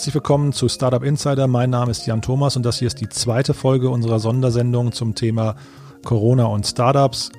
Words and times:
Herzlich 0.00 0.14
willkommen 0.14 0.54
zu 0.54 0.66
Startup 0.70 1.02
Insider. 1.02 1.46
Mein 1.46 1.68
Name 1.68 1.90
ist 1.90 2.06
Jan 2.06 2.22
Thomas 2.22 2.56
und 2.56 2.64
das 2.64 2.78
hier 2.78 2.86
ist 2.86 3.02
die 3.02 3.10
zweite 3.10 3.52
Folge 3.52 3.90
unserer 3.90 4.18
Sondersendung 4.18 4.92
zum 4.92 5.14
Thema 5.14 5.56
Corona 6.06 6.46
und 6.46 6.66
Startups. 6.66 7.30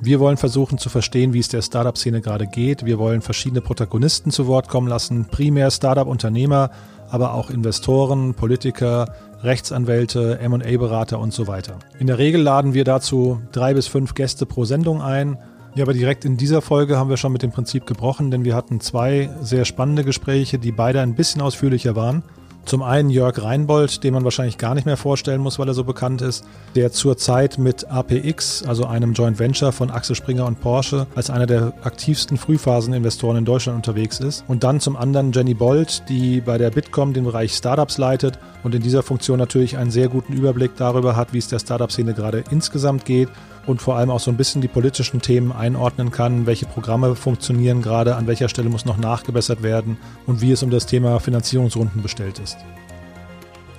Wir 0.00 0.18
wollen 0.18 0.38
versuchen 0.38 0.78
zu 0.78 0.88
verstehen, 0.88 1.34
wie 1.34 1.40
es 1.40 1.48
der 1.48 1.60
Startup-Szene 1.60 2.22
gerade 2.22 2.46
geht. 2.46 2.86
Wir 2.86 2.98
wollen 2.98 3.20
verschiedene 3.20 3.60
Protagonisten 3.60 4.30
zu 4.30 4.46
Wort 4.46 4.68
kommen 4.68 4.88
lassen, 4.88 5.26
primär 5.26 5.70
Startup-Unternehmer, 5.70 6.70
aber 7.10 7.34
auch 7.34 7.50
Investoren, 7.50 8.32
Politiker, 8.32 9.12
Rechtsanwälte, 9.42 10.40
MA-Berater 10.48 11.18
und 11.18 11.34
so 11.34 11.46
weiter. 11.46 11.78
In 11.98 12.06
der 12.06 12.16
Regel 12.16 12.40
laden 12.40 12.72
wir 12.72 12.84
dazu 12.84 13.42
drei 13.52 13.74
bis 13.74 13.86
fünf 13.86 14.14
Gäste 14.14 14.46
pro 14.46 14.64
Sendung 14.64 15.02
ein. 15.02 15.36
Ja, 15.78 15.84
aber 15.84 15.92
direkt 15.92 16.24
in 16.24 16.36
dieser 16.36 16.60
Folge 16.60 16.98
haben 16.98 17.08
wir 17.08 17.16
schon 17.16 17.30
mit 17.30 17.42
dem 17.42 17.52
Prinzip 17.52 17.86
gebrochen, 17.86 18.32
denn 18.32 18.44
wir 18.44 18.56
hatten 18.56 18.80
zwei 18.80 19.30
sehr 19.40 19.64
spannende 19.64 20.02
Gespräche, 20.02 20.58
die 20.58 20.72
beide 20.72 21.00
ein 21.00 21.14
bisschen 21.14 21.40
ausführlicher 21.40 21.94
waren. 21.94 22.24
Zum 22.64 22.82
einen 22.82 23.10
Jörg 23.10 23.40
Reinbold, 23.40 24.02
den 24.02 24.12
man 24.12 24.24
wahrscheinlich 24.24 24.58
gar 24.58 24.74
nicht 24.74 24.86
mehr 24.86 24.96
vorstellen 24.96 25.40
muss, 25.40 25.60
weil 25.60 25.68
er 25.68 25.74
so 25.74 25.84
bekannt 25.84 26.20
ist, 26.20 26.44
der 26.74 26.90
zurzeit 26.90 27.58
mit 27.58 27.88
APX, 27.88 28.64
also 28.64 28.86
einem 28.86 29.12
Joint 29.12 29.38
Venture 29.38 29.70
von 29.70 29.92
Axel 29.92 30.16
Springer 30.16 30.46
und 30.46 30.60
Porsche, 30.60 31.06
als 31.14 31.30
einer 31.30 31.46
der 31.46 31.72
aktivsten 31.84 32.38
Frühphaseninvestoren 32.38 33.38
in 33.38 33.44
Deutschland 33.44 33.76
unterwegs 33.76 34.18
ist. 34.18 34.44
Und 34.48 34.64
dann 34.64 34.80
zum 34.80 34.96
anderen 34.96 35.30
Jenny 35.30 35.54
Bold, 35.54 36.02
die 36.08 36.40
bei 36.40 36.58
der 36.58 36.70
Bitkom 36.70 37.12
den 37.12 37.22
Bereich 37.22 37.54
Startups 37.54 37.98
leitet 37.98 38.40
und 38.64 38.74
in 38.74 38.82
dieser 38.82 39.04
Funktion 39.04 39.38
natürlich 39.38 39.78
einen 39.78 39.92
sehr 39.92 40.08
guten 40.08 40.32
Überblick 40.32 40.72
darüber 40.76 41.14
hat, 41.14 41.32
wie 41.32 41.38
es 41.38 41.46
der 41.46 41.60
Startup-Szene 41.60 42.14
gerade 42.14 42.42
insgesamt 42.50 43.04
geht 43.04 43.28
und 43.68 43.82
vor 43.82 43.96
allem 43.96 44.10
auch 44.10 44.20
so 44.20 44.30
ein 44.30 44.36
bisschen 44.36 44.62
die 44.62 44.68
politischen 44.68 45.20
Themen 45.20 45.52
einordnen 45.52 46.10
kann, 46.10 46.46
welche 46.46 46.66
Programme 46.66 47.14
funktionieren 47.14 47.82
gerade, 47.82 48.16
an 48.16 48.26
welcher 48.26 48.48
Stelle 48.48 48.70
muss 48.70 48.86
noch 48.86 48.96
nachgebessert 48.96 49.62
werden 49.62 49.98
und 50.26 50.40
wie 50.40 50.52
es 50.52 50.62
um 50.62 50.70
das 50.70 50.86
Thema 50.86 51.20
Finanzierungsrunden 51.20 52.02
bestellt 52.02 52.38
ist. 52.38 52.56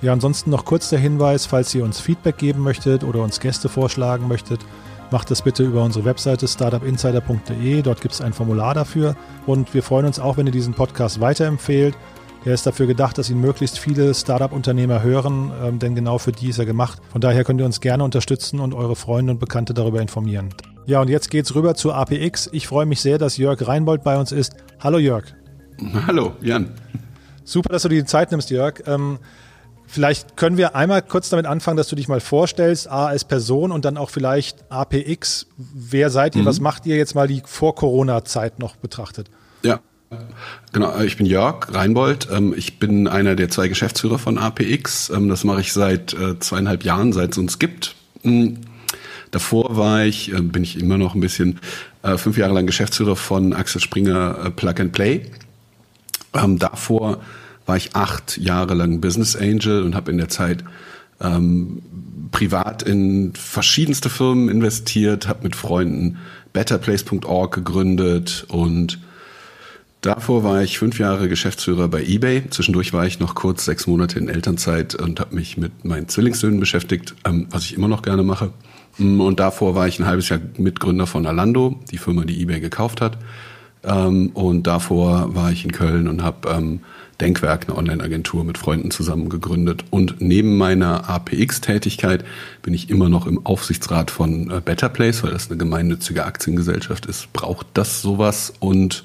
Ja, 0.00 0.12
ansonsten 0.12 0.50
noch 0.50 0.64
kurz 0.64 0.88
der 0.88 0.98
Hinweis, 0.98 1.44
falls 1.44 1.74
ihr 1.74 1.84
uns 1.84 2.00
Feedback 2.00 2.38
geben 2.38 2.60
möchtet 2.62 3.04
oder 3.04 3.22
uns 3.22 3.40
Gäste 3.40 3.68
vorschlagen 3.68 4.28
möchtet, 4.28 4.60
macht 5.10 5.30
das 5.30 5.42
bitte 5.42 5.64
über 5.64 5.82
unsere 5.82 6.04
Webseite 6.04 6.46
startupinsider.de. 6.46 7.82
Dort 7.82 8.00
gibt 8.00 8.14
es 8.14 8.20
ein 8.20 8.32
Formular 8.32 8.74
dafür. 8.74 9.16
Und 9.46 9.74
wir 9.74 9.82
freuen 9.82 10.06
uns 10.06 10.20
auch, 10.20 10.36
wenn 10.36 10.46
ihr 10.46 10.52
diesen 10.52 10.72
Podcast 10.72 11.20
weiterempfehlt 11.20 11.96
er 12.44 12.54
ist 12.54 12.66
dafür 12.66 12.86
gedacht, 12.86 13.18
dass 13.18 13.28
ihn 13.28 13.40
möglichst 13.40 13.78
viele 13.78 14.14
Startup-Unternehmer 14.14 15.02
hören, 15.02 15.52
ähm, 15.62 15.78
denn 15.78 15.94
genau 15.94 16.16
für 16.16 16.32
die 16.32 16.48
ist 16.48 16.58
er 16.58 16.64
gemacht. 16.64 16.98
Von 17.12 17.20
daher 17.20 17.44
könnt 17.44 17.60
ihr 17.60 17.66
uns 17.66 17.80
gerne 17.80 18.02
unterstützen 18.02 18.60
und 18.60 18.72
eure 18.72 18.96
Freunde 18.96 19.32
und 19.32 19.38
Bekannte 19.38 19.74
darüber 19.74 20.00
informieren. 20.00 20.48
Ja, 20.86 21.02
und 21.02 21.08
jetzt 21.08 21.30
geht's 21.30 21.54
rüber 21.54 21.74
zu 21.74 21.92
APX. 21.92 22.48
Ich 22.52 22.66
freue 22.66 22.86
mich 22.86 23.02
sehr, 23.02 23.18
dass 23.18 23.36
Jörg 23.36 23.66
Reinbold 23.66 24.02
bei 24.02 24.18
uns 24.18 24.32
ist. 24.32 24.54
Hallo 24.80 24.98
Jörg. 24.98 25.24
Hallo 26.06 26.32
Jan. 26.40 26.72
Super, 27.44 27.70
dass 27.74 27.82
du 27.82 27.88
dir 27.90 28.00
die 28.00 28.06
Zeit 28.06 28.30
nimmst, 28.30 28.48
Jörg. 28.48 28.86
Ähm, 28.86 29.18
vielleicht 29.86 30.38
können 30.38 30.56
wir 30.56 30.74
einmal 30.74 31.02
kurz 31.02 31.28
damit 31.28 31.44
anfangen, 31.44 31.76
dass 31.76 31.88
du 31.88 31.96
dich 31.96 32.08
mal 32.08 32.20
vorstellst, 32.20 32.88
A 32.88 33.06
als 33.06 33.24
Person 33.24 33.70
und 33.70 33.84
dann 33.84 33.98
auch 33.98 34.08
vielleicht 34.08 34.64
APX. 34.70 35.46
Wer 35.58 36.08
seid 36.08 36.36
ihr? 36.36 36.42
Mhm. 36.42 36.46
Was 36.46 36.60
macht 36.60 36.86
ihr 36.86 36.96
jetzt 36.96 37.14
mal 37.14 37.28
die 37.28 37.42
Vor-Corona-Zeit 37.44 38.58
noch 38.58 38.76
betrachtet? 38.76 39.30
Ja, 39.62 39.80
Genau, 40.72 40.96
äh, 40.96 41.06
ich 41.06 41.16
bin 41.16 41.26
Jörg 41.26 41.72
Reinbold. 41.72 42.28
Ähm, 42.32 42.54
ich 42.56 42.78
bin 42.78 43.06
einer 43.06 43.36
der 43.36 43.48
zwei 43.48 43.68
Geschäftsführer 43.68 44.18
von 44.18 44.38
APX. 44.38 45.10
Ähm, 45.10 45.28
das 45.28 45.44
mache 45.44 45.60
ich 45.60 45.72
seit 45.72 46.14
äh, 46.14 46.38
zweieinhalb 46.38 46.84
Jahren, 46.84 47.12
seit 47.12 47.32
es 47.32 47.38
uns 47.38 47.58
gibt. 47.58 47.94
Hm, 48.22 48.58
davor 49.30 49.76
war 49.76 50.04
ich, 50.04 50.32
äh, 50.32 50.40
bin 50.40 50.64
ich 50.64 50.80
immer 50.80 50.98
noch 50.98 51.14
ein 51.14 51.20
bisschen, 51.20 51.60
fünf 52.16 52.38
Jahre 52.38 52.54
lang 52.54 52.64
Geschäftsführer 52.64 53.14
von 53.14 53.52
Axel 53.52 53.78
Springer 53.78 54.52
Plug 54.56 54.72
and 54.78 54.92
Play. 54.92 55.26
Ähm, 56.32 56.58
davor 56.58 57.20
war 57.66 57.76
ich 57.76 57.94
acht 57.94 58.38
Jahre 58.38 58.72
lang 58.72 59.02
Business 59.02 59.36
Angel 59.36 59.82
und 59.82 59.94
habe 59.94 60.10
in 60.10 60.16
der 60.16 60.30
Zeit 60.30 60.64
privat 62.30 62.82
in 62.82 63.34
verschiedenste 63.34 64.08
Firmen 64.08 64.48
investiert, 64.48 65.28
habe 65.28 65.42
mit 65.42 65.54
Freunden 65.54 66.16
betterplace.org 66.54 67.54
gegründet 67.54 68.46
und 68.48 68.98
Davor 70.00 70.44
war 70.44 70.62
ich 70.62 70.78
fünf 70.78 70.98
Jahre 70.98 71.28
Geschäftsführer 71.28 71.88
bei 71.88 72.02
eBay. 72.02 72.48
Zwischendurch 72.48 72.94
war 72.94 73.06
ich 73.06 73.20
noch 73.20 73.34
kurz 73.34 73.66
sechs 73.66 73.86
Monate 73.86 74.18
in 74.18 74.30
Elternzeit 74.30 74.94
und 74.94 75.20
habe 75.20 75.34
mich 75.34 75.58
mit 75.58 75.84
meinen 75.84 76.08
Zwillingssöhnen 76.08 76.58
beschäftigt, 76.58 77.14
ähm, 77.26 77.46
was 77.50 77.64
ich 77.64 77.74
immer 77.74 77.88
noch 77.88 78.00
gerne 78.00 78.22
mache. 78.22 78.50
Mm, 78.96 79.20
und 79.20 79.40
davor 79.40 79.74
war 79.74 79.86
ich 79.88 79.98
ein 79.98 80.06
halbes 80.06 80.30
Jahr 80.30 80.40
Mitgründer 80.56 81.06
von 81.06 81.26
Alando, 81.26 81.78
die 81.90 81.98
Firma, 81.98 82.24
die 82.24 82.40
eBay 82.40 82.60
gekauft 82.60 83.02
hat. 83.02 83.18
Ähm, 83.82 84.30
und 84.32 84.66
davor 84.66 85.34
war 85.34 85.52
ich 85.52 85.66
in 85.66 85.72
Köln 85.72 86.08
und 86.08 86.22
habe 86.22 86.48
ähm, 86.48 86.80
Denkwerk, 87.20 87.68
eine 87.68 87.76
Online-Agentur 87.76 88.44
mit 88.44 88.56
Freunden 88.56 88.90
zusammen 88.90 89.28
gegründet. 89.28 89.84
Und 89.90 90.22
neben 90.22 90.56
meiner 90.56 91.10
APX-Tätigkeit 91.10 92.24
bin 92.62 92.72
ich 92.72 92.88
immer 92.88 93.10
noch 93.10 93.26
im 93.26 93.44
Aufsichtsrat 93.44 94.10
von 94.10 94.50
äh, 94.50 94.62
Better 94.64 94.88
Place, 94.88 95.22
weil 95.22 95.32
das 95.32 95.50
eine 95.50 95.58
gemeinnützige 95.58 96.24
Aktiengesellschaft 96.24 97.04
ist. 97.04 97.30
Braucht 97.34 97.66
das 97.74 98.00
sowas 98.00 98.54
und 98.60 99.04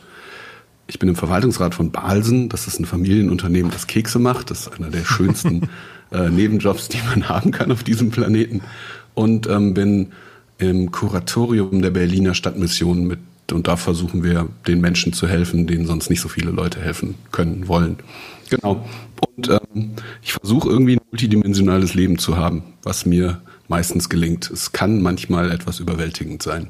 ich 0.88 1.00
bin 1.00 1.09
im 1.09 1.16
Verwaltungsrat 1.16 1.73
von 1.73 1.91
Balsen. 1.91 2.50
Das 2.50 2.68
ist 2.68 2.79
ein 2.79 2.85
Familienunternehmen, 2.85 3.72
das 3.72 3.88
Kekse 3.88 4.19
macht. 4.19 4.51
Das 4.51 4.62
ist 4.62 4.73
einer 4.73 4.90
der 4.90 5.03
schönsten 5.03 5.69
äh, 6.12 6.29
Nebenjobs, 6.29 6.90
die 6.90 7.00
man 7.09 7.28
haben 7.28 7.51
kann 7.51 7.72
auf 7.72 7.84
diesem 7.84 8.12
Planeten. 8.12 8.62
Und 9.13 9.47
ähm, 9.47 9.73
bin 9.73 10.12
im 10.57 10.91
Kuratorium 10.91 11.81
der 11.81 11.91
Berliner 11.91 12.34
Stadtmission 12.34 13.06
mit 13.06 13.19
und 13.51 13.68
da 13.68 13.75
versuchen 13.75 14.23
wir 14.23 14.47
den 14.66 14.81
Menschen 14.81 15.13
zu 15.13 15.28
helfen, 15.28 15.68
denen 15.68 15.85
sonst 15.85 16.09
nicht 16.09 16.22
so 16.22 16.29
viele 16.29 16.50
Leute 16.50 16.81
helfen 16.81 17.16
können, 17.31 17.67
wollen. 17.67 17.97
Genau. 18.50 18.84
Und 19.38 19.50
ähm, 19.50 19.91
ich 20.23 20.34
versuche 20.34 20.69
irgendwie 20.69 20.96
ein 20.96 21.02
multidimensionales 21.12 21.94
Leben 21.94 22.17
zu 22.17 22.38
haben, 22.38 22.63
was 22.81 23.06
mir 23.06 23.41
meistens 23.67 24.09
gelingt. 24.09 24.49
Es 24.49 24.71
kann 24.71 25.01
manchmal 25.01 25.51
etwas 25.51 25.79
überwältigend 25.79 26.43
sein. 26.43 26.67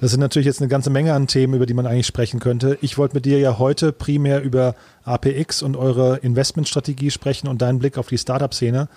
Das 0.00 0.10
sind 0.10 0.20
natürlich 0.20 0.46
jetzt 0.46 0.60
eine 0.60 0.68
ganze 0.68 0.90
Menge 0.90 1.14
an 1.14 1.26
Themen, 1.26 1.54
über 1.54 1.66
die 1.66 1.74
man 1.74 1.86
eigentlich 1.86 2.06
sprechen 2.06 2.40
könnte. 2.40 2.78
Ich 2.80 2.98
wollte 2.98 3.14
mit 3.14 3.26
dir 3.26 3.38
ja 3.38 3.58
heute 3.58 3.92
primär 3.92 4.42
über 4.42 4.74
APX 5.04 5.62
und 5.62 5.76
eure 5.76 6.16
Investmentstrategie 6.18 7.10
sprechen 7.10 7.48
und 7.48 7.62
deinen 7.62 7.78
Blick 7.78 7.96
auf 7.96 8.08
die 8.08 8.18
Startup-Szene. 8.18 8.88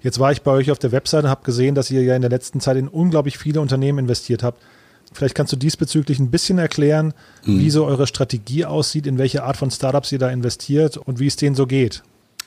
Jetzt 0.00 0.20
war 0.20 0.32
ich 0.32 0.42
bei 0.42 0.52
euch 0.52 0.70
auf 0.70 0.78
der 0.78 0.92
Webseite 0.92 1.26
und 1.26 1.30
habe 1.30 1.44
gesehen, 1.44 1.74
dass 1.74 1.90
ihr 1.90 2.02
ja 2.02 2.14
in 2.14 2.22
der 2.22 2.30
letzten 2.30 2.60
Zeit 2.60 2.76
in 2.76 2.88
unglaublich 2.88 3.38
viele 3.38 3.60
Unternehmen 3.60 4.00
investiert 4.00 4.42
habt. 4.42 4.62
Vielleicht 5.12 5.34
kannst 5.34 5.52
du 5.52 5.56
diesbezüglich 5.56 6.18
ein 6.18 6.30
bisschen 6.30 6.58
erklären, 6.58 7.14
mhm. 7.44 7.58
wie 7.60 7.70
so 7.70 7.84
eure 7.86 8.06
Strategie 8.06 8.64
aussieht, 8.64 9.06
in 9.06 9.16
welche 9.16 9.44
Art 9.44 9.56
von 9.56 9.70
Startups 9.70 10.12
ihr 10.12 10.18
da 10.18 10.30
investiert 10.30 10.96
und 10.96 11.20
wie 11.20 11.26
es 11.26 11.36
denen 11.36 11.54
so 11.54 11.66
geht. 11.66 12.02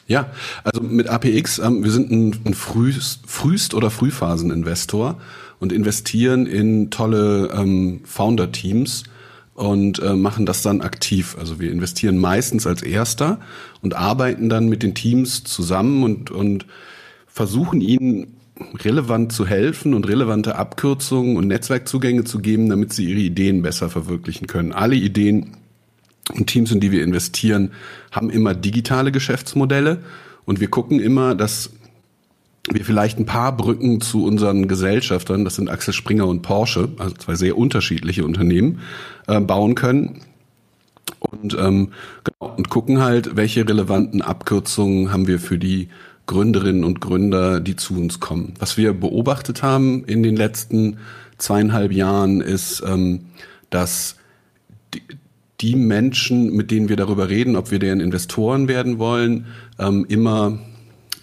Ja, 0.07 0.31
also 0.63 0.81
mit 0.81 1.09
APX, 1.09 1.59
ähm, 1.59 1.83
wir 1.83 1.91
sind 1.91 2.11
ein, 2.11 2.35
ein 2.45 2.53
Frühst-, 2.53 3.19
Frühst 3.27 3.73
oder 3.73 3.91
Frühphaseninvestor 3.91 5.19
und 5.59 5.73
investieren 5.73 6.45
in 6.45 6.89
tolle 6.91 7.51
ähm, 7.53 8.01
Founder-Teams 8.05 9.03
und 9.53 9.99
äh, 9.99 10.13
machen 10.13 10.45
das 10.45 10.61
dann 10.61 10.81
aktiv. 10.81 11.35
Also 11.37 11.59
wir 11.59 11.71
investieren 11.71 12.17
meistens 12.17 12.65
als 12.65 12.83
Erster 12.83 13.39
und 13.81 13.95
arbeiten 13.95 14.49
dann 14.49 14.69
mit 14.69 14.81
den 14.81 14.95
Teams 14.95 15.43
zusammen 15.43 16.03
und, 16.03 16.31
und 16.31 16.65
versuchen 17.27 17.81
ihnen 17.81 18.37
relevant 18.83 19.33
zu 19.33 19.45
helfen 19.45 19.93
und 19.93 20.07
relevante 20.07 20.55
Abkürzungen 20.55 21.37
und 21.37 21.47
Netzwerkzugänge 21.47 22.23
zu 22.23 22.39
geben, 22.39 22.69
damit 22.69 22.93
sie 22.93 23.05
ihre 23.05 23.19
Ideen 23.19 23.61
besser 23.61 23.89
verwirklichen 23.89 24.47
können. 24.47 24.71
Alle 24.71 24.95
Ideen 24.95 25.57
und 26.33 26.47
Teams, 26.47 26.71
in 26.71 26.79
die 26.79 26.91
wir 26.91 27.03
investieren, 27.03 27.71
haben 28.11 28.29
immer 28.29 28.53
digitale 28.53 29.11
Geschäftsmodelle 29.11 29.99
und 30.45 30.59
wir 30.59 30.69
gucken 30.69 30.99
immer, 30.99 31.35
dass 31.35 31.71
wir 32.69 32.83
vielleicht 32.83 33.17
ein 33.17 33.25
paar 33.25 33.55
Brücken 33.55 34.01
zu 34.01 34.25
unseren 34.25 34.67
Gesellschaftern, 34.67 35.45
das 35.45 35.55
sind 35.55 35.69
Axel 35.69 35.93
Springer 35.93 36.27
und 36.27 36.41
Porsche, 36.41 36.89
also 36.97 37.15
zwei 37.15 37.35
sehr 37.35 37.57
unterschiedliche 37.57 38.25
Unternehmen, 38.25 38.79
äh, 39.27 39.39
bauen 39.39 39.75
können. 39.75 40.21
Und, 41.19 41.55
ähm, 41.57 41.89
genau, 42.23 42.55
und 42.55 42.69
gucken 42.69 42.99
halt, 42.99 43.37
welche 43.37 43.67
relevanten 43.67 44.21
Abkürzungen 44.21 45.11
haben 45.11 45.27
wir 45.27 45.39
für 45.39 45.57
die 45.57 45.87
Gründerinnen 46.25 46.83
und 46.83 46.99
Gründer, 46.99 47.61
die 47.61 47.77
zu 47.77 47.95
uns 47.95 48.19
kommen. 48.19 48.53
Was 48.59 48.77
wir 48.77 48.93
beobachtet 48.93 49.63
haben 49.63 50.03
in 50.03 50.21
den 50.21 50.35
letzten 50.35 50.97
zweieinhalb 51.37 51.93
Jahren 51.93 52.41
ist, 52.41 52.83
ähm, 52.85 53.27
dass 53.69 54.17
die, 54.93 55.01
die 55.61 55.75
Menschen, 55.75 56.55
mit 56.55 56.71
denen 56.71 56.89
wir 56.89 56.95
darüber 56.95 57.29
reden, 57.29 57.55
ob 57.55 57.71
wir 57.71 57.79
deren 57.79 57.99
Investoren 57.99 58.67
werden 58.67 58.99
wollen, 58.99 59.45
ähm, 59.79 60.05
immer 60.07 60.59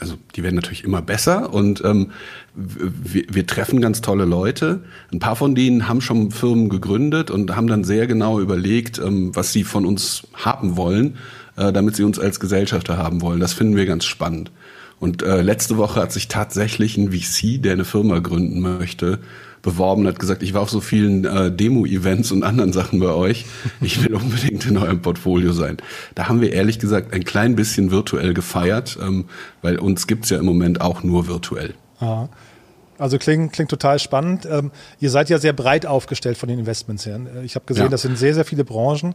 also 0.00 0.16
die 0.34 0.42
werden 0.42 0.56
natürlich 0.56 0.84
immer 0.84 1.02
besser 1.02 1.52
und 1.54 1.82
ähm, 1.84 2.10
wir, 2.54 3.24
wir 3.30 3.46
treffen 3.46 3.80
ganz 3.80 4.00
tolle 4.00 4.24
Leute. 4.24 4.80
Ein 5.12 5.18
paar 5.18 5.36
von 5.36 5.54
denen 5.54 5.88
haben 5.88 6.00
schon 6.00 6.30
Firmen 6.30 6.68
gegründet 6.68 7.30
und 7.30 7.54
haben 7.54 7.68
dann 7.68 7.84
sehr 7.84 8.06
genau 8.06 8.40
überlegt, 8.40 8.98
ähm, 8.98 9.34
was 9.34 9.52
sie 9.52 9.64
von 9.64 9.86
uns 9.86 10.26
haben 10.34 10.76
wollen, 10.76 11.16
äh, 11.56 11.72
damit 11.72 11.96
sie 11.96 12.04
uns 12.04 12.18
als 12.18 12.40
Gesellschafter 12.40 12.98
haben 12.98 13.22
wollen. 13.22 13.40
Das 13.40 13.54
finden 13.54 13.76
wir 13.76 13.86
ganz 13.86 14.04
spannend. 14.04 14.50
Und 15.00 15.22
äh, 15.22 15.42
letzte 15.42 15.76
Woche 15.76 16.00
hat 16.00 16.12
sich 16.12 16.28
tatsächlich 16.28 16.96
ein 16.96 17.12
VC, 17.12 17.62
der 17.62 17.72
eine 17.72 17.84
Firma 17.84 18.18
gründen 18.18 18.60
möchte, 18.60 19.20
beworben, 19.64 20.06
hat 20.06 20.20
gesagt, 20.20 20.44
ich 20.44 20.54
war 20.54 20.60
auf 20.60 20.70
so 20.70 20.80
vielen 20.80 21.24
äh, 21.24 21.50
Demo-Events 21.50 22.30
und 22.30 22.44
anderen 22.44 22.72
Sachen 22.72 23.00
bei 23.00 23.08
euch. 23.08 23.46
Ich 23.80 24.02
will 24.02 24.14
unbedingt 24.14 24.64
in 24.66 24.76
eurem 24.76 25.02
Portfolio 25.02 25.52
sein. 25.52 25.78
Da 26.14 26.28
haben 26.28 26.40
wir 26.40 26.52
ehrlich 26.52 26.78
gesagt 26.78 27.12
ein 27.12 27.24
klein 27.24 27.56
bisschen 27.56 27.90
virtuell 27.90 28.34
gefeiert, 28.34 28.96
ähm, 29.02 29.24
weil 29.62 29.78
uns 29.78 30.06
gibt's 30.06 30.30
ja 30.30 30.38
im 30.38 30.44
Moment 30.44 30.80
auch 30.80 31.02
nur 31.02 31.26
virtuell. 31.26 31.74
Aha. 31.98 32.28
Also 32.98 33.18
klingt, 33.18 33.52
klingt 33.52 33.70
total 33.70 33.98
spannend. 33.98 34.46
Ähm, 34.48 34.70
ihr 35.00 35.10
seid 35.10 35.28
ja 35.28 35.38
sehr 35.38 35.52
breit 35.52 35.86
aufgestellt 35.86 36.38
von 36.38 36.48
den 36.48 36.60
Investments 36.60 37.06
her. 37.06 37.18
Ich 37.42 37.56
habe 37.56 37.66
gesehen, 37.66 37.84
ja. 37.84 37.88
das 37.88 38.02
sind 38.02 38.16
sehr, 38.16 38.34
sehr 38.34 38.44
viele 38.44 38.64
Branchen. 38.64 39.14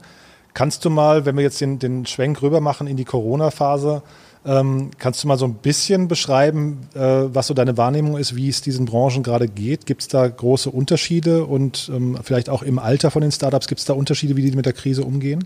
Kannst 0.53 0.83
du 0.83 0.89
mal, 0.89 1.25
wenn 1.25 1.37
wir 1.37 1.43
jetzt 1.43 1.61
den, 1.61 1.79
den 1.79 2.05
Schwenk 2.05 2.41
rüber 2.41 2.59
machen 2.59 2.87
in 2.87 2.97
die 2.97 3.05
Corona-Phase, 3.05 4.01
ähm, 4.49 4.89
kannst 4.97 5.23
du 5.23 5.27
mal 5.27 5.37
so 5.37 5.45
ein 5.45 5.53
bisschen 5.53 6.07
beschreiben, 6.07 6.79
äh, 6.95 6.99
was 6.99 7.47
so 7.47 7.53
deine 7.53 7.77
Wahrnehmung 7.77 8.17
ist, 8.17 8.35
wie 8.35 8.49
es 8.49 8.61
diesen 8.61 8.85
Branchen 8.87 9.21
gerade 9.21 9.47
geht? 9.47 9.85
Gibt 9.85 10.01
es 10.01 10.07
da 10.07 10.27
große 10.27 10.71
Unterschiede 10.71 11.45
und 11.45 11.91
ähm, 11.93 12.17
vielleicht 12.23 12.49
auch 12.49 12.63
im 12.63 12.79
Alter 12.79 13.11
von 13.11 13.21
den 13.21 13.31
Startups 13.31 13.67
gibt 13.67 13.79
es 13.79 13.85
da 13.85 13.93
Unterschiede, 13.93 14.35
wie 14.35 14.49
die 14.49 14.55
mit 14.55 14.65
der 14.65 14.73
Krise 14.73 15.03
umgehen? 15.03 15.45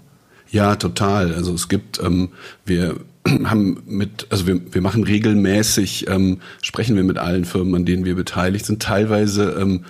Ja, 0.52 0.78
total. 0.78 1.34
Also 1.34 1.54
es 1.54 1.68
gibt, 1.68 2.02
ähm, 2.02 2.30
wir 2.66 2.96
haben 3.44 3.84
mit, 3.86 4.28
also 4.30 4.48
wir, 4.48 4.62
wir 4.74 4.82
machen 4.82 5.04
regelmäßig, 5.04 6.08
ähm, 6.08 6.40
sprechen 6.62 6.96
wir 6.96 7.04
mit 7.04 7.18
allen 7.18 7.44
Firmen, 7.44 7.76
an 7.76 7.86
denen 7.86 8.06
wir 8.06 8.16
beteiligt 8.16 8.66
sind, 8.66 8.82
teilweise 8.82 9.58
ähm, 9.60 9.84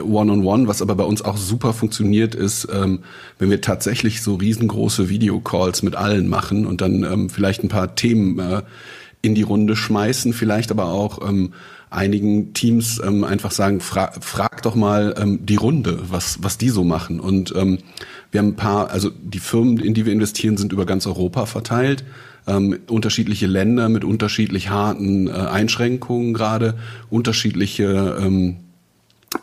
One-on-One, 0.00 0.40
-on 0.40 0.62
-one, 0.62 0.68
was 0.68 0.82
aber 0.82 0.94
bei 0.94 1.04
uns 1.04 1.22
auch 1.22 1.36
super 1.36 1.72
funktioniert 1.72 2.34
ist, 2.34 2.68
ähm, 2.72 3.00
wenn 3.38 3.50
wir 3.50 3.60
tatsächlich 3.60 4.22
so 4.22 4.34
riesengroße 4.34 5.08
Videocalls 5.08 5.82
mit 5.82 5.96
allen 5.96 6.28
machen 6.28 6.66
und 6.66 6.80
dann 6.80 7.02
ähm, 7.04 7.30
vielleicht 7.30 7.62
ein 7.64 7.68
paar 7.68 7.94
Themen 7.94 8.38
äh, 8.38 8.62
in 9.22 9.34
die 9.34 9.42
Runde 9.42 9.76
schmeißen, 9.76 10.32
vielleicht 10.32 10.70
aber 10.70 10.86
auch 10.86 11.26
ähm, 11.28 11.52
einigen 11.90 12.52
Teams 12.52 13.00
ähm, 13.04 13.24
einfach 13.24 13.50
sagen, 13.50 13.80
fra 13.80 14.12
frag 14.20 14.62
doch 14.62 14.74
mal 14.74 15.14
ähm, 15.18 15.44
die 15.44 15.56
Runde, 15.56 15.98
was, 16.08 16.38
was 16.42 16.58
die 16.58 16.68
so 16.68 16.84
machen. 16.84 17.20
Und 17.20 17.54
ähm, 17.56 17.78
wir 18.30 18.40
haben 18.40 18.48
ein 18.48 18.56
paar, 18.56 18.90
also 18.90 19.10
die 19.10 19.38
Firmen, 19.38 19.78
in 19.78 19.94
die 19.94 20.04
wir 20.04 20.12
investieren, 20.12 20.56
sind 20.56 20.72
über 20.72 20.86
ganz 20.86 21.06
Europa 21.06 21.46
verteilt. 21.46 22.04
Ähm, 22.46 22.78
unterschiedliche 22.88 23.46
Länder 23.46 23.88
mit 23.88 24.04
unterschiedlich 24.04 24.70
harten 24.70 25.26
äh, 25.26 25.32
Einschränkungen 25.32 26.32
gerade, 26.32 26.74
unterschiedliche 27.10 28.16
ähm, 28.20 28.58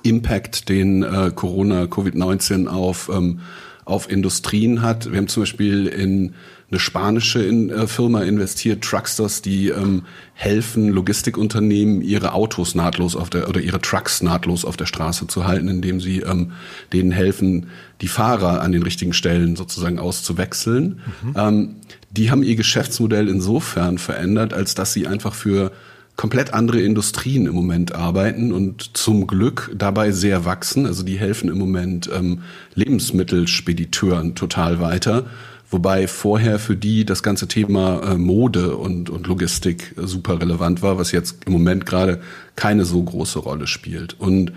Impact, 0.03 0.69
den 0.69 1.03
äh, 1.03 1.31
Corona, 1.33 1.83
Covid-19 1.83 2.67
auf, 2.67 3.09
ähm, 3.13 3.39
auf 3.85 4.09
Industrien 4.09 4.81
hat. 4.81 5.11
Wir 5.11 5.17
haben 5.17 5.27
zum 5.27 5.43
Beispiel 5.43 5.87
in 5.87 6.33
eine 6.73 6.79
spanische 6.79 7.43
in, 7.43 7.69
äh, 7.69 7.85
Firma 7.85 8.23
investiert, 8.23 8.83
Trucksters, 8.83 9.43
die 9.43 9.69
ähm, 9.69 10.03
helfen 10.33 10.89
Logistikunternehmen 10.89 12.01
ihre 12.01 12.33
Autos 12.33 12.73
nahtlos 12.73 13.15
auf 13.15 13.29
der 13.29 13.47
oder 13.47 13.61
ihre 13.61 13.79
Trucks 13.79 14.23
nahtlos 14.23 14.65
auf 14.65 14.75
der 14.75 14.87
Straße 14.87 15.27
zu 15.27 15.45
halten, 15.45 15.67
indem 15.67 16.01
sie 16.01 16.21
ähm, 16.21 16.53
denen 16.91 17.11
helfen, 17.11 17.67
die 18.01 18.07
Fahrer 18.07 18.61
an 18.61 18.71
den 18.71 18.81
richtigen 18.81 19.13
Stellen 19.13 19.55
sozusagen 19.55 19.99
auszuwechseln. 19.99 21.01
Mhm. 21.21 21.33
Ähm, 21.35 21.75
die 22.09 22.31
haben 22.31 22.41
ihr 22.41 22.55
Geschäftsmodell 22.55 23.29
insofern 23.29 23.99
verändert, 23.99 24.53
als 24.53 24.73
dass 24.73 24.93
sie 24.93 25.05
einfach 25.05 25.35
für 25.35 25.71
komplett 26.15 26.53
andere 26.53 26.81
Industrien 26.81 27.47
im 27.47 27.53
Moment 27.55 27.95
arbeiten 27.95 28.51
und 28.51 28.95
zum 28.95 29.25
Glück 29.27 29.71
dabei 29.75 30.11
sehr 30.11 30.45
wachsen. 30.45 30.85
Also 30.85 31.03
die 31.03 31.17
helfen 31.17 31.49
im 31.49 31.57
Moment 31.57 32.09
ähm, 32.13 32.43
Lebensmittelspediteuren 32.75 34.35
total 34.35 34.79
weiter. 34.79 35.25
Wobei 35.69 36.07
vorher 36.07 36.59
für 36.59 36.75
die 36.75 37.03
das 37.03 37.23
ganze 37.23 37.47
Thema 37.47 38.03
äh, 38.03 38.17
Mode 38.17 38.77
und, 38.77 39.09
und 39.09 39.25
Logistik 39.25 39.95
super 39.97 40.39
relevant 40.39 40.83
war, 40.83 40.99
was 40.99 41.11
jetzt 41.11 41.45
im 41.47 41.53
Moment 41.53 41.87
gerade 41.87 42.21
keine 42.55 42.85
so 42.85 43.01
große 43.01 43.39
Rolle 43.39 43.65
spielt. 43.65 44.19
Und 44.19 44.51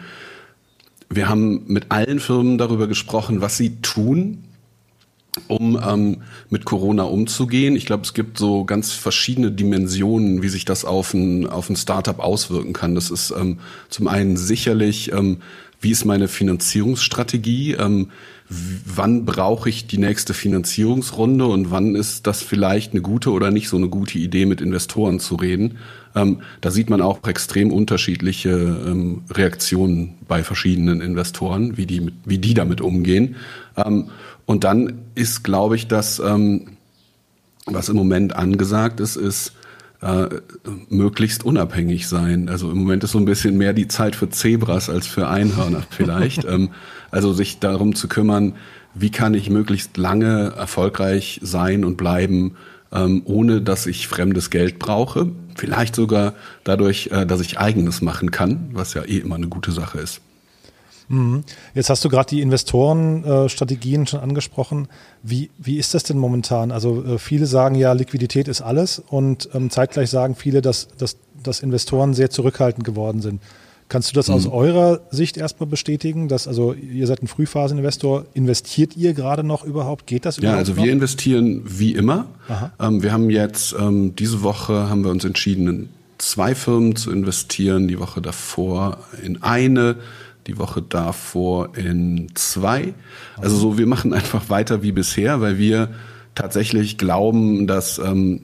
wir 1.08 1.28
haben 1.28 1.62
mit 1.68 1.90
allen 1.90 2.20
Firmen 2.20 2.58
darüber 2.58 2.86
gesprochen, 2.86 3.40
was 3.40 3.56
sie 3.56 3.80
tun, 3.80 4.44
um 5.48 5.78
ähm, 5.82 6.22
mit 6.50 6.64
Corona 6.64 7.04
umzugehen. 7.04 7.76
Ich 7.76 7.86
glaube, 7.86 8.04
es 8.04 8.14
gibt 8.14 8.38
so 8.38 8.64
ganz 8.64 8.92
verschiedene 8.92 9.50
Dimensionen, 9.52 10.42
wie 10.42 10.48
sich 10.48 10.64
das 10.64 10.84
auf 10.84 11.14
ein, 11.14 11.46
auf 11.46 11.70
ein 11.70 11.76
Startup 11.76 12.18
auswirken 12.18 12.72
kann. 12.72 12.94
Das 12.94 13.10
ist 13.10 13.32
ähm, 13.38 13.58
zum 13.88 14.08
einen 14.08 14.36
sicherlich, 14.36 15.12
ähm, 15.12 15.38
wie 15.80 15.90
ist 15.90 16.04
meine 16.04 16.28
Finanzierungsstrategie? 16.28 17.72
Ähm, 17.74 18.08
wann 18.48 19.24
brauche 19.24 19.68
ich 19.68 19.86
die 19.86 19.98
nächste 19.98 20.32
Finanzierungsrunde 20.32 21.46
und 21.46 21.70
wann 21.70 21.94
ist 21.94 22.26
das 22.26 22.42
vielleicht 22.42 22.92
eine 22.92 23.02
gute 23.02 23.30
oder 23.30 23.50
nicht 23.50 23.68
so 23.68 23.76
eine 23.76 23.88
gute 23.88 24.18
Idee, 24.18 24.46
mit 24.46 24.60
Investoren 24.60 25.20
zu 25.20 25.34
reden? 25.34 25.78
Ähm, 26.16 26.38
da 26.62 26.70
sieht 26.70 26.90
man 26.90 27.00
auch 27.00 27.22
extrem 27.28 27.70
unterschiedliche 27.70 28.50
ähm, 28.50 29.22
Reaktionen 29.30 30.14
bei 30.26 30.42
verschiedenen 30.42 31.00
Investoren, 31.00 31.76
wie 31.76 31.86
die, 31.86 32.00
mit, 32.00 32.14
wie 32.24 32.38
die 32.38 32.54
damit 32.54 32.80
umgehen. 32.80 33.36
Ähm, 33.76 34.08
und 34.46 34.64
dann 34.64 35.00
ist, 35.14 35.44
glaube 35.44 35.76
ich, 35.76 35.86
dass 35.86 36.18
ähm, 36.18 36.76
was 37.66 37.88
im 37.88 37.96
Moment 37.96 38.34
angesagt 38.34 39.00
ist, 39.00 39.16
ist 39.16 39.52
äh, 40.00 40.28
möglichst 40.88 41.44
unabhängig 41.44 42.08
sein. 42.08 42.48
Also 42.48 42.70
im 42.70 42.78
Moment 42.78 43.04
ist 43.04 43.12
so 43.12 43.18
ein 43.18 43.24
bisschen 43.24 43.58
mehr 43.58 43.72
die 43.72 43.88
Zeit 43.88 44.16
für 44.16 44.30
Zebras 44.30 44.88
als 44.88 45.06
für 45.06 45.28
Einhörner 45.28 45.82
vielleicht. 45.90 46.44
ähm, 46.48 46.70
also 47.10 47.32
sich 47.32 47.58
darum 47.58 47.94
zu 47.94 48.08
kümmern, 48.08 48.54
wie 48.94 49.10
kann 49.10 49.34
ich 49.34 49.50
möglichst 49.50 49.96
lange 49.96 50.52
erfolgreich 50.56 51.40
sein 51.42 51.84
und 51.84 51.96
bleiben, 51.96 52.56
ähm, 52.92 53.22
ohne 53.24 53.60
dass 53.60 53.86
ich 53.86 54.08
fremdes 54.08 54.50
Geld 54.50 54.78
brauche. 54.78 55.32
Vielleicht 55.56 55.94
sogar 55.96 56.34
dadurch, 56.64 57.08
äh, 57.12 57.26
dass 57.26 57.40
ich 57.40 57.58
eigenes 57.58 58.02
machen 58.02 58.30
kann, 58.30 58.70
was 58.72 58.94
ja 58.94 59.02
eh 59.02 59.18
immer 59.18 59.36
eine 59.36 59.48
gute 59.48 59.72
Sache 59.72 59.98
ist. 59.98 60.20
Mhm. 61.08 61.44
Jetzt 61.74 61.90
hast 61.90 62.04
du 62.04 62.08
gerade 62.08 62.28
die 62.28 62.40
Investorenstrategien 62.40 64.06
schon 64.06 64.20
angesprochen. 64.20 64.88
Wie, 65.22 65.50
wie 65.58 65.78
ist 65.78 65.94
das 65.94 66.02
denn 66.02 66.18
momentan? 66.18 66.72
Also 66.72 67.04
äh, 67.04 67.18
viele 67.18 67.46
sagen 67.46 67.74
ja, 67.76 67.92
Liquidität 67.92 68.48
ist 68.48 68.60
alles 68.60 68.98
und 68.98 69.48
ähm, 69.54 69.70
zeitgleich 69.70 70.10
sagen 70.10 70.34
viele, 70.34 70.62
dass, 70.62 70.88
dass, 70.98 71.16
dass 71.42 71.60
Investoren 71.60 72.12
sehr 72.14 72.30
zurückhaltend 72.30 72.84
geworden 72.84 73.20
sind. 73.22 73.40
Kannst 73.88 74.10
du 74.10 74.14
das 74.14 74.28
mhm. 74.28 74.34
aus 74.34 74.46
eurer 74.46 75.00
Sicht 75.10 75.36
erstmal 75.36 75.68
bestätigen, 75.68 76.28
dass 76.28 76.48
also 76.48 76.72
ihr 76.72 77.06
seid 77.06 77.22
ein 77.22 77.28
Frühphaseninvestor, 77.28 78.26
investiert 78.34 78.96
ihr 78.96 79.14
gerade 79.14 79.44
noch 79.44 79.64
überhaupt? 79.64 80.06
Geht 80.06 80.24
das 80.24 80.38
überhaupt? 80.38 80.54
Ja, 80.54 80.58
also 80.58 80.72
noch? 80.72 80.84
wir 80.84 80.92
investieren 80.92 81.62
wie 81.64 81.94
immer. 81.94 82.26
Ähm, 82.80 83.02
wir 83.02 83.12
haben 83.12 83.30
jetzt 83.30 83.74
ähm, 83.78 84.16
diese 84.16 84.42
Woche 84.42 84.88
haben 84.88 85.04
wir 85.04 85.10
uns 85.10 85.24
entschieden, 85.24 85.68
in 85.68 85.88
zwei 86.18 86.54
Firmen 86.54 86.96
zu 86.96 87.12
investieren, 87.12 87.86
die 87.86 88.00
Woche 88.00 88.20
davor 88.20 88.98
in 89.22 89.42
eine 89.42 89.96
die 90.46 90.58
Woche 90.58 90.82
davor 90.82 91.76
in 91.76 92.28
zwei. 92.34 92.94
Also 93.36 93.56
so, 93.56 93.78
wir 93.78 93.86
machen 93.86 94.12
einfach 94.12 94.48
weiter 94.48 94.82
wie 94.82 94.92
bisher, 94.92 95.40
weil 95.40 95.58
wir 95.58 95.90
tatsächlich 96.34 96.98
glauben, 96.98 97.66
dass, 97.66 97.98
ähm, 97.98 98.42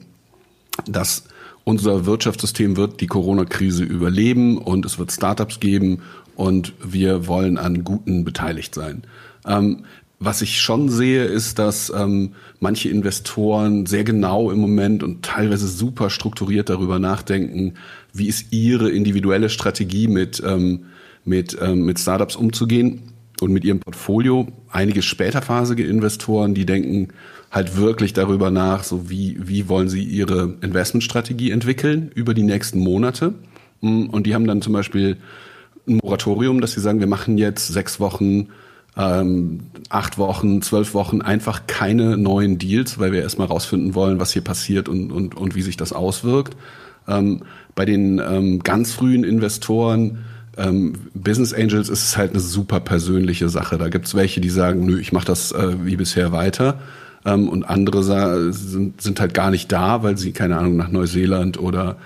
dass 0.85 1.23
unser 1.63 2.05
Wirtschaftssystem 2.05 2.77
wird 2.77 3.01
die 3.01 3.07
Corona-Krise 3.07 3.83
überleben 3.83 4.57
und 4.57 4.85
es 4.85 4.99
wird 4.99 5.11
Startups 5.11 5.59
geben 5.59 6.01
und 6.35 6.73
wir 6.83 7.27
wollen 7.27 7.57
an 7.57 7.83
Guten 7.83 8.25
beteiligt 8.25 8.75
sein. 8.75 9.03
Ähm, 9.47 9.85
was 10.19 10.41
ich 10.41 10.61
schon 10.61 10.89
sehe, 10.89 11.25
ist, 11.25 11.59
dass 11.59 11.91
ähm, 11.93 12.33
manche 12.59 12.89
Investoren 12.89 13.85
sehr 13.85 14.03
genau 14.03 14.51
im 14.51 14.59
Moment 14.59 15.03
und 15.03 15.23
teilweise 15.23 15.67
super 15.67 16.09
strukturiert 16.09 16.69
darüber 16.69 16.97
nachdenken, 16.97 17.73
wie 18.13 18.27
ist 18.27 18.47
ihre 18.51 18.89
individuelle 18.89 19.49
Strategie 19.49 20.07
mit 20.07 20.41
ähm, 20.45 20.85
mit, 21.25 21.57
ähm, 21.61 21.85
mit 21.85 21.99
Startups 21.99 22.35
umzugehen 22.35 23.12
und 23.43 23.53
mit 23.53 23.63
ihrem 23.63 23.79
Portfolio. 23.79 24.47
Einige 24.71 25.01
späterphasige 25.01 25.85
Investoren, 25.85 26.53
die 26.53 26.65
denken 26.65 27.09
halt 27.51 27.77
wirklich 27.77 28.13
darüber 28.13 28.49
nach, 28.49 28.83
so 28.83 29.09
wie, 29.09 29.37
wie 29.39 29.69
wollen 29.69 29.89
sie 29.89 30.03
ihre 30.03 30.55
Investmentstrategie 30.61 31.51
entwickeln 31.51 32.11
über 32.15 32.33
die 32.33 32.43
nächsten 32.43 32.79
Monate. 32.79 33.35
Mm, 33.81 34.05
und 34.07 34.25
die 34.25 34.33
haben 34.33 34.47
dann 34.47 34.61
zum 34.61 34.73
Beispiel 34.73 35.17
ein 35.87 35.99
Moratorium, 36.01 36.61
dass 36.61 36.71
sie 36.71 36.81
sagen, 36.81 36.99
wir 36.99 37.07
machen 37.07 37.37
jetzt 37.37 37.67
sechs 37.67 37.99
Wochen, 37.99 38.47
ähm, 38.97 39.67
acht 39.89 40.17
Wochen, 40.17 40.61
zwölf 40.61 40.93
Wochen 40.93 41.21
einfach 41.21 41.67
keine 41.67 42.17
neuen 42.17 42.57
Deals, 42.57 42.97
weil 42.97 43.11
wir 43.11 43.21
erstmal 43.21 43.47
rausfinden 43.47 43.93
wollen, 43.93 44.19
was 44.19 44.33
hier 44.33 44.43
passiert 44.43 44.89
und, 44.89 45.11
und, 45.11 45.35
und 45.35 45.55
wie 45.55 45.61
sich 45.61 45.77
das 45.77 45.93
auswirkt. 45.93 46.55
Ähm, 47.07 47.43
bei 47.75 47.85
den 47.85 48.19
ähm, 48.19 48.59
ganz 48.59 48.93
frühen 48.93 49.23
Investoren 49.23 50.19
ähm, 50.57 50.93
Business 51.13 51.53
Angels 51.53 51.89
ist 51.89 52.03
es 52.03 52.17
halt 52.17 52.31
eine 52.31 52.39
super 52.39 52.79
persönliche 52.79 53.49
Sache. 53.49 53.77
Da 53.77 53.89
gibt's 53.89 54.15
welche, 54.15 54.41
die 54.41 54.49
sagen, 54.49 54.85
nö, 54.85 54.99
ich 54.99 55.11
mache 55.11 55.25
das 55.25 55.51
äh, 55.51 55.75
wie 55.83 55.95
bisher 55.95 56.31
weiter. 56.31 56.79
Ähm, 57.25 57.49
und 57.49 57.63
andere 57.63 58.51
sind, 58.53 59.01
sind 59.01 59.19
halt 59.19 59.33
gar 59.33 59.51
nicht 59.51 59.71
da, 59.71 60.03
weil 60.03 60.17
sie, 60.17 60.31
keine 60.31 60.57
Ahnung, 60.57 60.75
nach 60.75 60.89
Neuseeland 60.89 61.59
oder 61.59 61.97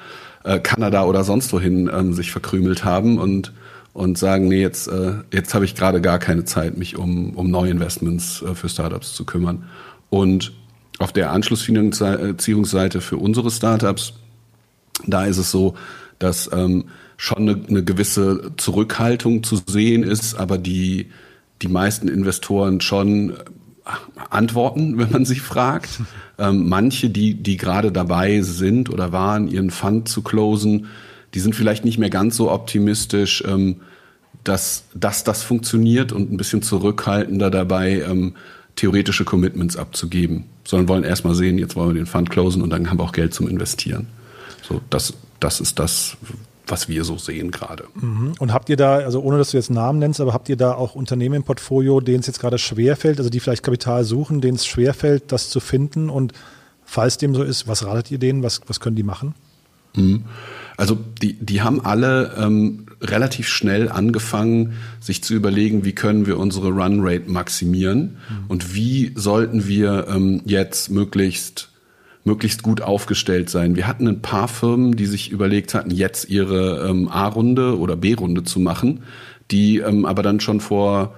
äh, 0.44 0.60
Kanada 0.60 1.04
oder 1.04 1.24
sonst 1.24 1.51
wohin 1.54 1.89
ähm, 1.94 2.13
sich 2.13 2.32
verkrümelt 2.32 2.84
haben 2.84 3.18
und 3.18 3.54
und 3.98 4.16
sagen, 4.20 4.48
nee, 4.48 4.62
jetzt, 4.62 4.88
äh, 4.89 5.13
jetzt 5.34 5.56
habe 5.56 5.66
ich 5.66 5.74
gerade 5.74 6.01
gar 6.01 6.20
keine 6.20 6.46
Zeit, 6.46 6.77
mich 6.77 7.00
um, 7.00 7.34
um 7.34 7.50
Neuinvestments 7.50 8.44
äh, 8.44 8.54
für 8.54 8.70
Startups 8.70 9.16
zu 9.16 9.25
kümmern. 9.25 9.63
Und 10.12 10.54
auf 11.00 11.12
der 11.12 11.32
Anschlussfinanzierungsseite 11.32 13.01
für 13.01 13.18
unsere 13.18 13.50
Startups, 13.50 14.13
da 15.08 15.25
ist 15.25 15.39
es 15.39 15.50
so, 15.50 15.74
dass 16.20 16.48
ähm, 16.54 16.86
schon 17.18 17.50
eine, 17.50 17.68
eine 17.68 17.84
gewisse 17.84 18.52
Zurückhaltung 18.58 19.44
zu 19.44 19.60
sehen 19.66 20.04
ist, 20.04 20.36
aber 20.36 20.58
die, 20.58 21.08
die 21.62 21.68
meisten 21.68 22.08
Investoren 22.08 22.80
schon 22.80 23.34
antworten, 24.30 24.98
wenn 24.98 25.12
man 25.12 25.26
sie 25.26 25.40
fragt. 25.40 26.00
Ähm, 26.38 26.70
manche, 26.70 27.10
die, 27.10 27.34
die 27.34 27.58
gerade 27.58 27.92
dabei 27.92 28.42
sind 28.42 28.90
oder 28.90 29.12
waren, 29.12 29.48
ihren 29.48 29.72
Fund 29.72 30.08
zu 30.08 30.22
closen, 30.22 30.88
die 31.34 31.40
sind 31.40 31.56
vielleicht 31.56 31.84
nicht 31.84 31.98
mehr 31.98 32.10
ganz 32.10 32.38
so 32.38 32.52
optimistisch, 32.52 33.44
ähm, 33.46 33.78
dass, 34.44 34.86
dass 34.94 35.24
das 35.24 35.44
funktioniert 35.44 36.14
und 36.14 36.32
ein 36.32 36.38
bisschen 36.38 36.62
zurückhaltender 36.62 37.50
dabei, 37.50 38.02
ähm, 38.02 38.36
theoretische 38.76 39.26
Commitments 39.26 39.76
abzugeben, 39.76 40.46
sondern 40.64 40.88
wollen 40.88 41.04
erstmal 41.04 41.36
sehen, 41.36 41.58
jetzt 41.58 41.76
wollen 41.76 41.90
wir 41.90 41.96
den 41.96 42.06
Fund 42.06 42.30
closen 42.30 42.62
und 42.62 42.70
dann 42.70 42.90
haben 42.90 43.00
wir 43.00 43.04
auch 43.04 43.12
Geld 43.12 43.34
zum 43.34 43.48
Investieren. 43.48 44.08
So, 44.62 44.82
das, 44.90 45.14
das 45.40 45.60
ist 45.60 45.80
das, 45.80 46.16
was 46.68 46.90
wir 46.90 47.04
so 47.04 47.18
sehen 47.18 47.52
gerade. 47.52 47.86
Mhm. 47.96 48.34
Und 48.40 48.54
habt 48.54 48.70
ihr 48.70 48.78
da, 48.78 48.96
also 48.96 49.22
ohne 49.22 49.38
dass 49.38 49.52
du 49.52 49.58
jetzt 49.58 49.70
Namen 49.70 50.00
nennst, 50.00 50.22
aber 50.22 50.34
habt 50.34 50.50
ihr 50.50 50.58
da 50.58 50.74
auch 50.74 50.96
Unternehmen 50.96 51.36
im 51.36 51.44
Portfolio, 51.44 52.00
denen 52.02 52.20
es 52.20 52.28
jetzt 52.28 52.40
gerade 52.40 52.58
schwerfällt, 52.58 53.20
also 53.20 53.30
die 53.30 53.40
vielleicht 53.40 53.64
Kapital 53.64 54.04
suchen, 54.04 54.42
denen 54.42 54.56
es 54.56 54.66
schwerfällt, 54.66 55.32
das 55.32 55.50
zu 55.50 55.60
finden? 55.60 56.10
Und 56.10 56.34
falls 56.84 57.18
dem 57.18 57.36
so 57.36 57.44
ist, 57.44 57.68
was 57.68 57.86
ratet 57.86 58.12
ihr 58.12 58.20
denen? 58.20 58.44
Was, 58.44 58.62
was 58.68 58.80
können 58.80 58.96
die 58.96 59.04
machen? 59.04 59.34
Mhm. 59.96 60.26
Also 60.78 60.98
die, 61.22 61.34
die 61.34 61.62
haben 61.62 61.84
alle 61.84 62.36
ähm, 62.38 62.86
relativ 63.02 63.48
schnell 63.48 63.90
angefangen, 63.90 64.74
sich 65.00 65.24
zu 65.24 65.34
überlegen, 65.34 65.86
wie 65.86 65.94
können 65.94 66.28
wir 66.28 66.38
unsere 66.38 66.70
Runrate 66.70 67.30
maximieren 67.30 68.18
mhm. 68.30 68.46
und 68.48 68.76
wie 68.76 69.12
sollten 69.16 69.68
wir 69.68 70.08
ähm, 70.10 70.42
jetzt 70.46 70.90
möglichst 70.92 71.70
möglichst 72.28 72.62
gut 72.62 72.82
aufgestellt 72.82 73.50
sein. 73.50 73.76
Wir 73.76 73.88
hatten 73.88 74.08
ein 74.08 74.22
paar 74.22 74.48
Firmen, 74.48 74.96
die 74.96 75.08
sich 75.08 75.32
überlegt 75.32 75.74
hatten, 75.74 75.90
jetzt 75.90 76.30
ihre 76.30 76.88
ähm, 76.88 77.08
A-Runde 77.08 77.80
oder 77.80 77.96
B-Runde 77.96 78.44
zu 78.44 78.60
machen, 78.60 79.04
die 79.50 79.80
ähm, 79.80 80.06
aber 80.06 80.22
dann 80.22 80.40
schon 80.40 80.60
vor 80.60 81.16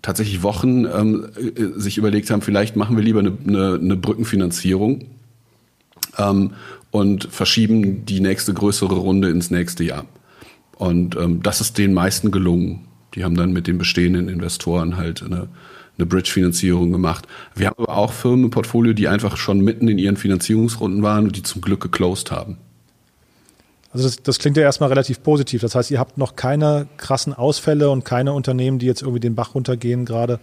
tatsächlich 0.00 0.42
Wochen 0.42 0.86
ähm, 0.86 1.26
äh, 1.36 1.78
sich 1.78 1.98
überlegt 1.98 2.30
haben, 2.30 2.40
vielleicht 2.40 2.76
machen 2.76 2.96
wir 2.96 3.02
lieber 3.02 3.18
eine, 3.18 3.36
eine, 3.46 3.74
eine 3.74 3.96
Brückenfinanzierung 3.96 5.06
ähm, 6.16 6.52
und 6.90 7.28
verschieben 7.30 8.06
die 8.06 8.20
nächste 8.20 8.54
größere 8.54 8.94
Runde 8.94 9.28
ins 9.28 9.50
nächste 9.50 9.84
Jahr. 9.84 10.06
Und 10.76 11.16
ähm, 11.16 11.42
das 11.42 11.60
ist 11.60 11.78
den 11.78 11.92
meisten 11.92 12.30
gelungen. 12.30 12.86
Die 13.14 13.24
haben 13.24 13.36
dann 13.36 13.52
mit 13.52 13.66
den 13.66 13.78
bestehenden 13.78 14.28
Investoren 14.28 14.96
halt 14.96 15.22
eine 15.22 15.48
eine 15.96 16.06
Bridge-Finanzierung 16.06 16.90
gemacht. 16.92 17.26
Wir 17.54 17.68
haben 17.68 17.78
aber 17.78 17.96
auch 17.96 18.12
Firmen 18.12 18.46
im 18.46 18.50
Portfolio, 18.50 18.92
die 18.92 19.08
einfach 19.08 19.36
schon 19.36 19.60
mitten 19.60 19.88
in 19.88 19.98
ihren 19.98 20.16
Finanzierungsrunden 20.16 21.02
waren 21.02 21.24
und 21.24 21.36
die 21.36 21.42
zum 21.42 21.60
Glück 21.60 21.80
geclosed 21.80 22.30
haben. 22.30 22.58
Also 23.92 24.06
das, 24.06 24.22
das 24.22 24.38
klingt 24.40 24.56
ja 24.56 24.64
erstmal 24.64 24.88
relativ 24.88 25.22
positiv. 25.22 25.60
Das 25.60 25.76
heißt, 25.76 25.90
ihr 25.92 26.00
habt 26.00 26.18
noch 26.18 26.34
keine 26.34 26.88
krassen 26.96 27.32
Ausfälle 27.32 27.90
und 27.90 28.04
keine 28.04 28.32
Unternehmen, 28.32 28.80
die 28.80 28.86
jetzt 28.86 29.02
irgendwie 29.02 29.20
den 29.20 29.36
Bach 29.36 29.54
runtergehen 29.54 30.04
gerade, 30.04 30.40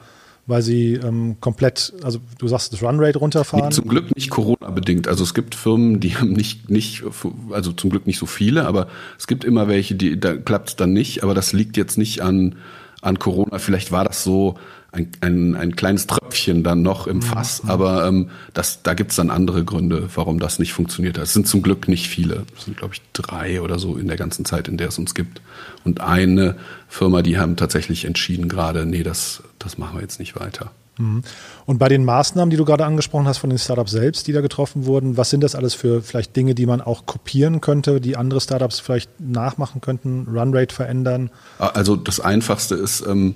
weil 0.47 0.61
sie 0.61 0.93
ähm, 0.93 1.35
komplett, 1.41 1.93
also 2.01 2.19
du 2.39 2.47
sagst, 2.47 2.71
das 2.71 2.81
Runrate 2.81 3.19
runterfahren? 3.19 3.67
Nee, 3.67 3.75
zum 3.75 3.89
Glück 3.89 4.15
nicht 4.15 4.29
Corona-bedingt. 4.29 5.09
Also 5.09 5.25
es 5.25 5.33
gibt 5.33 5.53
Firmen, 5.53 5.99
die 5.99 6.15
haben 6.17 6.31
nicht, 6.31 6.69
nicht, 6.69 7.03
also 7.51 7.73
zum 7.73 7.89
Glück 7.89 8.07
nicht 8.07 8.19
so 8.19 8.25
viele, 8.25 8.65
aber 8.65 8.87
es 9.19 9.27
gibt 9.27 9.43
immer 9.43 9.67
welche, 9.67 9.95
die, 9.95 10.17
da 10.17 10.37
klappt 10.37 10.69
es 10.69 10.75
dann 10.77 10.93
nicht. 10.93 11.21
Aber 11.21 11.33
das 11.33 11.51
liegt 11.51 11.75
jetzt 11.75 11.97
nicht 11.97 12.21
an, 12.21 12.55
an 13.01 13.19
Corona. 13.19 13.59
Vielleicht 13.59 13.91
war 13.91 14.05
das 14.05 14.23
so 14.23 14.55
ein, 14.93 15.09
ein, 15.21 15.55
ein 15.55 15.75
kleines 15.75 16.05
Tröpfchen 16.07 16.63
dann 16.63 16.81
noch 16.81 17.07
im 17.07 17.21
Fass, 17.21 17.63
mhm. 17.63 17.69
aber 17.69 18.07
ähm, 18.07 18.29
das, 18.53 18.83
da 18.83 18.93
gibt's 18.93 19.15
dann 19.15 19.29
andere 19.29 19.63
Gründe, 19.63 20.09
warum 20.15 20.39
das 20.39 20.59
nicht 20.59 20.73
funktioniert 20.73 21.17
hat. 21.17 21.23
Es 21.23 21.33
sind 21.33 21.47
zum 21.47 21.61
Glück 21.61 21.87
nicht 21.87 22.07
viele. 22.07 22.45
Es 22.57 22.65
sind, 22.65 22.77
glaube 22.77 22.95
ich, 22.95 23.01
drei 23.13 23.61
oder 23.61 23.79
so 23.79 23.95
in 23.95 24.07
der 24.07 24.17
ganzen 24.17 24.43
Zeit, 24.43 24.67
in 24.67 24.77
der 24.77 24.89
es 24.89 24.97
uns 24.97 25.15
gibt. 25.15 25.41
Und 25.85 26.01
eine 26.01 26.55
Firma, 26.89 27.21
die 27.21 27.37
haben 27.37 27.55
tatsächlich 27.55 28.03
entschieden 28.03 28.49
gerade, 28.49 28.85
nee, 28.85 29.03
das, 29.03 29.43
das 29.59 29.77
machen 29.77 29.97
wir 29.97 30.01
jetzt 30.01 30.19
nicht 30.19 30.37
weiter. 30.37 30.71
Mhm. 30.97 31.23
Und 31.65 31.77
bei 31.77 31.87
den 31.87 32.03
Maßnahmen, 32.03 32.49
die 32.49 32.57
du 32.57 32.65
gerade 32.65 32.85
angesprochen 32.85 33.27
hast 33.27 33.37
von 33.37 33.49
den 33.49 33.59
Startups 33.59 33.91
selbst, 33.91 34.27
die 34.27 34.33
da 34.33 34.41
getroffen 34.41 34.85
wurden, 34.85 35.15
was 35.15 35.29
sind 35.29 35.41
das 35.41 35.55
alles 35.55 35.73
für 35.73 36.01
vielleicht 36.01 36.35
Dinge, 36.35 36.53
die 36.53 36.65
man 36.65 36.81
auch 36.81 37.05
kopieren 37.05 37.61
könnte, 37.61 38.01
die 38.01 38.17
andere 38.17 38.41
Startups 38.41 38.81
vielleicht 38.81 39.21
nachmachen 39.21 39.79
könnten, 39.79 40.27
Runrate 40.27 40.75
verändern? 40.75 41.29
Also 41.59 41.95
das 41.95 42.19
Einfachste 42.19 42.75
ist, 42.75 43.05
ähm, 43.07 43.35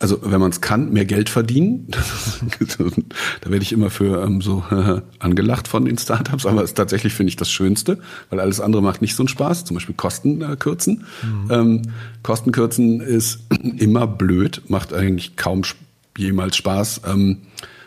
also 0.00 0.18
wenn 0.22 0.40
man 0.40 0.50
es 0.50 0.62
kann, 0.62 0.92
mehr 0.92 1.04
Geld 1.04 1.28
verdienen. 1.28 1.86
da 3.42 3.50
werde 3.50 3.62
ich 3.62 3.72
immer 3.72 3.90
für 3.90 4.24
ähm, 4.24 4.40
so 4.40 4.64
äh, 4.70 5.02
angelacht 5.18 5.68
von 5.68 5.84
den 5.84 5.98
Startups, 5.98 6.46
aber 6.46 6.64
es 6.64 6.72
tatsächlich 6.72 7.12
finde 7.12 7.28
ich 7.28 7.36
das 7.36 7.52
Schönste, 7.52 7.98
weil 8.30 8.40
alles 8.40 8.60
andere 8.60 8.82
macht 8.82 9.02
nicht 9.02 9.14
so 9.14 9.22
einen 9.22 9.28
Spaß. 9.28 9.66
Zum 9.66 9.74
Beispiel 9.74 9.94
Kosten 9.94 10.40
äh, 10.40 10.56
kürzen. 10.56 11.04
Mhm. 11.22 11.50
Ähm, 11.50 11.82
Kosten 12.22 12.50
kürzen 12.50 13.02
ist 13.02 13.40
immer 13.76 14.06
blöd, 14.06 14.62
macht 14.68 14.94
eigentlich 14.94 15.36
kaum 15.36 15.62
jemals 16.16 16.56
Spaß. 16.56 17.02
Ähm, 17.06 17.42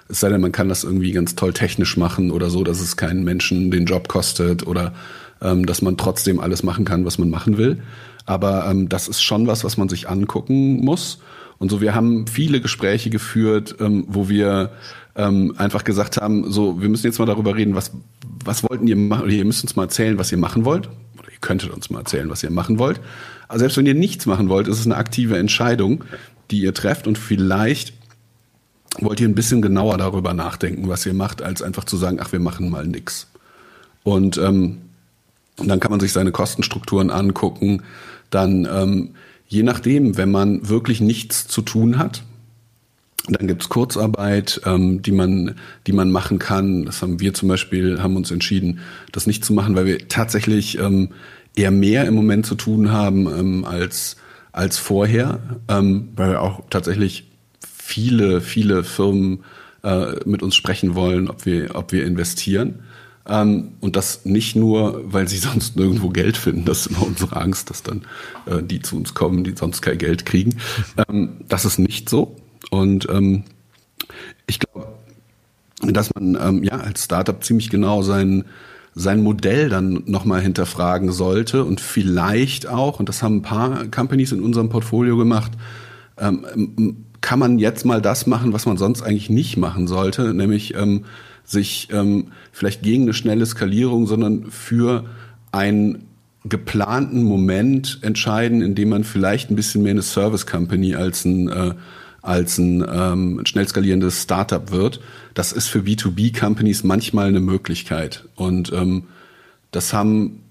es 0.08 0.20
sei 0.20 0.30
denn, 0.30 0.42
man 0.42 0.52
kann 0.52 0.70
das 0.70 0.84
irgendwie 0.84 1.14
ganz 1.14 1.34
toll 1.34 1.54
technisch 1.54 1.98
machen 1.98 2.30
oder 2.30 2.52
so, 2.52 2.64
dass 2.64 2.80
es 2.80 2.96
keinen 2.96 3.24
Menschen 3.24 3.72
den 3.72 3.86
Job 3.86 4.08
kostet 4.08 4.68
oder 4.68 4.94
ähm, 5.42 5.66
dass 5.66 5.82
man 5.82 5.98
trotzdem 5.98 6.40
alles 6.40 6.62
machen 6.62 6.86
kann, 6.86 7.06
was 7.06 7.18
man 7.18 7.32
machen 7.32 7.58
will. 7.58 7.82
Aber 8.28 8.68
ähm, 8.70 8.88
das 8.88 9.08
ist 9.08 9.24
schon 9.24 9.48
was, 9.48 9.64
was 9.64 9.78
man 9.78 9.90
sich 9.90 10.08
angucken 10.08 10.78
muss. 10.78 11.18
Und 11.58 11.70
so, 11.70 11.82
wir 11.82 11.96
haben 11.96 12.28
viele 12.28 12.62
Gespräche 12.62 13.10
geführt, 13.10 13.76
ähm, 13.80 14.06
wo 14.08 14.30
wir 14.30 14.72
ähm, 15.16 15.54
einfach 15.58 15.84
gesagt 15.84 16.18
haben, 16.18 16.52
so, 16.52 16.82
wir 16.82 16.90
müssen 16.90 17.06
jetzt 17.06 17.20
mal 17.20 17.26
darüber 17.26 17.56
reden, 17.56 17.76
was, 17.76 17.92
was 18.44 18.64
wollten 18.64 18.88
ihr 18.88 18.96
machen, 18.96 19.24
oder 19.24 19.32
ihr 19.32 19.46
müsst 19.46 19.64
uns 19.64 19.76
mal 19.76 19.84
erzählen, 19.84 20.18
was 20.18 20.32
ihr 20.32 20.38
machen 20.38 20.66
wollt. 20.66 20.88
Oder 21.20 21.32
ihr 21.32 21.40
könntet 21.40 21.72
uns 21.72 21.90
mal 21.90 22.00
erzählen, 22.00 22.30
was 22.30 22.44
ihr 22.44 22.52
machen 22.52 22.80
wollt. 22.80 23.00
Aber 23.48 23.60
selbst 23.60 23.78
wenn 23.78 23.86
ihr 23.86 23.94
nichts 23.94 24.26
machen 24.26 24.50
wollt, 24.50 24.68
ist 24.68 24.80
es 24.80 24.86
eine 24.86 24.98
aktive 24.98 25.38
Entscheidung, 25.38 26.04
die 26.52 26.60
ihr 26.62 26.74
trefft 26.74 27.08
und 27.08 27.18
vielleicht 27.18 27.94
wollt 29.00 29.20
ihr 29.20 29.28
ein 29.28 29.36
bisschen 29.36 29.62
genauer 29.62 29.98
darüber 29.98 30.34
nachdenken, 30.34 30.88
was 30.88 31.06
ihr 31.06 31.14
macht, 31.14 31.42
als 31.42 31.62
einfach 31.62 31.84
zu 31.84 31.98
sagen, 31.98 32.20
ach, 32.22 32.32
wir 32.32 32.40
machen 32.40 32.70
mal 32.70 32.86
nix. 32.86 33.28
Und 34.04 34.38
ähm, 34.38 34.82
dann 35.58 35.80
kann 35.80 35.92
man 35.92 36.00
sich 36.00 36.12
seine 36.12 36.32
Kostenstrukturen 36.32 37.10
angucken, 37.10 37.84
dann 38.30 38.68
ähm, 38.72 39.10
Je 39.48 39.64
nachdem, 39.64 40.18
wenn 40.18 40.32
man 40.32 40.68
wirklich 40.68 41.02
nichts 41.02 41.48
zu 41.48 41.62
tun 41.62 41.98
hat, 41.98 42.24
dann 43.28 43.48
gibt's 43.48 43.70
Kurzarbeit, 43.70 44.62
ähm, 44.66 45.02
die 45.02 45.12
man, 45.12 45.56
die 45.88 45.94
man 45.94 46.12
machen 46.12 46.40
kann. 46.40 46.86
Das 46.86 47.02
haben 47.02 47.20
wir 47.20 47.34
zum 47.34 47.48
Beispiel, 47.48 48.02
haben 48.02 48.18
uns 48.18 48.32
entschieden, 48.32 48.80
das 49.12 49.28
nicht 49.28 49.46
zu 49.46 49.54
machen, 49.54 49.76
weil 49.76 49.86
wir 49.86 50.08
tatsächlich 50.10 50.78
ähm, 50.78 51.10
eher 51.56 51.72
mehr 51.72 52.06
im 52.06 52.16
Moment 52.16 52.46
zu 52.46 52.56
tun 52.56 52.92
haben 52.92 53.28
ähm, 53.28 53.66
als 53.66 54.18
als 54.52 54.78
vorher, 54.78 55.40
ähm, 55.68 56.10
weil 56.16 56.32
wir 56.32 56.42
auch 56.42 56.62
tatsächlich 56.70 57.32
viele 57.66 58.42
viele 58.42 58.84
Firmen 58.84 59.44
äh, 59.84 60.14
mit 60.26 60.44
uns 60.44 60.56
sprechen 60.56 60.94
wollen, 60.94 61.30
ob 61.30 61.46
wir 61.46 61.76
ob 61.76 61.92
wir 61.92 62.06
investieren. 62.06 62.84
Ähm, 63.28 63.74
und 63.80 63.96
das 63.96 64.26
nicht 64.26 64.56
nur, 64.56 65.02
weil 65.06 65.28
sie 65.28 65.38
sonst 65.40 65.76
nirgendwo 65.76 66.10
Geld 66.10 66.38
finden, 66.38 66.66
das 66.66 66.82
ist 66.82 66.88
immer 66.88 67.06
unsere 67.06 67.36
Angst, 67.36 67.70
dass 67.70 67.84
dann 67.84 68.04
äh, 68.46 68.62
die 68.62 68.82
zu 68.82 68.98
uns 68.98 69.14
kommen, 69.14 69.44
die 69.44 69.56
sonst 69.56 69.82
kein 69.82 69.98
Geld 69.98 70.26
kriegen. 70.26 70.58
Ähm, 71.08 71.38
das 71.48 71.66
ist 71.66 71.80
nicht 71.80 72.10
so. 72.10 72.36
Und 72.70 73.08
ähm, 73.10 73.44
ich 74.48 74.60
glaube, 74.60 74.88
dass 75.82 76.14
man 76.14 76.38
ähm, 76.42 76.64
ja 76.64 76.78
als 76.78 77.06
Startup 77.06 77.44
ziemlich 77.44 77.70
genau 77.70 78.02
sein 78.04 78.46
sein 78.96 79.24
Modell 79.24 79.70
dann 79.70 80.04
nochmal 80.06 80.42
hinterfragen 80.42 81.12
sollte 81.12 81.64
und 81.64 81.82
vielleicht 81.82 82.68
auch, 82.68 83.00
und 83.00 83.10
das 83.10 83.24
haben 83.24 83.38
ein 83.38 83.42
paar 83.42 83.86
Companies 83.86 84.32
in 84.32 84.42
unserem 84.42 84.70
Portfolio 84.70 85.18
gemacht, 85.18 85.52
ähm, 86.20 87.06
kann 87.22 87.40
man 87.40 87.58
jetzt 87.58 87.86
mal 87.86 88.02
das 88.02 88.28
machen, 88.28 88.54
was 88.54 88.66
man 88.66 88.78
sonst 88.78 89.02
eigentlich 89.02 89.30
nicht 89.30 89.58
machen 89.58 89.88
sollte, 89.88 90.34
nämlich 90.34 90.76
ähm, 90.76 91.06
sich 91.44 91.90
ähm, 91.92 92.28
vielleicht 92.52 92.82
gegen 92.84 93.04
eine 93.04 93.14
schnelle 93.14 93.46
Skalierung, 93.46 94.08
sondern 94.08 94.50
für 94.52 95.06
einen 95.52 96.06
geplanten 96.46 97.24
Moment 97.24 98.00
entscheiden, 98.02 98.62
in 98.62 98.76
dem 98.76 98.90
man 98.90 99.04
vielleicht 99.04 99.50
ein 99.50 99.56
bisschen 99.56 99.84
mehr 99.84 99.92
eine 99.92 100.02
Service 100.02 100.46
Company 100.46 100.96
als 100.96 101.26
ein 101.26 101.50
äh, 101.50 101.74
als 102.22 102.58
ein 102.58 102.86
ähm, 102.90 103.42
schnell 103.44 103.68
skalierendes 103.68 104.24
Startup 104.24 104.72
wird. 104.72 105.02
Das 105.34 105.52
ist 105.52 105.68
für 105.68 105.80
B2B-Companies 105.80 106.84
manchmal 106.84 107.28
eine 107.28 107.42
Möglichkeit. 107.42 108.24
Und 108.36 108.72
ähm, 108.72 109.04
das 109.72 109.92
haben 109.92 110.44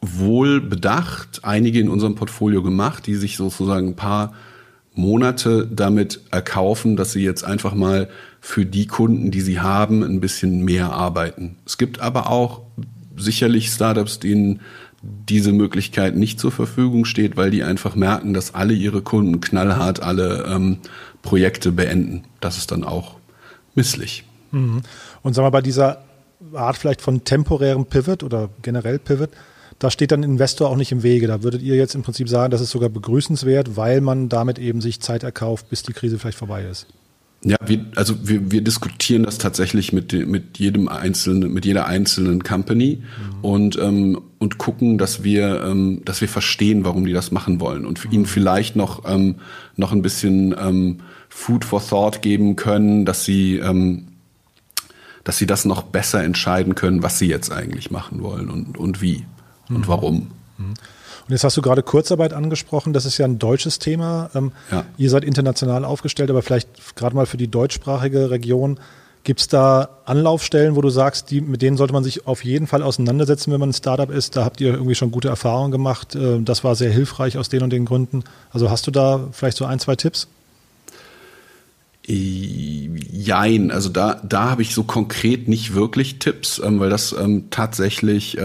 wohl 0.00 0.60
bedacht 0.60 1.44
einige 1.44 1.78
in 1.78 1.88
unserem 1.88 2.16
Portfolio 2.16 2.62
gemacht, 2.62 3.06
die 3.06 3.14
sich 3.14 3.36
sozusagen 3.36 3.88
ein 3.88 3.96
paar 3.96 4.34
Monate 4.94 5.68
damit 5.70 6.20
erkaufen, 6.32 6.96
dass 6.96 7.12
sie 7.12 7.22
jetzt 7.22 7.44
einfach 7.44 7.74
mal 7.74 8.08
für 8.40 8.64
die 8.64 8.86
Kunden, 8.86 9.30
die 9.30 9.40
sie 9.40 9.60
haben, 9.60 10.02
ein 10.02 10.20
bisschen 10.20 10.64
mehr 10.64 10.92
arbeiten. 10.92 11.56
Es 11.66 11.78
gibt 11.78 12.00
aber 12.00 12.30
auch 12.30 12.62
sicherlich 13.16 13.70
Startups, 13.70 14.18
denen 14.18 14.60
diese 15.02 15.52
Möglichkeit 15.52 16.16
nicht 16.16 16.38
zur 16.38 16.52
Verfügung 16.52 17.04
steht, 17.04 17.36
weil 17.36 17.50
die 17.50 17.62
einfach 17.62 17.94
merken, 17.94 18.34
dass 18.34 18.54
alle 18.54 18.74
ihre 18.74 19.02
Kunden 19.02 19.40
knallhart 19.40 20.02
alle 20.02 20.44
ähm, 20.46 20.78
Projekte 21.22 21.72
beenden. 21.72 22.24
Das 22.40 22.58
ist 22.58 22.70
dann 22.70 22.84
auch 22.84 23.16
misslich. 23.74 24.24
Mhm. 24.50 24.82
Und 25.22 25.34
sagen 25.34 25.46
wir 25.46 25.50
bei 25.50 25.62
dieser 25.62 26.02
Art 26.52 26.76
vielleicht 26.76 27.02
von 27.02 27.24
temporärem 27.24 27.86
Pivot 27.86 28.22
oder 28.22 28.50
generell 28.62 28.98
Pivot, 28.98 29.30
da 29.78 29.90
steht 29.90 30.12
dann 30.12 30.22
Investor 30.22 30.68
auch 30.68 30.76
nicht 30.76 30.92
im 30.92 31.02
Wege. 31.02 31.26
Da 31.26 31.42
würdet 31.42 31.62
ihr 31.62 31.76
jetzt 31.76 31.94
im 31.94 32.02
Prinzip 32.02 32.28
sagen, 32.28 32.50
das 32.50 32.60
ist 32.60 32.70
sogar 32.70 32.90
begrüßenswert, 32.90 33.76
weil 33.76 34.02
man 34.02 34.28
damit 34.28 34.58
eben 34.58 34.82
sich 34.82 35.00
Zeit 35.00 35.22
erkauft, 35.22 35.70
bis 35.70 35.82
die 35.82 35.94
Krise 35.94 36.18
vielleicht 36.18 36.38
vorbei 36.38 36.64
ist. 36.64 36.86
Ja, 37.42 37.56
wir, 37.64 37.86
also 37.96 38.28
wir, 38.28 38.50
wir 38.50 38.60
diskutieren 38.60 39.22
das 39.22 39.38
tatsächlich 39.38 39.94
mit, 39.94 40.12
mit 40.12 40.58
jedem 40.58 40.88
einzelnen, 40.88 41.52
mit 41.54 41.64
jeder 41.64 41.86
einzelnen 41.86 42.42
Company 42.42 43.00
mhm. 43.00 43.44
und, 43.44 43.78
ähm, 43.78 44.20
und 44.38 44.58
gucken, 44.58 44.98
dass 44.98 45.24
wir, 45.24 45.62
ähm, 45.64 46.02
dass 46.04 46.20
wir 46.20 46.28
verstehen, 46.28 46.84
warum 46.84 47.06
die 47.06 47.14
das 47.14 47.32
machen 47.32 47.58
wollen 47.58 47.86
und 47.86 48.04
mhm. 48.04 48.12
ihnen 48.12 48.26
vielleicht 48.26 48.76
noch, 48.76 49.08
ähm, 49.08 49.36
noch 49.76 49.92
ein 49.92 50.02
bisschen 50.02 50.54
ähm, 50.58 50.98
Food 51.30 51.64
for 51.64 51.82
Thought 51.82 52.20
geben 52.20 52.56
können, 52.56 53.06
dass 53.06 53.24
sie, 53.24 53.56
ähm, 53.56 54.08
dass 55.24 55.38
sie 55.38 55.46
das 55.46 55.64
noch 55.64 55.82
besser 55.82 56.22
entscheiden 56.22 56.74
können, 56.74 57.02
was 57.02 57.18
sie 57.18 57.28
jetzt 57.28 57.50
eigentlich 57.50 57.90
machen 57.90 58.20
wollen 58.22 58.50
und, 58.50 58.76
und 58.76 59.00
wie 59.00 59.24
mhm. 59.68 59.76
und 59.76 59.88
warum. 59.88 60.30
Und 61.30 61.34
jetzt 61.34 61.44
hast 61.44 61.56
du 61.56 61.62
gerade 61.62 61.84
Kurzarbeit 61.84 62.32
angesprochen. 62.32 62.92
Das 62.92 63.06
ist 63.06 63.16
ja 63.16 63.24
ein 63.24 63.38
deutsches 63.38 63.78
Thema. 63.78 64.30
Ähm, 64.34 64.50
ja. 64.72 64.84
Ihr 64.96 65.10
seid 65.10 65.22
international 65.22 65.84
aufgestellt, 65.84 66.28
aber 66.28 66.42
vielleicht 66.42 66.96
gerade 66.96 67.14
mal 67.14 67.24
für 67.24 67.36
die 67.36 67.46
deutschsprachige 67.46 68.30
Region. 68.30 68.80
Gibt 69.22 69.38
es 69.38 69.46
da 69.46 69.90
Anlaufstellen, 70.06 70.74
wo 70.74 70.80
du 70.80 70.90
sagst, 70.90 71.30
die, 71.30 71.40
mit 71.40 71.62
denen 71.62 71.76
sollte 71.76 71.92
man 71.92 72.02
sich 72.02 72.26
auf 72.26 72.44
jeden 72.44 72.66
Fall 72.66 72.82
auseinandersetzen, 72.82 73.52
wenn 73.52 73.60
man 73.60 73.68
ein 73.68 73.74
Startup 73.74 74.10
ist? 74.10 74.34
Da 74.34 74.44
habt 74.44 74.60
ihr 74.60 74.72
irgendwie 74.72 74.96
schon 74.96 75.12
gute 75.12 75.28
Erfahrungen 75.28 75.70
gemacht. 75.70 76.16
Äh, 76.16 76.40
das 76.40 76.64
war 76.64 76.74
sehr 76.74 76.90
hilfreich 76.90 77.38
aus 77.38 77.48
den 77.48 77.62
und 77.62 77.70
den 77.70 77.84
Gründen. 77.84 78.24
Also 78.50 78.68
hast 78.68 78.88
du 78.88 78.90
da 78.90 79.28
vielleicht 79.30 79.56
so 79.56 79.66
ein, 79.66 79.78
zwei 79.78 79.94
Tipps? 79.94 80.26
Jein, 82.08 83.70
also 83.70 83.88
da, 83.88 84.20
da 84.24 84.50
habe 84.50 84.62
ich 84.62 84.74
so 84.74 84.82
konkret 84.82 85.46
nicht 85.46 85.74
wirklich 85.74 86.18
Tipps, 86.18 86.58
ähm, 86.58 86.80
weil 86.80 86.90
das 86.90 87.12
ähm, 87.16 87.50
tatsächlich 87.50 88.36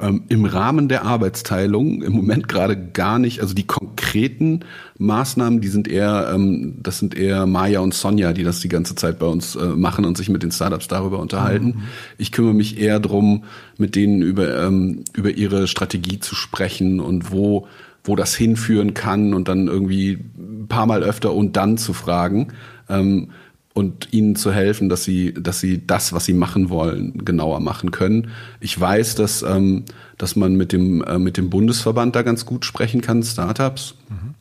ähm, 0.00 0.24
im 0.28 0.44
Rahmen 0.44 0.88
der 0.88 1.04
Arbeitsteilung 1.04 2.02
im 2.02 2.12
Moment 2.12 2.48
gerade 2.48 2.76
gar 2.76 3.18
nicht, 3.18 3.40
also 3.40 3.54
die 3.54 3.66
konkreten 3.66 4.60
Maßnahmen, 4.98 5.60
die 5.60 5.68
sind 5.68 5.88
eher, 5.88 6.30
ähm, 6.32 6.76
das 6.82 6.98
sind 6.98 7.16
eher 7.16 7.46
Maya 7.46 7.80
und 7.80 7.94
Sonja, 7.94 8.32
die 8.32 8.44
das 8.44 8.60
die 8.60 8.68
ganze 8.68 8.94
Zeit 8.94 9.18
bei 9.18 9.26
uns 9.26 9.56
äh, 9.56 9.66
machen 9.66 10.04
und 10.04 10.16
sich 10.16 10.28
mit 10.28 10.42
den 10.42 10.52
Startups 10.52 10.88
darüber 10.88 11.18
unterhalten. 11.18 11.66
Mhm. 11.66 11.82
Ich 12.16 12.30
kümmere 12.30 12.54
mich 12.54 12.78
eher 12.80 13.00
drum, 13.00 13.44
mit 13.76 13.96
denen 13.96 14.22
über, 14.22 14.64
ähm, 14.64 15.04
über 15.14 15.30
ihre 15.30 15.66
Strategie 15.66 16.20
zu 16.20 16.34
sprechen 16.34 17.00
und 17.00 17.32
wo 17.32 17.66
wo 18.04 18.16
das 18.16 18.34
hinführen 18.34 18.94
kann 18.94 19.34
und 19.34 19.48
dann 19.48 19.66
irgendwie 19.66 20.18
ein 20.38 20.66
paar 20.66 20.86
Mal 20.86 21.02
öfter 21.02 21.34
und 21.34 21.56
dann 21.56 21.76
zu 21.76 21.92
fragen. 21.92 22.48
Ähm, 22.88 23.32
und 23.78 24.12
ihnen 24.12 24.34
zu 24.34 24.50
helfen, 24.50 24.88
dass 24.88 25.04
sie, 25.04 25.32
dass 25.32 25.60
sie 25.60 25.86
das, 25.86 26.12
was 26.12 26.24
sie 26.24 26.32
machen 26.32 26.68
wollen, 26.68 27.24
genauer 27.24 27.60
machen 27.60 27.92
können. 27.92 28.32
Ich 28.58 28.78
weiß, 28.78 29.14
dass, 29.14 29.42
ähm, 29.42 29.84
dass 30.16 30.34
man 30.34 30.56
mit 30.56 30.72
dem, 30.72 31.00
äh, 31.04 31.20
mit 31.20 31.36
dem 31.36 31.48
Bundesverband 31.48 32.16
da 32.16 32.22
ganz 32.22 32.44
gut 32.44 32.64
sprechen 32.64 33.02
kann, 33.02 33.22
Startups. 33.22 33.94
Mhm. 34.08 34.34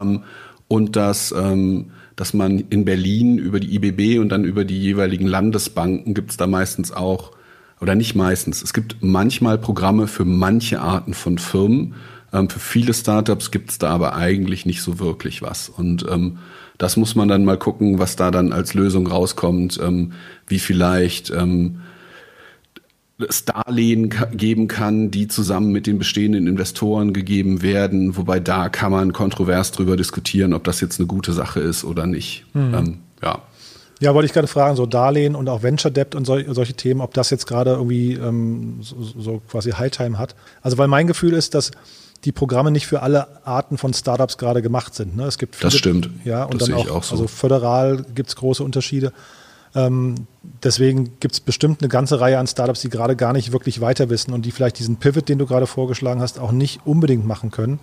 Ähm, 0.00 0.22
und 0.68 0.94
dass, 0.94 1.34
ähm, 1.36 1.86
dass 2.14 2.32
man 2.32 2.60
in 2.70 2.84
Berlin 2.84 3.38
über 3.38 3.58
die 3.58 3.74
IBB 3.74 4.20
und 4.20 4.28
dann 4.28 4.44
über 4.44 4.64
die 4.64 4.80
jeweiligen 4.80 5.26
Landesbanken 5.26 6.14
gibt 6.14 6.30
es 6.30 6.36
da 6.36 6.46
meistens 6.46 6.92
auch, 6.92 7.32
oder 7.80 7.96
nicht 7.96 8.14
meistens, 8.14 8.62
es 8.62 8.72
gibt 8.72 8.98
manchmal 9.00 9.58
Programme 9.58 10.06
für 10.06 10.24
manche 10.24 10.80
Arten 10.80 11.12
von 11.12 11.38
Firmen. 11.38 11.94
Ähm, 12.32 12.48
für 12.48 12.60
viele 12.60 12.94
Startups 12.94 13.50
gibt 13.50 13.70
es 13.70 13.78
da 13.78 13.90
aber 13.90 14.14
eigentlich 14.14 14.64
nicht 14.64 14.80
so 14.80 15.00
wirklich 15.00 15.42
was. 15.42 15.68
Und 15.68 16.06
ähm, 16.08 16.38
das 16.80 16.96
muss 16.96 17.14
man 17.14 17.28
dann 17.28 17.44
mal 17.44 17.58
gucken, 17.58 17.98
was 17.98 18.16
da 18.16 18.30
dann 18.30 18.54
als 18.54 18.72
Lösung 18.72 19.06
rauskommt, 19.06 19.78
ähm, 19.82 20.12
wie 20.46 20.58
vielleicht 20.58 21.28
ähm, 21.28 21.82
es 23.18 23.44
Darlehen 23.44 24.08
geben 24.32 24.66
kann, 24.66 25.10
die 25.10 25.28
zusammen 25.28 25.72
mit 25.72 25.86
den 25.86 25.98
bestehenden 25.98 26.46
Investoren 26.46 27.12
gegeben 27.12 27.60
werden, 27.60 28.16
wobei 28.16 28.40
da 28.40 28.70
kann 28.70 28.92
man 28.92 29.12
kontrovers 29.12 29.72
drüber 29.72 29.98
diskutieren, 29.98 30.54
ob 30.54 30.64
das 30.64 30.80
jetzt 30.80 30.98
eine 30.98 31.06
gute 31.06 31.34
Sache 31.34 31.60
ist 31.60 31.84
oder 31.84 32.06
nicht. 32.06 32.46
Mhm. 32.54 32.74
Ähm, 32.74 32.98
ja. 33.22 33.42
Ja, 34.00 34.14
wollte 34.14 34.24
ich 34.24 34.32
gerade 34.32 34.48
fragen, 34.48 34.76
so 34.76 34.86
Darlehen 34.86 35.34
und 35.34 35.50
auch 35.50 35.62
Venture 35.62 35.90
Debt 35.90 36.14
und 36.14 36.24
sol 36.24 36.46
solche 36.48 36.72
Themen, 36.72 37.02
ob 37.02 37.12
das 37.12 37.28
jetzt 37.28 37.46
gerade 37.46 37.72
irgendwie 37.72 38.14
ähm, 38.14 38.78
so, 38.80 38.96
so 39.02 39.42
quasi 39.50 39.72
High-Time 39.72 40.18
hat. 40.18 40.34
Also 40.62 40.78
weil 40.78 40.88
mein 40.88 41.06
Gefühl 41.06 41.34
ist, 41.34 41.54
dass 41.54 41.72
die 42.24 42.32
Programme 42.32 42.70
nicht 42.70 42.86
für 42.86 43.02
alle 43.02 43.46
Arten 43.46 43.78
von 43.78 43.94
Startups 43.94 44.36
gerade 44.38 44.62
gemacht 44.62 44.94
sind. 44.94 45.16
Ne? 45.16 45.24
Es 45.24 45.38
gibt 45.38 45.56
viele, 45.56 45.70
das 45.70 45.78
stimmt. 45.78 46.10
Ja, 46.24 46.44
und 46.44 46.60
das 46.60 46.68
dann 46.68 46.76
auch, 46.76 46.90
auch 46.90 47.02
so. 47.02 47.12
also 47.14 47.26
föderal 47.26 48.04
gibt 48.14 48.28
es 48.28 48.36
große 48.36 48.62
Unterschiede. 48.62 49.12
Ähm, 49.74 50.26
deswegen 50.64 51.18
gibt 51.20 51.34
es 51.34 51.40
bestimmt 51.40 51.80
eine 51.80 51.88
ganze 51.88 52.20
Reihe 52.20 52.38
an 52.38 52.46
Startups, 52.46 52.80
die 52.80 52.88
gerade 52.88 53.16
gar 53.16 53.32
nicht 53.32 53.52
wirklich 53.52 53.80
weiter 53.80 54.10
wissen 54.10 54.32
und 54.32 54.44
die 54.44 54.50
vielleicht 54.50 54.78
diesen 54.78 54.96
Pivot, 54.96 55.28
den 55.28 55.38
du 55.38 55.46
gerade 55.46 55.66
vorgeschlagen 55.66 56.20
hast, 56.20 56.38
auch 56.38 56.52
nicht 56.52 56.80
unbedingt 56.84 57.24
machen 57.24 57.50
können. 57.50 57.78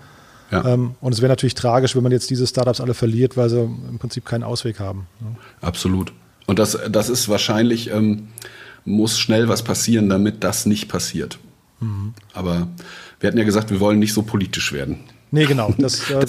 Ja. 0.51 0.65
Ähm, 0.65 0.95
und 1.01 1.13
es 1.13 1.21
wäre 1.21 1.29
natürlich 1.29 1.55
tragisch, 1.55 1.95
wenn 1.95 2.03
man 2.03 2.11
jetzt 2.11 2.29
diese 2.29 2.45
Startups 2.45 2.81
alle 2.81 2.93
verliert, 2.93 3.37
weil 3.37 3.49
sie 3.49 3.61
im 3.61 3.97
Prinzip 3.99 4.25
keinen 4.25 4.43
Ausweg 4.43 4.79
haben. 4.79 5.07
Ne? 5.19 5.35
Absolut. 5.61 6.13
Und 6.45 6.59
das, 6.59 6.77
das 6.89 7.09
ist 7.09 7.27
wahrscheinlich, 7.27 7.89
ähm, 7.91 8.29
muss 8.85 9.19
schnell 9.19 9.49
was 9.49 9.63
passieren, 9.63 10.07
damit 10.09 10.43
das 10.43 10.65
nicht 10.65 10.87
passiert. 10.87 11.39
Mhm. 11.79 12.13
Aber 12.33 12.69
wir 13.19 13.27
hatten 13.27 13.37
ja 13.37 13.43
gesagt, 13.43 13.71
wir 13.71 13.79
wollen 13.79 13.99
nicht 13.99 14.13
so 14.13 14.21
politisch 14.21 14.73
werden. 14.73 14.99
Nee, 15.31 15.45
genau. 15.45 15.73
Das, 15.77 16.09
äh, 16.09 16.25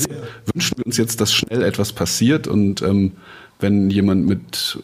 wünschen 0.53 0.79
wir 0.79 0.87
uns 0.87 0.97
jetzt, 0.97 1.21
dass 1.21 1.33
schnell 1.33 1.63
etwas 1.63 1.93
passiert 1.93 2.47
und 2.47 2.83
ähm, 2.83 3.13
wenn 3.61 3.91
jemand 3.91 4.27
mit, 4.27 4.79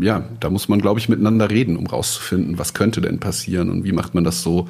ja, 0.00 0.24
da 0.40 0.50
muss 0.50 0.68
man, 0.68 0.80
glaube 0.80 0.98
ich, 0.98 1.08
miteinander 1.08 1.50
reden, 1.50 1.76
um 1.76 1.86
rauszufinden, 1.86 2.58
was 2.58 2.74
könnte 2.74 3.00
denn 3.00 3.20
passieren 3.20 3.70
und 3.70 3.84
wie 3.84 3.92
macht 3.92 4.14
man 4.14 4.24
das 4.24 4.42
so, 4.42 4.68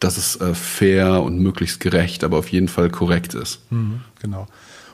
dass 0.00 0.16
es 0.16 0.40
äh, 0.40 0.54
fair 0.54 1.22
und 1.22 1.38
möglichst 1.38 1.80
gerecht, 1.80 2.24
aber 2.24 2.38
auf 2.38 2.48
jeden 2.48 2.68
Fall 2.68 2.90
korrekt 2.90 3.34
ist. 3.34 3.60
Mhm, 3.70 4.00
genau. 4.20 4.46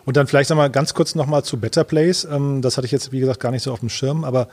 Und 0.04 0.16
dann 0.16 0.26
vielleicht 0.26 0.50
nochmal 0.50 0.70
ganz 0.70 0.94
kurz 0.94 1.14
nochmal 1.14 1.44
zu 1.44 1.58
Better 1.58 1.84
Place. 1.84 2.26
Ähm, 2.30 2.62
das 2.62 2.76
hatte 2.76 2.86
ich 2.86 2.92
jetzt, 2.92 3.12
wie 3.12 3.20
gesagt, 3.20 3.40
gar 3.40 3.52
nicht 3.52 3.62
so 3.62 3.72
auf 3.72 3.80
dem 3.80 3.88
Schirm, 3.88 4.24
aber 4.24 4.48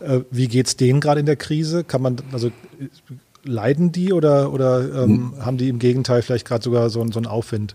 äh, 0.00 0.20
wie 0.30 0.48
geht's 0.48 0.76
denen 0.76 1.00
gerade 1.00 1.20
in 1.20 1.26
der 1.26 1.36
Krise? 1.36 1.84
Kann 1.84 2.02
man, 2.02 2.16
also 2.32 2.50
leiden 3.44 3.92
die 3.92 4.12
oder, 4.12 4.52
oder 4.52 5.04
ähm, 5.04 5.34
hm. 5.36 5.44
haben 5.44 5.56
die 5.56 5.68
im 5.68 5.78
Gegenteil 5.78 6.22
vielleicht 6.22 6.46
gerade 6.46 6.62
sogar 6.62 6.90
so, 6.90 7.04
so 7.10 7.18
einen 7.18 7.26
Aufwind? 7.26 7.74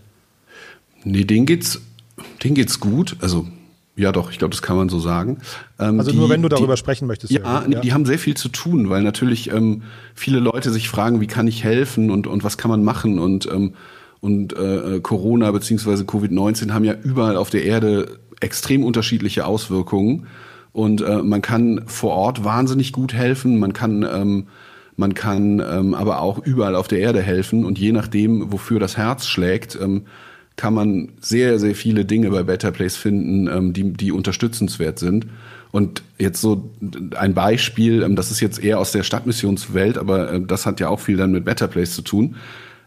Nee, 1.04 1.24
denen 1.24 1.46
geht's, 1.46 1.82
denen 2.44 2.56
geht's 2.56 2.80
gut. 2.80 3.18
Also 3.22 3.48
ja, 3.98 4.12
doch, 4.12 4.30
ich 4.30 4.40
glaube, 4.40 4.52
das 4.52 4.62
kann 4.62 4.76
man 4.76 4.90
so 4.90 5.00
sagen. 5.00 5.38
Ähm, 5.80 6.00
also 6.00 6.12
die, 6.12 6.18
nur 6.18 6.30
wenn 6.30 6.42
du 6.42 6.50
darüber 6.50 6.74
die, 6.74 6.80
sprechen 6.80 7.08
möchtest. 7.08 7.32
Ja, 7.32 7.66
ja, 7.68 7.80
die 7.80 7.94
haben 7.94 8.06
sehr 8.06 8.20
viel 8.20 8.36
zu 8.36 8.50
tun, 8.50 8.90
weil 8.90 9.04
natürlich 9.04 9.52
ähm, 9.52 9.84
viele 10.14 10.40
Leute 10.40 10.72
sich 10.72 10.90
fragen, 10.90 11.22
wie 11.22 11.28
kann 11.28 11.48
ich 11.48 11.64
helfen 11.64 12.12
und, 12.12 12.28
und 12.28 12.44
was 12.44 12.58
kann 12.58 12.70
man 12.70 12.84
machen 12.84 13.20
und, 13.20 13.48
ähm, 13.52 13.74
und 14.20 14.54
äh, 14.54 15.00
Corona 15.02 15.52
beziehungsweise 15.52 16.04
Covid-19 16.04 16.72
haben 16.72 16.84
ja 16.84 16.94
überall 16.94 17.38
auf 17.38 17.50
der 17.50 17.64
Erde 17.64 18.20
extrem 18.42 18.84
unterschiedliche 18.84 19.46
Auswirkungen 19.46 20.28
und 20.74 21.02
äh, 21.02 21.22
man 21.22 21.42
kann 21.42 21.84
vor 21.86 22.12
Ort 22.12 22.44
wahnsinnig 22.44 22.92
gut 22.92 23.14
helfen, 23.14 23.60
man 23.60 23.72
kann 23.72 24.04
ähm, 24.04 24.48
man 24.98 25.14
kann 25.14 25.60
ähm, 25.60 25.94
aber 25.94 26.22
auch 26.22 26.40
überall 26.40 26.76
auf 26.76 26.88
der 26.88 27.00
Erde 27.00 27.22
helfen 27.22 27.66
und 27.66 27.78
je 27.78 27.92
nachdem, 27.92 28.52
wofür 28.52 28.80
das 28.80 28.98
Herz 28.98 29.28
schlägt, 29.28 29.78
ähm, 29.82 30.04
kann 30.56 30.74
man 30.74 31.10
sehr, 31.20 31.60
sehr 31.60 31.76
viele 31.76 32.06
Dinge 32.06 32.30
bei 32.30 32.44
Better 32.44 32.72
Place 32.72 32.96
finden, 32.96 33.48
ähm, 33.48 33.74
die, 33.74 33.92
die 33.92 34.12
unterstützenswert 34.12 35.00
sind. 35.00 35.28
Und 35.72 36.04
jetzt 36.18 36.40
so 36.40 36.72
ein 37.18 37.34
Beispiel, 37.34 38.04
ähm, 38.04 38.16
das 38.16 38.32
ist 38.32 38.40
jetzt 38.40 38.64
eher 38.64 38.80
aus 38.80 38.94
der 38.94 39.04
Stadtmissionswelt, 39.04 39.98
aber 39.98 40.32
äh, 40.32 40.42
das 40.42 40.66
hat 40.66 40.80
ja 40.80 40.88
auch 40.88 41.02
viel 41.02 41.18
dann 41.18 41.32
mit 41.32 41.44
Better 41.44 41.68
Place 41.68 41.94
zu 41.94 42.02
tun. 42.02 42.38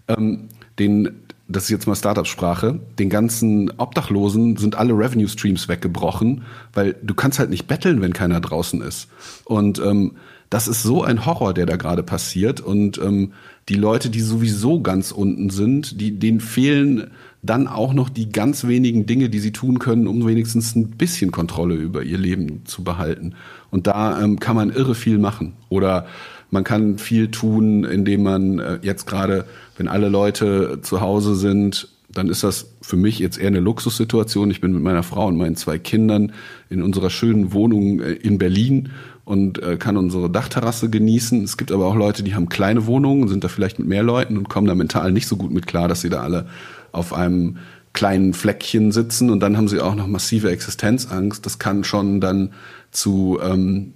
Ähm, 0.09 0.49
den, 0.79 1.11
das 1.49 1.65
ist 1.65 1.71
jetzt 1.71 1.87
mal 1.87 1.95
Startup-Sprache, 1.95 2.79
den 2.99 3.09
ganzen 3.09 3.73
Obdachlosen 3.79 4.59
sind 4.59 4.77
alle 4.77 4.93
Revenue-Streams 4.93 5.69
weggebrochen, 5.69 6.43
weil 6.75 6.97
du 7.03 7.15
kannst 7.15 7.39
halt 7.39 7.49
nicht 7.49 7.67
betteln, 7.67 8.03
wenn 8.03 8.13
keiner 8.13 8.41
draußen 8.41 8.83
ist. 8.83 9.09
Und 9.45 9.79
ähm, 9.79 10.13
das 10.51 10.69
ist 10.69 10.83
so 10.83 11.03
ein 11.03 11.27
Horror, 11.27 11.55
der 11.55 11.67
da 11.67 11.77
gerade 11.77 12.03
passiert. 12.03 12.61
Und 12.61 12.99
ähm, 12.99 13.33
die 13.69 13.75
Leute, 13.75 14.11
die 14.11 14.21
sowieso 14.21 14.81
ganz 14.83 15.11
unten 15.11 15.51
sind, 15.51 16.01
die, 16.01 16.19
denen 16.19 16.41
fehlen 16.41 17.11
dann 17.43 17.67
auch 17.67 17.93
noch 17.93 18.09
die 18.09 18.31
ganz 18.31 18.67
wenigen 18.67 19.07
Dinge, 19.07 19.29
die 19.31 19.39
sie 19.39 19.53
tun 19.53 19.79
können, 19.79 20.07
um 20.07 20.27
wenigstens 20.27 20.75
ein 20.75 20.91
bisschen 20.91 21.31
Kontrolle 21.31 21.75
über 21.75 22.03
ihr 22.03 22.19
Leben 22.19 22.63
zu 22.65 22.83
behalten. 22.83 23.35
Und 23.71 23.87
da 23.87 24.21
ähm, 24.21 24.41
kann 24.41 24.57
man 24.57 24.71
irre 24.71 24.95
viel 24.95 25.19
machen. 25.19 25.55
Oder 25.69 26.07
man 26.51 26.65
kann 26.65 26.99
viel 26.99 27.31
tun, 27.31 27.85
indem 27.85 28.23
man 28.23 28.59
äh, 28.59 28.79
jetzt 28.83 29.07
gerade, 29.07 29.45
wenn 29.79 29.89
alle 29.89 30.09
Leute 30.09 30.81
zu 30.83 31.01
Hause 31.01 31.35
sind, 31.35 31.89
dann 32.11 32.29
ist 32.29 32.43
das 32.43 32.73
für 32.83 32.97
mich 32.97 33.19
jetzt 33.19 33.39
eher 33.39 33.49
eine 33.49 33.61
Luxussituation. 33.61 34.51
Ich 34.51 34.61
bin 34.61 34.73
mit 34.73 34.83
meiner 34.83 35.03
Frau 35.03 35.27
und 35.27 35.37
meinen 35.37 35.57
zwei 35.57 35.79
Kindern 35.79 36.33
in 36.69 36.83
unserer 36.83 37.11
schönen 37.11 37.53
Wohnung 37.53 38.01
äh, 38.01 38.13
in 38.13 38.39
Berlin 38.39 38.91
und 39.25 39.63
äh, 39.63 39.77
kann 39.77 39.97
unsere 39.97 40.29
Dachterrasse 40.29 40.91
genießen. 40.91 41.45
Es 41.45 41.57
gibt 41.57 41.71
aber 41.71 41.87
auch 41.87 41.95
Leute, 41.95 42.23
die 42.23 42.35
haben 42.35 42.49
kleine 42.49 42.87
Wohnungen, 42.87 43.29
sind 43.29 43.45
da 43.45 43.49
vielleicht 43.49 43.79
mit 43.79 43.87
mehr 43.87 44.03
Leuten 44.03 44.37
und 44.37 44.49
kommen 44.49 44.67
da 44.67 44.75
mental 44.75 45.13
nicht 45.13 45.29
so 45.29 45.37
gut 45.37 45.53
mit 45.53 45.67
klar, 45.67 45.87
dass 45.87 46.01
sie 46.01 46.09
da 46.09 46.23
alle 46.23 46.47
auf 46.93 47.13
einem 47.13 47.59
kleinen 47.93 48.33
Fleckchen 48.33 48.91
sitzen 48.91 49.31
und 49.31 49.41
dann 49.41 49.57
haben 49.57 49.69
sie 49.69 49.81
auch 49.81 49.95
noch 49.95 50.07
massive 50.07 50.51
Existenzangst. 50.51 51.45
Das 51.45 51.59
kann 51.59 51.85
schon 51.85 52.21
dann 52.21 52.53
zu 52.91 53.39
ähm, 53.43 53.95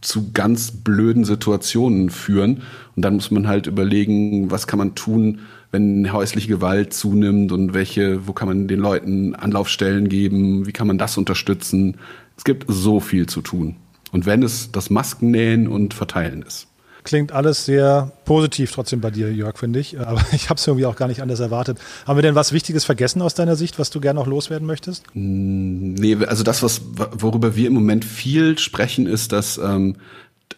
zu 0.00 0.32
ganz 0.32 0.70
blöden 0.70 1.24
Situationen 1.24 2.10
führen. 2.10 2.62
Und 2.96 3.04
dann 3.04 3.14
muss 3.14 3.30
man 3.30 3.48
halt 3.48 3.66
überlegen, 3.66 4.50
was 4.50 4.66
kann 4.66 4.78
man 4.78 4.94
tun, 4.94 5.40
wenn 5.70 6.12
häusliche 6.12 6.48
Gewalt 6.48 6.92
zunimmt 6.92 7.50
und 7.50 7.74
welche, 7.74 8.26
wo 8.26 8.32
kann 8.32 8.48
man 8.48 8.68
den 8.68 8.78
Leuten 8.78 9.34
Anlaufstellen 9.34 10.08
geben, 10.08 10.66
wie 10.66 10.72
kann 10.72 10.86
man 10.86 10.98
das 10.98 11.18
unterstützen. 11.18 11.96
Es 12.36 12.44
gibt 12.44 12.66
so 12.68 13.00
viel 13.00 13.26
zu 13.26 13.40
tun. 13.40 13.76
Und 14.12 14.26
wenn 14.26 14.42
es 14.42 14.70
das 14.70 14.90
Maskennähen 14.90 15.66
und 15.66 15.92
Verteilen 15.92 16.42
ist. 16.42 16.68
Klingt 17.04 17.32
alles 17.32 17.66
sehr 17.66 18.12
positiv 18.24 18.72
trotzdem 18.72 19.02
bei 19.02 19.10
dir, 19.10 19.30
Jörg, 19.30 19.58
finde 19.58 19.78
ich. 19.78 20.00
Aber 20.00 20.24
ich 20.32 20.48
habe 20.48 20.58
es 20.58 20.66
irgendwie 20.66 20.86
auch 20.86 20.96
gar 20.96 21.06
nicht 21.06 21.20
anders 21.20 21.38
erwartet. 21.38 21.78
Haben 22.06 22.18
wir 22.18 22.22
denn 22.22 22.34
was 22.34 22.52
Wichtiges 22.52 22.84
vergessen 22.84 23.20
aus 23.20 23.34
deiner 23.34 23.56
Sicht, 23.56 23.78
was 23.78 23.90
du 23.90 24.00
gerne 24.00 24.18
noch 24.18 24.26
loswerden 24.26 24.66
möchtest? 24.66 25.04
Mm, 25.12 25.94
nee, 25.94 26.16
also 26.26 26.42
das, 26.42 26.62
was, 26.62 26.80
worüber 27.12 27.54
wir 27.54 27.68
im 27.68 27.74
Moment 27.74 28.04
viel 28.06 28.58
sprechen, 28.58 29.06
ist, 29.06 29.32
dass 29.32 29.58
ähm, 29.58 29.96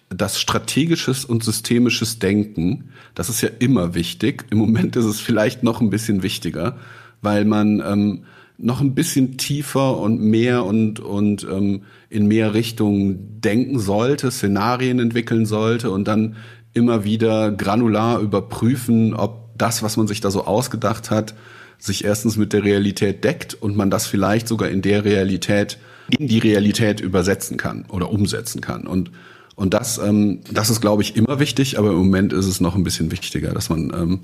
das 0.09 0.41
strategisches 0.41 1.25
und 1.25 1.43
systemisches 1.43 2.21
Denken, 2.21 2.91
das 3.17 3.29
ist 3.29 3.41
ja 3.41 3.51
immer 3.59 3.95
wichtig. 3.95 4.45
Im 4.51 4.59
Moment 4.59 4.95
ist 4.95 5.05
es 5.05 5.21
vielleicht 5.21 5.65
noch 5.65 5.81
ein 5.81 5.91
bisschen 5.91 6.23
wichtiger, 6.23 6.77
weil 7.23 7.45
man 7.45 7.81
ähm, 7.81 8.25
noch 8.59 8.81
ein 8.81 8.95
bisschen 8.95 9.37
tiefer 9.37 9.99
und 9.99 10.21
mehr 10.21 10.65
und, 10.65 11.01
und 11.01 11.45
ähm, 11.45 11.83
in 12.09 12.27
mehr 12.27 12.55
Richtungen 12.55 13.41
denken 13.41 13.79
sollte, 13.79 14.31
Szenarien 14.31 14.99
entwickeln 14.99 15.47
sollte 15.47 15.91
und 15.91 16.09
dann 16.09 16.37
immer 16.73 17.05
wieder 17.05 17.53
granular 17.53 18.21
überprüfen, 18.21 19.15
ob 19.15 19.59
das, 19.59 19.83
was 19.83 19.97
man 19.97 20.07
sich 20.07 20.21
da 20.21 20.31
so 20.31 20.45
ausgedacht 20.45 21.11
hat, 21.11 21.35
sich 21.79 22.05
erstens 22.05 22.37
mit 22.37 22.53
der 22.53 22.65
Realität 22.65 23.25
deckt 23.25 23.55
und 23.55 23.77
man 23.77 23.91
das 23.91 24.07
vielleicht 24.07 24.49
sogar 24.49 24.71
in 24.71 24.83
der 24.83 25.05
Realität, 25.05 25.79
in 26.09 26.29
die 26.29 26.39
Realität 26.39 27.01
übersetzen 27.01 27.57
kann 27.57 27.85
oder 27.89 28.11
umsetzen 28.11 28.61
kann. 28.61 28.87
Und 28.87 29.11
und 29.57 29.73
das, 29.73 29.97
ähm, 29.97 30.41
das 30.53 30.69
ist, 30.69 30.83
glaube 30.83 31.03
ich, 31.03 31.17
immer 31.17 31.41
wichtig, 31.41 31.79
aber 31.79 31.89
im 31.89 31.97
Moment 31.97 32.35
ist 32.35 32.45
es 32.45 32.61
noch 32.61 32.77
ein 32.77 32.85
bisschen 32.85 33.11
wichtiger, 33.11 33.53
dass 33.53 33.71
man, 33.71 33.91
ähm, 33.91 34.21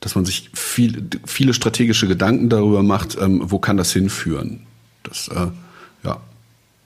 dass 0.00 0.14
man 0.14 0.24
sich 0.24 0.50
viel, 0.54 1.08
viele 1.24 1.54
strategische 1.54 2.06
Gedanken 2.06 2.48
darüber 2.48 2.82
macht, 2.82 3.16
ähm, 3.20 3.42
wo 3.44 3.58
kann 3.58 3.76
das 3.76 3.92
hinführen. 3.92 4.66
Das 5.02 5.28
äh, 5.28 5.48
ja, 6.04 6.20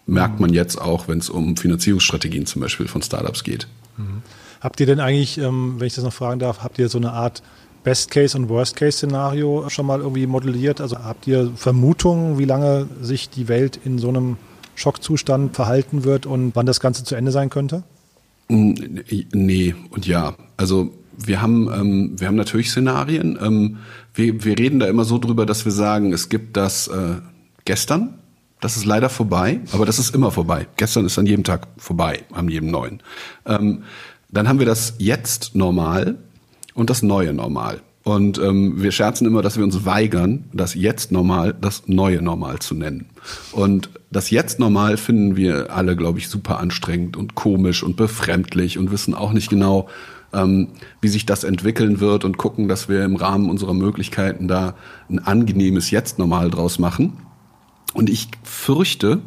merkt 0.07 0.40
man 0.40 0.53
jetzt 0.53 0.81
auch, 0.81 1.09
wenn 1.09 1.18
es 1.18 1.31
um 1.31 1.57
Finanzierungsstrategien 1.57 2.46
zum 2.46 2.62
Beispiel 2.62 2.88
von 2.88 3.03
Startups 3.03 3.44
geht. 3.44 3.66
Mhm. 3.96 4.23
Habt 4.61 4.79
ihr 4.81 4.87
denn 4.87 5.01
eigentlich, 5.01 5.38
ähm, 5.38 5.77
wenn 5.79 5.87
ich 5.87 5.94
das 5.94 6.05
noch 6.05 6.12
fragen 6.12 6.38
darf, 6.38 6.62
habt 6.62 6.79
ihr 6.79 6.88
so 6.88 6.99
eine 6.99 7.12
Art 7.12 7.42
Best-Case- 7.83 8.37
und 8.37 8.49
Worst-Case-Szenario 8.49 9.70
schon 9.70 9.87
mal 9.87 10.01
irgendwie 10.01 10.27
modelliert? 10.27 10.81
Also 10.81 10.99
habt 10.99 11.27
ihr 11.27 11.51
Vermutungen, 11.57 12.38
wie 12.38 12.44
lange 12.44 12.87
sich 13.01 13.31
die 13.31 13.49
Welt 13.49 13.81
in 13.83 13.99
so 13.99 14.09
einem 14.09 14.37
Schockzustand 14.75 15.57
verhalten 15.57 16.05
wird 16.05 16.27
und 16.27 16.55
wann 16.55 16.66
das 16.66 16.81
Ganze 16.81 17.05
zu 17.05 17.14
Ende 17.14 17.33
sein 17.33 17.49
könnte? 17.49 17.83
Mm, 18.49 18.75
nee 19.33 19.75
und 19.90 20.07
ja. 20.07 20.35
Also 20.57 20.92
wir 21.16 21.42
haben, 21.42 21.70
ähm, 21.73 22.20
wir 22.20 22.29
haben 22.29 22.37
natürlich 22.37 22.70
Szenarien. 22.70 23.38
Ähm, 23.40 23.79
wir, 24.14 24.44
wir 24.44 24.59
reden 24.59 24.81
da 24.81 24.87
immer 24.87 25.05
so 25.05 25.18
drüber, 25.18 25.46
dass 25.46 25.64
wir 25.64 25.73
sagen, 25.73 26.12
es 26.12 26.29
gibt 26.29 26.57
das 26.57 26.88
äh, 26.88 27.16
gestern, 27.64 28.14
das 28.61 28.77
ist 28.77 28.85
leider 28.85 29.09
vorbei, 29.09 29.61
aber 29.73 29.87
das 29.87 29.99
ist 29.99 30.14
immer 30.14 30.31
vorbei. 30.31 30.66
Gestern 30.77 31.07
ist 31.07 31.18
an 31.18 31.27
jedem 31.27 31.44
Tag 31.44 31.66
vorbei, 31.79 32.25
an 32.33 32.49
jedem 32.49 32.70
neuen. 32.70 33.03
Ähm, 33.46 33.85
dann 34.29 34.49
haben 34.49 34.59
wir 34.59 34.66
das 34.66 34.94
jetzt 34.99 35.55
normal 35.55 36.18
und 36.75 36.90
das 36.90 37.03
neue 37.03 37.33
normal. 37.33 37.81
Und 38.03 38.38
ähm, 38.38 38.83
wir 38.83 38.92
scherzen 38.92 39.27
immer, 39.27 39.42
dass 39.42 39.57
wir 39.59 39.64
uns 39.64 39.85
weigern, 39.85 40.44
das 40.53 40.75
jetzt 40.75 41.12
normal, 41.12 41.55
das 41.59 41.87
neue 41.87 42.23
Normal 42.23 42.59
zu 42.59 42.75
nennen. 42.75 43.07
Und 43.53 43.90
das 44.11 44.31
jetzt 44.31 44.59
normal 44.59 44.96
finden 44.96 45.37
wir 45.37 45.70
alle, 45.70 45.96
glaube 45.96 46.18
ich, 46.18 46.29
super 46.29 46.59
anstrengend 46.59 47.16
und 47.16 47.35
komisch 47.35 47.83
und 47.83 47.96
befremdlich 47.96 48.79
und 48.79 48.90
wissen 48.90 49.14
auch 49.14 49.33
nicht 49.33 49.51
genau, 49.51 49.88
ähm, 50.33 50.69
wie 51.01 51.09
sich 51.09 51.27
das 51.27 51.45
entwickeln 51.45 52.01
wird 52.01 52.25
und 52.25 52.38
gucken, 52.38 52.69
dass 52.69 52.88
wir 52.88 53.05
im 53.05 53.16
Rahmen 53.16 53.51
unserer 53.51 53.75
Möglichkeiten 53.75 54.49
da 54.49 54.75
ein 55.09 55.19
angenehmes 55.19 55.90
Jetzt 55.90 56.19
normal 56.19 56.51
draus 56.51 56.79
machen. 56.79 57.14
Und 57.95 58.09
ich 58.09 58.29
fürchte, 58.43 59.21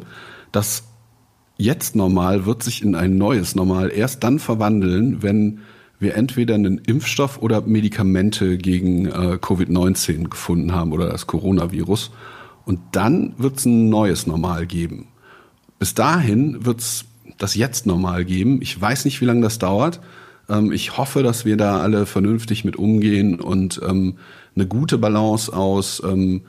dass 0.52 0.84
jetzt 1.56 1.96
normal 1.96 2.46
wird 2.46 2.62
sich 2.62 2.82
in 2.82 2.94
ein 2.94 3.18
neues 3.18 3.54
Normal 3.54 3.90
erst 3.94 4.24
dann 4.24 4.38
verwandeln, 4.38 5.22
wenn 5.22 5.60
wir 5.98 6.16
entweder 6.16 6.54
einen 6.54 6.78
Impfstoff 6.78 7.40
oder 7.40 7.62
Medikamente 7.62 8.58
gegen 8.58 9.06
äh, 9.06 9.38
Covid-19 9.40 10.28
gefunden 10.28 10.72
haben 10.72 10.92
oder 10.92 11.08
das 11.08 11.26
Coronavirus. 11.26 12.10
Und 12.64 12.80
dann 12.92 13.34
wird 13.38 13.58
es 13.58 13.66
ein 13.66 13.88
neues 13.88 14.26
Normal 14.26 14.66
geben. 14.66 15.08
Bis 15.78 15.94
dahin 15.94 16.64
wird 16.64 16.80
es 16.80 17.04
das 17.38 17.54
jetzt 17.54 17.86
Normal 17.86 18.24
geben. 18.24 18.60
Ich 18.62 18.80
weiß 18.80 19.04
nicht, 19.04 19.20
wie 19.20 19.24
lange 19.24 19.42
das 19.42 19.58
dauert. 19.58 20.00
Ähm, 20.48 20.72
ich 20.72 20.96
hoffe, 20.96 21.22
dass 21.22 21.44
wir 21.44 21.56
da 21.56 21.80
alle 21.80 22.06
vernünftig 22.06 22.64
mit 22.64 22.76
umgehen 22.76 23.40
und 23.40 23.80
ähm, 23.86 24.16
eine 24.54 24.66
gute 24.66 24.98
Balance 24.98 25.52
aus 25.52 26.02
ähm, 26.04 26.42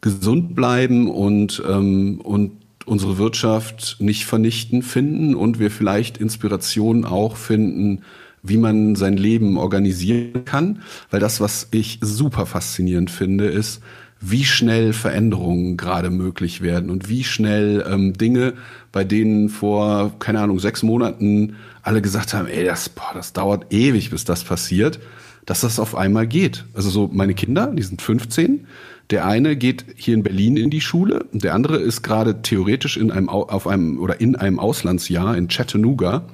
gesund 0.00 0.54
bleiben 0.54 1.10
und, 1.10 1.62
ähm, 1.68 2.20
und 2.22 2.52
unsere 2.84 3.18
Wirtschaft 3.18 3.96
nicht 3.98 4.24
vernichten 4.24 4.82
finden 4.82 5.34
und 5.34 5.58
wir 5.58 5.70
vielleicht 5.70 6.18
Inspiration 6.18 7.04
auch 7.04 7.36
finden, 7.36 8.02
wie 8.42 8.58
man 8.58 8.94
sein 8.94 9.16
Leben 9.16 9.58
organisieren 9.58 10.44
kann. 10.44 10.82
Weil 11.10 11.20
das, 11.20 11.40
was 11.40 11.68
ich 11.72 11.98
super 12.00 12.46
faszinierend 12.46 13.10
finde, 13.10 13.46
ist, 13.46 13.80
wie 14.20 14.44
schnell 14.44 14.92
Veränderungen 14.92 15.76
gerade 15.76 16.10
möglich 16.10 16.62
werden 16.62 16.90
und 16.90 17.08
wie 17.08 17.24
schnell 17.24 17.84
ähm, 17.88 18.14
Dinge, 18.14 18.54
bei 18.92 19.04
denen 19.04 19.48
vor, 19.48 20.18
keine 20.18 20.40
Ahnung, 20.40 20.58
sechs 20.58 20.82
Monaten 20.82 21.56
alle 21.86 22.02
gesagt 22.02 22.34
haben, 22.34 22.48
ey, 22.48 22.64
das, 22.64 22.88
boah, 22.88 23.12
das 23.14 23.32
dauert 23.32 23.72
ewig, 23.72 24.10
bis 24.10 24.24
das 24.24 24.44
passiert, 24.44 24.98
dass 25.44 25.60
das 25.60 25.78
auf 25.78 25.94
einmal 25.94 26.26
geht. 26.26 26.64
Also 26.74 26.90
so 26.90 27.08
meine 27.12 27.34
Kinder, 27.34 27.72
die 27.72 27.82
sind 27.82 28.02
15, 28.02 28.66
der 29.10 29.24
eine 29.24 29.56
geht 29.56 29.84
hier 29.94 30.14
in 30.14 30.24
Berlin 30.24 30.56
in 30.56 30.70
die 30.70 30.80
Schule 30.80 31.26
der 31.32 31.54
andere 31.54 31.76
ist 31.76 32.02
gerade 32.02 32.42
theoretisch 32.42 32.96
in 32.96 33.12
einem, 33.12 33.28
auf 33.28 33.68
einem 33.68 34.00
oder 34.00 34.20
in 34.20 34.34
einem 34.34 34.58
Auslandsjahr 34.58 35.36
in 35.36 35.46
Chattanooga 35.46 36.24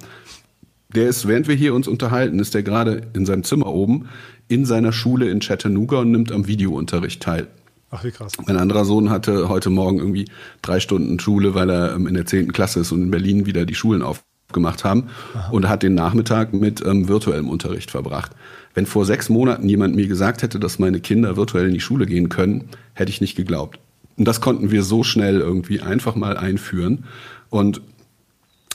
der 0.95 1.07
ist, 1.07 1.27
während 1.27 1.47
wir 1.47 1.55
hier 1.55 1.73
uns 1.73 1.87
unterhalten, 1.87 2.39
ist 2.39 2.53
der 2.53 2.61
gerade 2.61 3.01
in 3.13 3.25
seinem 3.25 3.43
Zimmer 3.43 3.67
oben 3.67 4.09
in 4.47 4.65
seiner 4.65 4.91
Schule 4.91 5.29
in 5.29 5.39
Chattanooga 5.39 5.99
und 5.99 6.11
nimmt 6.11 6.31
am 6.31 6.47
Videounterricht 6.47 7.21
teil. 7.21 7.47
Ach, 7.89 8.03
wie 8.03 8.11
krass. 8.11 8.33
Mein 8.45 8.57
anderer 8.57 8.85
Sohn 8.85 9.09
hatte 9.09 9.49
heute 9.49 9.69
Morgen 9.69 9.99
irgendwie 9.99 10.25
drei 10.61 10.79
Stunden 10.79 11.19
Schule, 11.19 11.55
weil 11.55 11.69
er 11.69 11.95
ähm, 11.95 12.07
in 12.07 12.13
der 12.15 12.25
zehnten 12.25 12.51
Klasse 12.51 12.81
ist 12.81 12.91
und 12.91 13.03
in 13.03 13.11
Berlin 13.11 13.45
wieder 13.45 13.65
die 13.65 13.75
Schulen 13.75 14.01
aufgemacht 14.53 14.83
haben 14.83 15.05
Aha. 15.33 15.49
und 15.49 15.67
hat 15.67 15.83
den 15.83 15.95
Nachmittag 15.95 16.53
mit 16.53 16.85
ähm, 16.85 17.07
virtuellem 17.07 17.49
Unterricht 17.49 17.91
verbracht. 17.91 18.31
Wenn 18.75 18.85
vor 18.85 19.05
sechs 19.05 19.29
Monaten 19.29 19.67
jemand 19.67 19.95
mir 19.95 20.07
gesagt 20.07 20.43
hätte, 20.43 20.59
dass 20.59 20.79
meine 20.79 20.99
Kinder 20.99 21.35
virtuell 21.35 21.67
in 21.67 21.73
die 21.73 21.79
Schule 21.79 22.05
gehen 22.05 22.29
können, 22.29 22.69
hätte 22.93 23.09
ich 23.11 23.21
nicht 23.21 23.35
geglaubt. 23.35 23.79
Und 24.17 24.27
das 24.27 24.41
konnten 24.41 24.69
wir 24.69 24.83
so 24.83 25.03
schnell 25.03 25.39
irgendwie 25.39 25.81
einfach 25.81 26.15
mal 26.15 26.37
einführen. 26.37 27.05
Und 27.49 27.81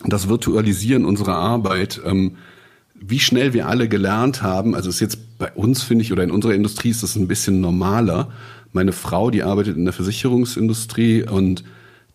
das 0.05 0.29
Virtualisieren 0.29 1.05
unserer 1.05 1.37
Arbeit, 1.37 2.01
ähm, 2.05 2.37
wie 2.95 3.21
schnell 3.21 3.53
wir 3.53 3.69
alle 3.69 3.89
gelernt 3.89 4.43
haben, 4.43 4.75
also 4.75 4.89
ist 4.89 5.01
jetzt 5.01 5.39
bei 5.39 5.53
uns, 5.53 5.83
finde 5.83 6.03
ich, 6.03 6.13
oder 6.13 6.25
in 6.25 6.33
unserer 6.33 6.55
Industrie 6.55 6.91
ist 6.91 7.05
das 7.05 7.15
ein 7.15 7.29
bisschen 7.29 7.61
normaler. 7.61 8.33
Meine 8.73 8.93
Frau, 8.93 9.31
die 9.31 9.45
arbeitet 9.45 9.77
in 9.77 9.85
der 9.85 9.95
Versicherungsindustrie 9.95 11.23
und 11.23 11.63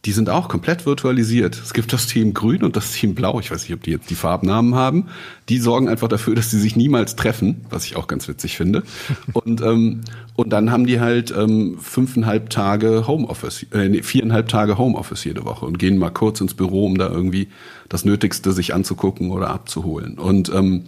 die 0.05 0.11
sind 0.11 0.29
auch 0.29 0.49
komplett 0.49 0.85
virtualisiert. 0.85 1.55
Es 1.55 1.73
gibt 1.73 1.93
das 1.93 2.07
Team 2.07 2.33
Grün 2.33 2.63
und 2.63 2.75
das 2.75 2.91
Team 2.91 3.15
Blau. 3.15 3.39
Ich 3.39 3.51
weiß 3.51 3.63
nicht, 3.63 3.73
ob 3.73 3.83
die 3.83 3.91
jetzt 3.91 4.09
die 4.09 4.15
Farbnamen 4.15 4.75
haben. 4.75 5.07
Die 5.47 5.59
sorgen 5.59 5.87
einfach 5.87 6.09
dafür, 6.09 6.35
dass 6.35 6.51
sie 6.51 6.59
sich 6.59 6.75
niemals 6.75 7.15
treffen, 7.15 7.65
was 7.69 7.85
ich 7.85 7.95
auch 7.95 8.07
ganz 8.07 8.27
witzig 8.27 8.57
finde. 8.57 8.83
Und, 9.31 9.61
ähm, 9.61 10.01
und 10.35 10.49
dann 10.49 10.71
haben 10.71 10.85
die 10.85 10.99
halt 10.99 11.33
ähm, 11.35 11.77
fünfeinhalb 11.79 12.49
Tage 12.49 13.07
Homeoffice, 13.07 13.65
äh, 13.71 13.87
nee, 13.87 14.03
viereinhalb 14.03 14.49
Tage 14.49 14.77
Homeoffice 14.77 15.23
jede 15.23 15.45
Woche 15.45 15.65
und 15.65 15.79
gehen 15.79 15.97
mal 15.97 16.11
kurz 16.11 16.41
ins 16.41 16.53
Büro, 16.53 16.85
um 16.85 16.97
da 16.97 17.09
irgendwie 17.09 17.47
das 17.87 18.03
Nötigste 18.03 18.51
sich 18.51 18.73
anzugucken 18.73 19.31
oder 19.31 19.51
abzuholen. 19.51 20.19
Und 20.19 20.51
ähm, 20.53 20.83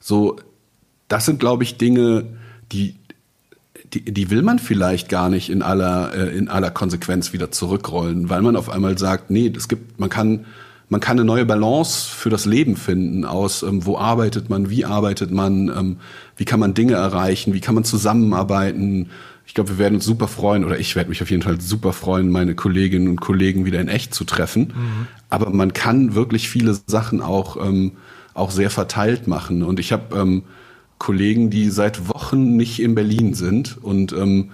so, 0.00 0.36
das 1.08 1.26
sind, 1.26 1.40
glaube 1.40 1.62
ich, 1.62 1.76
Dinge, 1.76 2.24
die 2.72 2.96
die, 3.92 4.04
die 4.04 4.30
will 4.30 4.42
man 4.42 4.58
vielleicht 4.58 5.08
gar 5.08 5.28
nicht 5.28 5.50
in 5.50 5.62
aller, 5.62 6.14
äh, 6.14 6.36
in 6.36 6.48
aller 6.48 6.70
Konsequenz 6.70 7.32
wieder 7.32 7.50
zurückrollen, 7.50 8.28
weil 8.28 8.42
man 8.42 8.56
auf 8.56 8.70
einmal 8.70 8.98
sagt, 8.98 9.30
nee, 9.30 9.52
es 9.54 9.68
gibt, 9.68 9.98
man 10.00 10.08
kann, 10.08 10.46
man 10.88 11.00
kann 11.00 11.18
eine 11.18 11.26
neue 11.26 11.46
Balance 11.46 12.08
für 12.08 12.30
das 12.30 12.46
Leben 12.46 12.76
finden 12.76 13.24
aus, 13.24 13.62
ähm, 13.62 13.86
wo 13.86 13.98
arbeitet 13.98 14.50
man, 14.50 14.70
wie 14.70 14.84
arbeitet 14.84 15.30
man, 15.30 15.68
ähm, 15.68 15.96
wie 16.36 16.44
kann 16.44 16.60
man 16.60 16.74
Dinge 16.74 16.94
erreichen, 16.94 17.54
wie 17.54 17.60
kann 17.60 17.74
man 17.74 17.84
zusammenarbeiten. 17.84 19.10
Ich 19.46 19.54
glaube, 19.54 19.70
wir 19.70 19.78
werden 19.78 19.96
uns 19.96 20.04
super 20.04 20.28
freuen, 20.28 20.64
oder 20.64 20.78
ich 20.78 20.96
werde 20.96 21.08
mich 21.08 21.22
auf 21.22 21.30
jeden 21.30 21.42
Fall 21.42 21.60
super 21.60 21.92
freuen, 21.92 22.30
meine 22.30 22.54
Kolleginnen 22.54 23.08
und 23.08 23.20
Kollegen 23.20 23.64
wieder 23.64 23.80
in 23.80 23.88
echt 23.88 24.14
zu 24.14 24.24
treffen. 24.24 24.72
Mhm. 24.76 25.06
Aber 25.30 25.50
man 25.50 25.72
kann 25.72 26.14
wirklich 26.14 26.48
viele 26.48 26.76
Sachen 26.86 27.20
auch, 27.20 27.56
ähm, 27.64 27.92
auch 28.34 28.50
sehr 28.50 28.70
verteilt 28.70 29.28
machen. 29.28 29.62
Und 29.62 29.80
ich 29.80 29.92
habe 29.92 30.16
ähm, 30.18 30.42
Kollegen, 30.98 31.50
die 31.50 31.70
seit 31.70 32.08
Wochen 32.08 32.56
nicht 32.56 32.80
in 32.80 32.94
Berlin 32.94 33.34
sind 33.34 33.78
und 33.82 34.12
ähm, 34.12 34.50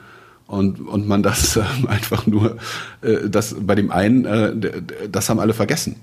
und 0.46 0.81
und 0.81 1.09
man 1.09 1.22
das 1.22 1.57
äh, 1.57 1.62
einfach 1.87 2.26
nur 2.26 2.57
äh, 3.00 3.28
das 3.28 3.55
bei 3.61 3.74
dem 3.74 3.90
einen 3.90 4.24
äh, 4.24 4.83
das 5.11 5.28
haben 5.28 5.40
alle 5.40 5.55
vergessen. 5.55 5.96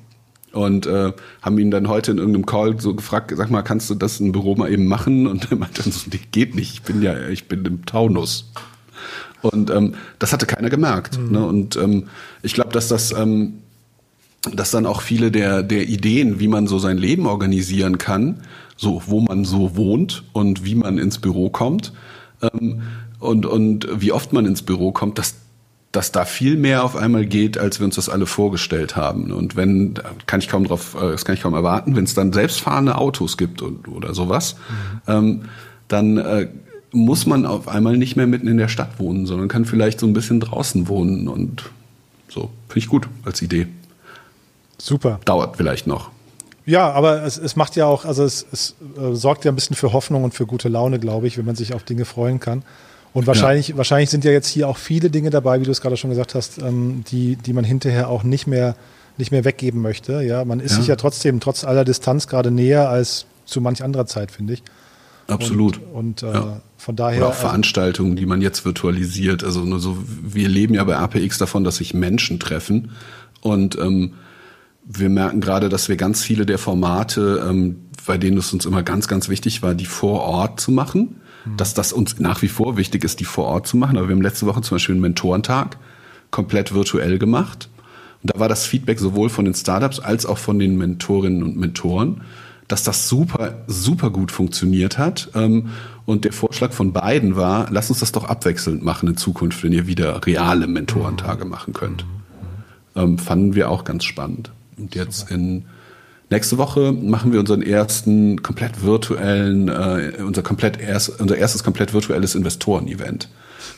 und 0.52 0.88
äh, 0.88 1.12
haben 1.41 1.60
ihn 1.60 1.71
dann 1.71 1.88
heute 1.88 2.12
in 2.12 2.17
irgendeinem 2.17 2.45
Call 2.45 2.80
so 2.80 2.95
gefragt, 2.95 3.32
sag 3.36 3.52
mal, 3.52 3.62
kannst 3.62 3.89
du 3.89 3.95
das 3.95 4.19
im 4.19 4.32
Büro 4.32 4.56
mal 4.56 4.71
eben 4.71 4.88
machen? 4.88 5.28
Und 5.32 5.52
er 5.52 5.58
meinte 5.58 5.84
dann 5.84 5.91
so, 5.91 6.10
nee, 6.12 6.19
geht 6.32 6.56
nicht, 6.56 6.73
ich 6.73 6.82
bin 6.82 7.04
ja, 7.04 7.28
ich 7.30 7.47
bin 7.47 7.63
im 7.65 7.86
Taunus. 7.86 8.49
Und 9.41 9.69
ähm, 9.69 9.93
das 10.17 10.34
hatte 10.34 10.45
keiner 10.45 10.69
gemerkt. 10.69 11.19
Mhm. 11.19 11.32
Ne? 11.32 11.45
Und 11.45 11.75
ähm, 11.78 12.08
ich 12.41 12.54
glaube, 12.54 12.71
dass 12.71 12.88
das, 12.88 13.12
ähm, 13.12 13.60
dass 14.54 14.71
dann 14.71 14.86
auch 14.86 15.02
viele 15.02 15.32
der, 15.32 15.63
der 15.63 15.88
Ideen, 15.88 16.39
wie 16.39 16.47
man 16.47 16.67
so 16.67 16.80
sein 16.80 16.97
Leben 16.97 17.25
organisieren 17.28 17.97
kann, 17.97 18.41
so 18.80 19.02
wo 19.08 19.20
man 19.20 19.44
so 19.44 19.76
wohnt 19.76 20.24
und 20.32 20.63
wie 20.63 20.76
man 20.76 20.98
ins 20.98 21.20
Büro 21.20 21.50
kommt 21.50 21.92
ähm, 22.42 22.82
und, 23.20 23.46
und 23.46 23.88
wie 23.94 24.13
oft 24.13 24.32
man 24.32 24.46
ins 24.46 24.62
Büro 24.62 24.92
kommt, 24.94 25.18
dass 25.18 25.36
dass 25.92 26.12
da 26.12 26.24
viel 26.24 26.56
mehr 26.56 26.84
auf 26.84 26.96
einmal 26.96 27.26
geht, 27.26 27.58
als 27.58 27.80
wir 27.80 27.86
uns 27.86 27.96
das 27.96 28.10
alle 28.10 28.28
vorgestellt 28.28 28.96
haben. 28.96 29.32
Und 29.32 29.56
wenn, 29.56 29.96
kann 30.28 30.39
ich 30.39 30.48
kaum 30.48 30.63
drauf, 30.68 30.96
äh, 30.96 31.12
das 31.12 31.26
kann 31.26 31.34
ich 31.34 31.42
kaum 31.42 31.56
erwarten, 31.56 31.96
wenn 31.96 32.04
es 32.04 32.13
dann 32.13 32.32
selbstfahrende 32.32 32.96
Autos 32.96 33.38
gibt 33.38 33.63
und, 33.63 33.88
oder 33.88 34.13
sowas, 34.13 34.56
mhm. 35.08 35.12
ähm, 35.12 35.42
dann 35.88 36.18
äh, 36.18 36.48
muss 36.92 37.26
man 37.26 37.48
auf 37.48 37.68
einmal 37.68 37.98
nicht 37.98 38.15
mehr 38.15 38.28
mitten 38.28 38.48
in 38.48 38.58
der 38.58 38.68
Stadt 38.68 39.00
wohnen, 39.00 39.26
sondern 39.26 39.48
kann 39.48 39.65
vielleicht 39.65 40.00
so 40.00 40.06
ein 40.06 40.13
bisschen 40.13 40.39
draußen 40.39 40.88
wohnen 40.88 41.28
und 41.28 41.72
so. 42.28 42.52
Finde 42.68 42.80
ich 42.80 42.88
gut 42.88 43.08
als 43.26 43.42
Idee. 43.42 43.65
Super. 44.78 45.20
Dauert 45.26 45.58
vielleicht 45.58 45.88
noch. 45.88 46.12
Ja, 46.70 46.92
aber 46.92 47.24
es, 47.24 47.38
es 47.40 47.56
macht 47.56 47.76
ja 47.76 47.88
auch, 47.88 48.06
also 48.06 48.24
es, 48.24 48.46
es 48.52 48.76
äh, 48.96 49.16
sorgt 49.16 49.44
ja 49.44 49.52
ein 49.52 49.56
bisschen 49.56 49.76
für 49.76 49.92
Hoffnung 49.92 50.24
und 50.24 50.36
für 50.36 50.46
gute 50.46 50.70
Laune, 50.70 51.00
glaube 51.00 51.26
ich, 51.26 51.40
wenn 51.40 51.46
man 51.46 51.56
sich 51.56 51.74
auf 51.74 51.84
Dinge 51.84 52.06
freuen 52.06 52.40
kann. 52.40 52.62
Und 53.12 53.26
wahrscheinlich, 53.26 53.70
ja. 53.70 53.78
wahrscheinlich 53.78 54.12
sind 54.12 54.24
ja 54.24 54.30
jetzt 54.30 54.48
hier 54.48 54.68
auch 54.68 54.78
viele 54.78 55.10
Dinge 55.10 55.32
dabei, 55.32 55.60
wie 55.60 55.66
du 55.66 55.72
es 55.72 55.82
gerade 55.82 55.98
schon 55.98 56.12
gesagt 56.12 56.36
hast, 56.36 56.60
ähm, 56.60 57.04
die, 57.10 57.38
die 57.38 57.54
man 57.54 57.64
hinterher 57.64 58.08
auch 58.08 58.22
nicht 58.22 58.46
mehr, 58.46 58.76
nicht 59.18 59.32
mehr 59.32 59.46
weggeben 59.46 59.82
möchte. 59.82 60.22
Ja, 60.22 60.46
man 60.46 60.60
ist 60.60 60.74
ja. 60.74 60.78
sich 60.78 60.88
ja 60.88 60.96
trotzdem 60.96 61.40
trotz 61.40 61.64
aller 61.64 61.84
Distanz 61.84 62.28
gerade 62.28 62.52
näher 62.52 62.88
als 62.88 63.26
zu 63.46 63.62
manch 63.62 63.84
anderer 63.84 64.06
Zeit, 64.06 64.30
finde 64.30 64.54
ich. 64.54 64.64
Absolut. 65.26 65.80
Und, 65.92 66.22
und 66.22 66.24
äh, 66.24 66.34
ja. 66.34 66.62
von 66.78 66.96
daher. 66.96 67.18
Oder 67.18 67.30
auch 67.30 67.34
Veranstaltungen, 67.34 68.16
die 68.16 68.28
man 68.28 68.42
jetzt 68.42 68.64
virtualisiert. 68.64 69.44
Also 69.44 69.62
nur 69.62 69.80
so, 69.80 69.98
wir 70.06 70.48
leben 70.48 70.76
ja 70.76 70.84
bei 70.84 70.98
APX 70.98 71.40
davon, 71.40 71.64
dass 71.64 71.78
sich 71.78 71.96
Menschen 71.96 72.40
treffen. 72.40 72.92
Und 73.42 73.76
ähm, 73.80 74.14
wir 74.89 75.10
merken 75.10 75.39
gerade, 75.39 75.69
dass 75.69 75.88
wir 75.88 75.95
ganz 75.95 76.21
viele 76.23 76.45
der 76.45 76.58
Formate, 76.58 77.45
ähm, 77.47 77.78
bei 78.06 78.17
denen 78.17 78.38
es 78.38 78.52
uns 78.52 78.65
immer 78.65 78.84
ganz, 78.84 79.08
ganz 79.08 79.30
wichtig 79.30 79.62
war, 79.62 79.75
die 79.75 79.86
vor 79.86 80.21
Ort 80.21 80.60
zu 80.60 80.71
machen 80.71 81.15
dass 81.58 81.73
das 81.73 81.93
uns 81.93 82.19
nach 82.19 82.41
wie 82.41 82.47
vor 82.47 82.78
wichtig 82.78 83.04
ist, 83.04 83.19
die 83.19 83.25
vor 83.25 83.45
Ort 83.45 83.67
zu 83.67 83.78
machen. 83.78 83.97
Aber 83.97 84.08
wir 84.08 84.15
haben 84.15 84.21
letzte 84.21 84.45
Woche 84.45 84.62
zum 84.62 84.75
Beispiel 84.75 84.95
einen 84.95 85.02
Mentorentag 85.02 85.78
komplett 86.32 86.73
virtuell 86.73 87.17
gemacht. 87.19 87.69
Und 88.21 88.34
da 88.34 88.39
war 88.39 88.49
das 88.49 88.65
Feedback 88.65 88.99
sowohl 88.99 89.30
von 89.30 89.45
den 89.45 89.54
Startups 89.54 89.99
als 89.99 90.25
auch 90.25 90.38
von 90.38 90.60
den 90.60 90.78
Mentorinnen 90.78 91.43
und 91.43 91.58
Mentoren, 91.58 92.21
dass 92.67 92.84
das 92.84 93.08
super, 93.08 93.63
super 93.67 94.10
gut 94.10 94.32
funktioniert 94.32 94.97
hat. 94.97 95.32
Ähm, 95.34 95.69
und 96.06 96.25
der 96.25 96.34
Vorschlag 96.34 96.71
von 96.73 96.91
beiden 96.91 97.36
war, 97.36 97.67
lass 97.71 97.89
uns 97.89 97.99
das 97.99 98.12
doch 98.12 98.25
abwechselnd 98.25 98.84
machen 98.84 99.08
in 99.10 99.17
Zukunft, 99.17 99.63
wenn 99.63 99.73
ihr 99.73 99.88
wieder 99.88 100.25
reale 100.25 100.67
Mentorentage 100.67 101.45
machen 101.45 101.73
könnt. 101.73 102.06
Ähm, 102.95 103.17
fanden 103.17 103.56
wir 103.56 103.71
auch 103.71 103.86
ganz 103.86 104.04
spannend. 104.04 104.52
Und 104.80 104.96
jetzt 104.96 105.30
in 105.32 105.65
Nächste 106.32 106.60
Woche 106.60 106.92
machen 106.92 107.34
wir 107.34 107.39
unseren 107.39 107.63
ersten 107.63 108.44
komplett 108.44 108.84
virtuellen, 108.84 109.68
äh, 109.68 110.22
unser 110.24 110.44
komplett 110.44 110.80
erst, 110.80 111.20
unser 111.20 111.36
erstes 111.36 111.63
komplett 111.63 111.92
virtuelles 111.92 112.36
Investoren-Event, 112.36 113.30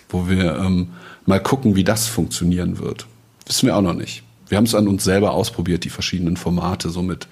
wo 0.10 0.28
wir 0.28 0.58
ähm, 0.58 0.90
mal 1.26 1.42
gucken, 1.42 1.78
wie 1.78 1.86
das 1.86 2.08
funktionieren 2.08 2.78
wird. 2.80 3.08
Wissen 3.46 3.68
wir 3.68 3.78
auch 3.78 3.82
noch 3.82 3.94
nicht. 3.94 4.24
Wir 4.50 4.58
haben 4.58 4.66
es 4.66 4.76
an 4.76 4.90
uns 4.90 5.06
selber 5.06 5.32
ausprobiert, 5.32 5.86
die 5.86 5.90
verschiedenen 5.90 6.36
Formate, 6.36 6.90
so 6.90 7.02
mit 7.02 7.28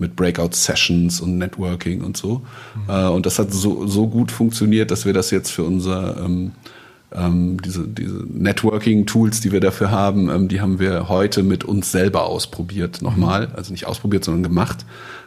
mit 0.00 0.14
Breakout-Sessions 0.14 1.20
und 1.20 1.38
Networking 1.38 2.02
und 2.02 2.16
so. 2.16 2.42
Mhm. 2.86 2.88
Äh, 2.88 3.08
und 3.08 3.26
das 3.26 3.40
hat 3.40 3.52
so, 3.52 3.86
so 3.88 4.06
gut 4.06 4.30
funktioniert, 4.30 4.92
dass 4.92 5.04
wir 5.06 5.12
das 5.12 5.32
jetzt 5.32 5.50
für 5.50 5.64
unser 5.64 6.24
ähm, 6.24 6.52
ähm, 7.12 7.60
diese, 7.62 7.86
diese 7.88 8.24
Networking-Tools, 8.28 9.40
die 9.40 9.52
wir 9.52 9.60
dafür 9.60 9.90
haben, 9.90 10.28
ähm, 10.28 10.48
die 10.48 10.60
haben 10.60 10.78
wir 10.78 11.08
heute 11.08 11.42
mit 11.42 11.64
uns 11.64 11.90
selber 11.90 12.26
ausprobiert, 12.26 13.00
nochmal. 13.02 13.48
Mhm. 13.48 13.54
Also 13.56 13.72
nicht 13.72 13.86
ausprobiert, 13.86 14.24
sondern 14.24 14.42
gemacht. 14.42 14.84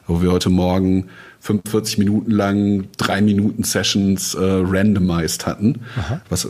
Wo 0.08 0.22
wir 0.22 0.32
heute 0.32 0.50
Morgen 0.50 1.08
45 1.42 2.00
Minuten 2.00 2.32
lang 2.32 2.88
drei 2.98 3.22
Minuten 3.22 3.64
Sessions 3.64 4.34
äh, 4.34 4.40
randomized 4.42 5.46
hatten, 5.46 5.82
was, 6.28 6.48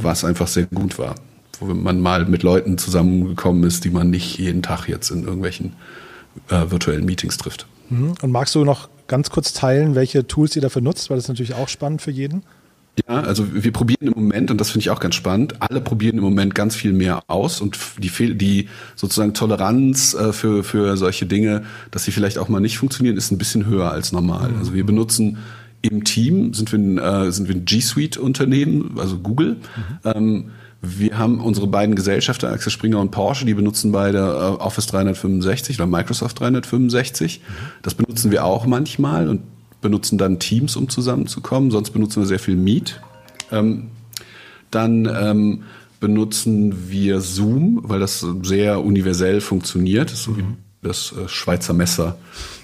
was 0.00 0.24
einfach 0.24 0.46
sehr 0.46 0.66
gut 0.66 0.98
war. 0.98 1.16
Wo 1.58 1.66
man 1.66 2.00
mal 2.00 2.24
mit 2.26 2.42
Leuten 2.42 2.78
zusammengekommen 2.78 3.64
ist, 3.64 3.84
die 3.84 3.90
man 3.90 4.10
nicht 4.10 4.38
jeden 4.38 4.62
Tag 4.62 4.88
jetzt 4.88 5.10
in 5.10 5.24
irgendwelchen 5.24 5.74
äh, 6.48 6.70
virtuellen 6.70 7.04
Meetings 7.04 7.36
trifft. 7.36 7.66
Mhm. 7.90 8.14
Und 8.22 8.30
magst 8.30 8.54
du 8.54 8.64
noch 8.64 8.88
ganz 9.08 9.30
kurz 9.30 9.52
teilen, 9.52 9.94
welche 9.94 10.26
Tools 10.26 10.56
ihr 10.56 10.62
dafür 10.62 10.82
nutzt, 10.82 11.10
weil 11.10 11.16
das 11.16 11.24
ist 11.24 11.28
natürlich 11.28 11.54
auch 11.54 11.68
spannend 11.68 12.02
für 12.02 12.10
jeden? 12.10 12.42
Ja, 13.06 13.20
also 13.20 13.46
wir 13.52 13.72
probieren 13.72 14.08
im 14.08 14.14
Moment, 14.14 14.50
und 14.50 14.58
das 14.58 14.70
finde 14.70 14.80
ich 14.80 14.90
auch 14.90 15.00
ganz 15.00 15.14
spannend, 15.14 15.60
alle 15.60 15.80
probieren 15.80 16.16
im 16.16 16.24
Moment 16.24 16.54
ganz 16.54 16.74
viel 16.74 16.92
mehr 16.92 17.22
aus 17.26 17.60
und 17.60 17.78
die, 17.98 18.36
die 18.36 18.68
sozusagen 18.94 19.34
Toleranz 19.34 20.14
äh, 20.14 20.32
für, 20.32 20.64
für 20.64 20.96
solche 20.96 21.26
Dinge, 21.26 21.64
dass 21.90 22.04
sie 22.04 22.12
vielleicht 22.12 22.38
auch 22.38 22.48
mal 22.48 22.60
nicht 22.60 22.78
funktionieren, 22.78 23.16
ist 23.16 23.30
ein 23.30 23.38
bisschen 23.38 23.66
höher 23.66 23.90
als 23.90 24.12
normal. 24.12 24.54
Also 24.58 24.72
wir 24.72 24.86
benutzen 24.86 25.38
im 25.82 26.04
Team, 26.04 26.54
sind 26.54 26.72
wir 26.72 26.78
ein, 26.78 26.98
äh, 26.98 27.32
sind 27.32 27.48
wir 27.48 27.54
ein 27.54 27.66
G 27.66 27.80
Suite-Unternehmen, 27.80 28.96
also 28.98 29.18
Google. 29.18 29.56
Mhm. 29.56 29.98
Ähm, 30.04 30.50
wir 30.80 31.18
haben 31.18 31.40
unsere 31.40 31.66
beiden 31.66 31.96
Gesellschafter, 31.96 32.50
Axel 32.50 32.70
Springer 32.70 33.00
und 33.00 33.10
Porsche, 33.10 33.44
die 33.44 33.54
benutzen 33.54 33.92
beide 33.92 34.18
äh, 34.18 34.62
Office 34.62 34.86
365 34.86 35.78
oder 35.78 35.86
Microsoft 35.86 36.40
365. 36.40 37.40
Mhm. 37.40 37.52
Das 37.82 37.94
benutzen 37.94 38.30
wir 38.30 38.44
auch 38.44 38.66
manchmal 38.66 39.28
und 39.28 39.42
benutzen 39.80 40.18
dann 40.18 40.38
Teams, 40.38 40.76
um 40.76 40.88
zusammenzukommen. 40.88 41.70
Sonst 41.70 41.90
benutzen 41.90 42.22
wir 42.22 42.26
sehr 42.26 42.38
viel 42.38 42.56
Meet. 42.56 43.00
Ähm, 43.52 43.88
dann 44.70 45.06
ähm, 45.06 45.62
benutzen 46.00 46.90
wir 46.90 47.20
Zoom, 47.20 47.80
weil 47.84 48.00
das 48.00 48.26
sehr 48.42 48.84
universell 48.84 49.40
funktioniert. 49.40 50.10
Das 50.10 50.18
ist 50.20 50.24
so 50.24 50.36
wie 50.36 50.44
das 50.82 51.12
äh, 51.12 51.28
Schweizer 51.28 51.74
Messer 51.74 52.18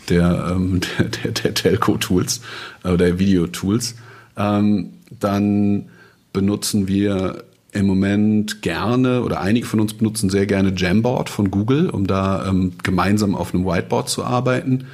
der, 0.09 0.53
ähm, 0.53 0.81
der, 0.99 1.07
der, 1.07 1.33
der 1.33 1.55
Telco-Tools 1.55 2.41
äh, 2.85 2.97
der 2.97 3.19
Videotools. 3.19 3.95
Ähm, 4.37 4.95
dann 5.21 5.87
benutzen 6.33 6.89
wir 6.89 7.45
im 7.73 7.87
Moment 7.87 8.61
gerne 8.61 9.23
oder 9.23 9.41
einige 9.41 9.67
von 9.67 9.81
uns 9.81 9.95
benutzen 9.95 10.29
sehr 10.29 10.47
gerne 10.47 10.75
Jamboard 10.77 11.31
von 11.31 11.51
Google, 11.51 11.89
um 11.89 12.07
da 12.07 12.47
ähm, 12.47 12.73
gemeinsam 12.83 13.35
auf 13.35 13.55
einem 13.55 13.65
Whiteboard 13.65 14.09
zu 14.09 14.25
arbeiten 14.25 14.85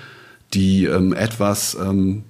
die 0.55 0.85
ähm, 0.85 1.13
etwas 1.13 1.77
ähm, 1.81 2.25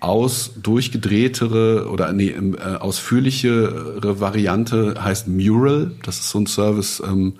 aus 0.00 0.52
durchgedrehtere 0.62 1.88
oder 1.90 2.12
nee, 2.12 2.28
ähm, 2.28 2.56
äh, 2.56 2.76
ausführlichere 2.76 4.20
Variante 4.20 4.94
heißt 5.02 5.28
Mural. 5.28 5.92
Das 6.04 6.20
ist 6.20 6.30
so 6.30 6.38
ein 6.38 6.46
Service, 6.46 7.02
ähm, 7.04 7.34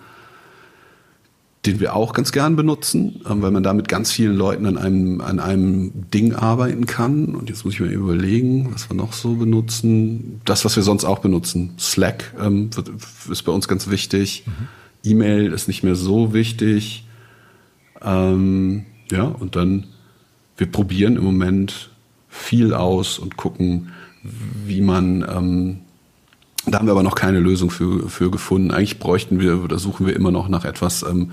den 1.67 1.81
wir 1.81 1.95
auch 1.95 2.15
ganz 2.15 2.33
gern 2.33 2.57
benutzen, 2.57 3.21
ähm, 3.29 3.43
weil 3.43 3.51
man 3.53 3.63
da 3.63 3.75
mit 3.75 3.89
ganz 3.89 4.11
vielen 4.11 4.37
Leuten 4.37 4.67
an 4.67 4.77
einem, 4.77 5.21
an 5.21 5.39
einem 5.39 6.11
Ding 6.11 6.35
arbeiten 6.35 6.87
kann. 6.87 7.35
Und 7.35 7.49
jetzt 7.49 7.65
muss 7.65 7.75
ich 7.75 7.81
mir 7.81 7.89
überlegen, 7.89 8.73
was 8.73 8.91
wir 8.91 8.97
noch 8.97 9.13
so 9.13 9.35
benutzen. 9.35 10.41
Das, 10.45 10.65
was 10.65 10.75
wir 10.75 10.83
sonst 10.83 11.05
auch 11.05 11.21
benutzen. 11.21 11.75
Slack 11.79 12.35
ähm, 12.41 12.75
wird, 12.75 12.91
ist 13.31 13.43
bei 13.43 13.53
uns 13.53 13.69
ganz 13.69 13.89
wichtig. 13.89 14.45
Mhm. 14.47 15.11
E-Mail 15.11 15.53
ist 15.53 15.69
nicht 15.69 15.85
mehr 15.85 15.95
so 15.95 16.33
wichtig. 16.33 17.05
Ähm, 18.03 18.85
ja, 19.13 19.25
und 19.25 19.55
dann 19.55 19.87
wir 20.59 20.71
probieren 20.71 21.17
im 21.17 21.25
Moment 21.25 21.91
viel 22.29 22.75
aus 22.75 23.19
und 23.19 23.37
gucken, 23.37 23.91
wie 24.23 24.81
man, 24.81 25.23
ähm, 25.23 25.79
da 26.67 26.79
haben 26.79 26.87
wir 26.87 26.93
aber 26.93 27.03
noch 27.03 27.15
keine 27.15 27.41
Lösung 27.41 27.71
für, 27.71 28.09
für 28.09 28.31
gefunden. 28.31 28.73
Eigentlich 28.73 28.99
bräuchten 28.99 29.41
wir 29.41 29.63
oder 29.65 29.79
suchen 29.79 30.07
wir 30.07 30.15
immer 30.15 30.31
noch 30.31 30.49
nach 30.49 30.65
etwas, 30.65 31.03
ähm, 31.03 31.31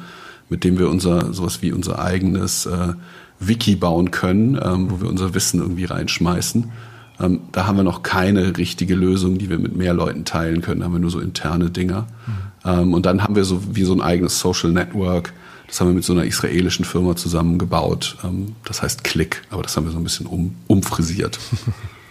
mit 0.47 0.63
dem 0.63 0.77
wir 0.77 0.89
unser, 0.89 1.33
sowas 1.33 1.61
wie 1.61 1.73
unser 1.73 1.99
eigenes 1.99 2.67
äh, 2.67 2.93
Wiki 3.39 3.75
bauen 3.75 4.11
können, 4.11 4.57
ähm, 4.63 4.91
wo 4.91 5.01
wir 5.01 5.09
unser 5.09 5.33
Wissen 5.33 5.59
irgendwie 5.59 5.85
reinschmeißen. 5.85 6.71
Ähm, 7.19 7.41
da 7.51 7.65
haben 7.65 7.77
wir 7.77 7.83
noch 7.83 8.03
keine 8.03 8.57
richtige 8.57 8.95
Lösung, 8.95 9.37
die 9.37 9.49
wir 9.49 9.57
mit 9.57 9.75
mehr 9.75 9.93
Leuten 9.93 10.23
teilen 10.23 10.61
können. 10.61 10.81
Da 10.81 10.85
haben 10.85 10.93
wir 10.93 10.99
nur 10.99 11.11
so 11.11 11.19
interne 11.19 11.71
Dinger. 11.71 12.07
Mhm. 12.27 12.69
Ähm, 12.69 12.93
und 12.93 13.05
dann 13.05 13.23
haben 13.23 13.35
wir 13.35 13.43
so 13.43 13.75
wie 13.75 13.83
so 13.83 13.93
ein 13.93 14.01
eigenes 14.01 14.39
Social 14.39 14.71
Network, 14.71 15.33
das 15.67 15.79
haben 15.79 15.87
wir 15.87 15.93
mit 15.93 16.03
so 16.03 16.13
einer 16.13 16.25
israelischen 16.25 16.85
Firma 16.85 17.15
zusammengebaut. 17.15 18.17
Ähm, 18.23 18.55
das 18.65 18.81
heißt 18.81 19.03
Click, 19.03 19.41
aber 19.49 19.63
das 19.63 19.75
haben 19.75 19.85
wir 19.85 19.91
so 19.91 19.97
ein 19.97 20.03
bisschen 20.03 20.25
um, 20.27 20.55
umfrisiert. 20.67 21.39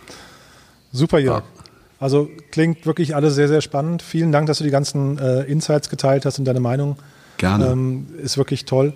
Super, 0.93 1.19
Jörg. 1.19 1.43
Ja. 1.43 1.63
Also 2.01 2.29
klingt 2.51 2.87
wirklich 2.87 3.17
alles 3.17 3.35
sehr, 3.35 3.49
sehr 3.49 3.61
spannend. 3.61 4.03
Vielen 4.03 4.33
Dank, 4.33 4.47
dass 4.47 4.59
du 4.59 4.65
die 4.65 4.71
ganzen 4.71 5.19
äh, 5.19 5.43
Insights 5.43 5.89
geteilt 5.89 6.27
hast 6.27 6.39
und 6.39 6.45
deine 6.45 6.61
Meinung. 6.61 6.97
Gerne. 7.39 7.67
Ähm, 7.67 8.07
ist 8.23 8.37
wirklich 8.37 8.65
toll. 8.65 8.95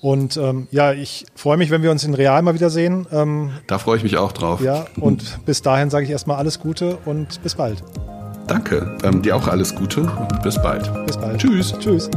Und 0.00 0.36
ähm, 0.36 0.68
ja, 0.70 0.92
ich 0.92 1.26
freue 1.34 1.56
mich, 1.56 1.70
wenn 1.70 1.82
wir 1.82 1.90
uns 1.90 2.04
in 2.04 2.14
Real 2.14 2.40
mal 2.42 2.54
wiedersehen. 2.54 3.06
Ähm, 3.12 3.50
da 3.66 3.78
freue 3.78 3.96
ich 3.96 4.02
mich 4.02 4.16
auch 4.16 4.32
drauf. 4.32 4.60
Ja, 4.60 4.86
und 5.00 5.44
bis 5.44 5.62
dahin 5.62 5.90
sage 5.90 6.04
ich 6.04 6.10
erstmal 6.10 6.36
alles 6.36 6.60
Gute 6.60 6.98
und 7.04 7.42
bis 7.42 7.56
bald. 7.56 7.82
Danke. 8.46 8.96
Ähm, 9.02 9.22
dir 9.22 9.36
auch 9.36 9.48
alles 9.48 9.74
Gute 9.74 10.00
und 10.02 10.42
bis 10.42 10.56
bald. 10.62 10.90
Bis 11.06 11.16
bald. 11.16 11.38
Tschüss. 11.38 11.74
Tschüss. 11.78 12.08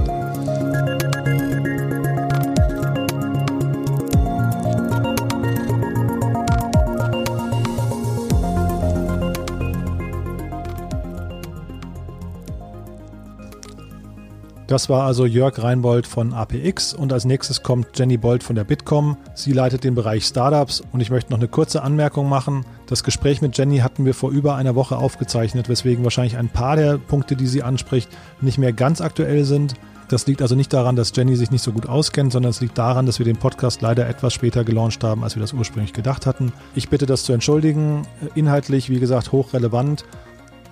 Das 14.72 14.88
war 14.88 15.04
also 15.04 15.26
Jörg 15.26 15.62
Reinbold 15.62 16.08
von 16.08 16.32
APX 16.32 16.94
und 16.94 17.12
als 17.12 17.26
nächstes 17.26 17.62
kommt 17.62 17.88
Jenny 18.00 18.16
Bold 18.16 18.42
von 18.42 18.56
der 18.56 18.64
Bitkom. 18.64 19.18
Sie 19.36 19.52
leitet 19.52 19.84
den 19.84 19.96
Bereich 19.96 20.24
Startups 20.24 20.82
und 20.94 21.02
ich 21.02 21.10
möchte 21.10 21.30
noch 21.32 21.40
eine 21.40 21.50
kurze 21.50 21.84
Anmerkung 21.84 22.30
machen. 22.30 22.66
Das 22.88 23.04
Gespräch 23.04 23.42
mit 23.42 23.58
Jenny 23.58 23.80
hatten 23.80 24.06
wir 24.06 24.14
vor 24.14 24.32
über 24.32 24.56
einer 24.56 24.74
Woche 24.74 24.96
aufgezeichnet, 24.96 25.68
weswegen 25.68 26.06
wahrscheinlich 26.06 26.38
ein 26.38 26.48
paar 26.48 26.78
der 26.78 26.98
Punkte, 26.98 27.36
die 27.36 27.48
sie 27.48 27.64
anspricht, 27.64 28.08
nicht 28.40 28.60
mehr 28.60 28.72
ganz 28.72 29.02
aktuell 29.02 29.44
sind. 29.44 29.74
Das 30.08 30.26
liegt 30.26 30.42
also 30.42 30.56
nicht 30.56 30.72
daran, 30.72 30.96
dass 30.96 31.12
Jenny 31.14 31.36
sich 31.36 31.52
nicht 31.52 31.64
so 31.64 31.74
gut 31.74 31.90
auskennt, 31.90 32.32
sondern 32.32 32.52
es 32.52 32.62
liegt 32.62 32.78
daran, 32.78 33.06
dass 33.06 33.20
wir 33.20 33.26
den 33.26 33.36
Podcast 33.36 33.82
leider 33.82 34.08
etwas 34.08 34.34
später 34.34 34.64
gelauncht 34.64 35.04
haben, 35.04 35.26
als 35.26 35.36
wir 35.36 35.42
das 35.42 35.52
ursprünglich 35.52 35.92
gedacht 35.92 36.26
hatten. 36.26 36.54
Ich 36.76 36.88
bitte 36.88 37.06
das 37.06 37.26
zu 37.26 37.34
entschuldigen. 37.34 38.08
Inhaltlich, 38.36 38.90
wie 38.90 39.02
gesagt, 39.02 39.34
hochrelevant. 39.34 40.06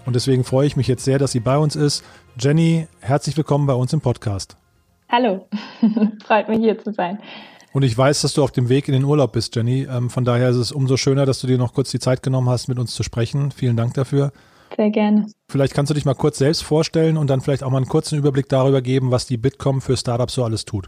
Und 0.05 0.15
deswegen 0.15 0.43
freue 0.43 0.65
ich 0.65 0.75
mich 0.77 0.87
jetzt 0.87 1.03
sehr, 1.03 1.19
dass 1.19 1.33
sie 1.33 1.39
bei 1.39 1.57
uns 1.57 1.75
ist. 1.75 2.03
Jenny, 2.41 2.87
herzlich 3.01 3.35
willkommen 3.35 3.67
bei 3.67 3.73
uns 3.73 3.91
im 3.91 3.99
Podcast. 3.99 4.55
Hallo, 5.09 5.45
freut 6.25 6.47
mich 6.47 6.59
hier 6.59 6.81
zu 6.81 6.93
sein. 6.93 7.19
Und 7.73 7.83
ich 7.83 7.97
weiß, 7.97 8.21
dass 8.21 8.33
du 8.33 8.43
auf 8.43 8.51
dem 8.51 8.69
Weg 8.69 8.87
in 8.87 8.93
den 8.93 9.03
Urlaub 9.03 9.33
bist, 9.33 9.57
Jenny. 9.57 9.85
Ähm, 9.91 10.09
von 10.09 10.23
daher 10.23 10.47
ist 10.47 10.55
es 10.55 10.71
umso 10.71 10.95
schöner, 10.95 11.25
dass 11.25 11.41
du 11.41 11.47
dir 11.47 11.57
noch 11.57 11.73
kurz 11.73 11.91
die 11.91 11.99
Zeit 11.99 12.23
genommen 12.23 12.47
hast, 12.47 12.69
mit 12.69 12.79
uns 12.79 12.95
zu 12.95 13.03
sprechen. 13.03 13.51
Vielen 13.51 13.75
Dank 13.75 13.93
dafür. 13.95 14.31
Sehr 14.77 14.89
gerne. 14.89 15.25
Vielleicht 15.49 15.73
kannst 15.73 15.89
du 15.89 15.93
dich 15.93 16.05
mal 16.05 16.13
kurz 16.13 16.37
selbst 16.37 16.63
vorstellen 16.63 17.17
und 17.17 17.29
dann 17.29 17.41
vielleicht 17.41 17.61
auch 17.61 17.71
mal 17.71 17.77
einen 17.77 17.89
kurzen 17.89 18.17
Überblick 18.17 18.47
darüber 18.47 18.81
geben, 18.81 19.11
was 19.11 19.25
die 19.25 19.37
Bitkom 19.37 19.81
für 19.81 19.97
Startups 19.97 20.35
so 20.35 20.45
alles 20.45 20.63
tut. 20.63 20.87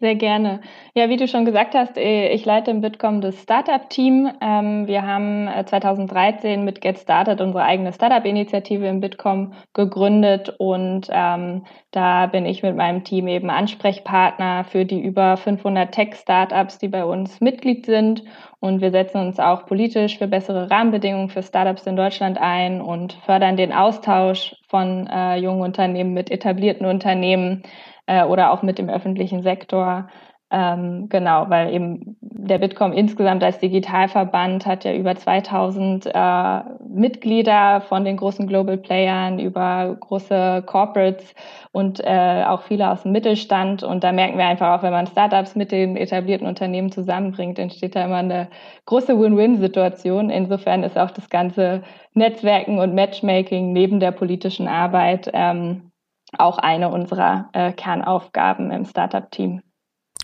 Sehr 0.00 0.14
gerne. 0.14 0.62
Ja, 0.94 1.10
wie 1.10 1.18
du 1.18 1.28
schon 1.28 1.44
gesagt 1.44 1.74
hast, 1.74 1.98
äh, 1.98 2.28
ich 2.30 2.46
leite 2.46 2.70
im 2.70 2.80
Bitkom 2.80 3.20
das 3.20 3.42
Startup-Team. 3.42 4.30
Ähm, 4.40 4.86
wir 4.86 5.02
haben 5.06 5.46
2013 5.66 6.60
äh, 6.60 6.62
mit 6.62 6.80
Get 6.80 6.98
Started 6.98 7.42
unsere 7.42 7.64
eigene 7.64 7.92
Startup-Initiative 7.92 8.86
im 8.86 9.02
Bitkom 9.02 9.52
gegründet 9.74 10.54
und 10.56 11.08
ähm, 11.10 11.66
da 11.90 12.26
bin 12.26 12.46
ich 12.46 12.62
mit 12.62 12.76
meinem 12.76 13.04
Team 13.04 13.28
eben 13.28 13.50
Ansprechpartner 13.50 14.64
für 14.64 14.86
die 14.86 15.02
über 15.02 15.36
500 15.36 15.92
Tech-Startups, 15.92 16.78
die 16.78 16.88
bei 16.88 17.04
uns 17.04 17.42
Mitglied 17.42 17.84
sind. 17.84 18.24
Und 18.58 18.80
wir 18.80 18.92
setzen 18.92 19.20
uns 19.20 19.38
auch 19.38 19.66
politisch 19.66 20.16
für 20.16 20.28
bessere 20.28 20.70
Rahmenbedingungen 20.70 21.28
für 21.28 21.42
Startups 21.42 21.86
in 21.86 21.96
Deutschland 21.96 22.38
ein 22.38 22.80
und 22.80 23.14
fördern 23.24 23.58
den 23.58 23.72
Austausch 23.72 24.54
von 24.68 25.06
äh, 25.08 25.36
jungen 25.36 25.62
Unternehmen 25.62 26.14
mit 26.14 26.30
etablierten 26.30 26.86
Unternehmen 26.86 27.62
äh, 28.10 28.24
oder 28.24 28.50
auch 28.52 28.62
mit 28.62 28.78
dem 28.78 28.90
öffentlichen 28.90 29.42
Sektor. 29.42 30.08
Ähm, 30.52 31.08
genau, 31.08 31.48
weil 31.48 31.72
eben 31.72 32.16
der 32.20 32.58
Bitkom 32.58 32.92
insgesamt 32.92 33.44
als 33.44 33.60
Digitalverband 33.60 34.66
hat 34.66 34.82
ja 34.82 34.92
über 34.92 35.14
2000 35.14 36.06
äh, 36.12 36.60
Mitglieder 36.88 37.82
von 37.82 38.04
den 38.04 38.16
großen 38.16 38.48
Global 38.48 38.76
Playern 38.76 39.38
über 39.38 39.96
große 40.00 40.64
Corporates 40.66 41.36
und 41.70 42.00
äh, 42.02 42.42
auch 42.48 42.62
viele 42.62 42.90
aus 42.90 43.04
dem 43.04 43.12
Mittelstand. 43.12 43.84
Und 43.84 44.02
da 44.02 44.10
merken 44.10 44.38
wir 44.38 44.46
einfach 44.46 44.76
auch, 44.76 44.82
wenn 44.82 44.90
man 44.90 45.06
Startups 45.06 45.54
mit 45.54 45.70
den 45.70 45.96
etablierten 45.96 46.48
Unternehmen 46.48 46.90
zusammenbringt, 46.90 47.60
entsteht 47.60 47.94
da 47.94 48.04
immer 48.04 48.16
eine 48.16 48.48
große 48.86 49.16
Win-Win-Situation. 49.20 50.30
Insofern 50.30 50.82
ist 50.82 50.98
auch 50.98 51.12
das 51.12 51.30
ganze 51.30 51.84
Netzwerken 52.14 52.80
und 52.80 52.92
Matchmaking 52.92 53.72
neben 53.72 54.00
der 54.00 54.10
politischen 54.10 54.66
Arbeit 54.66 55.30
ähm, 55.32 55.89
auch 56.38 56.58
eine 56.58 56.88
unserer 56.88 57.48
äh, 57.52 57.72
Kernaufgaben 57.72 58.70
im 58.70 58.84
Startup-Team. 58.84 59.62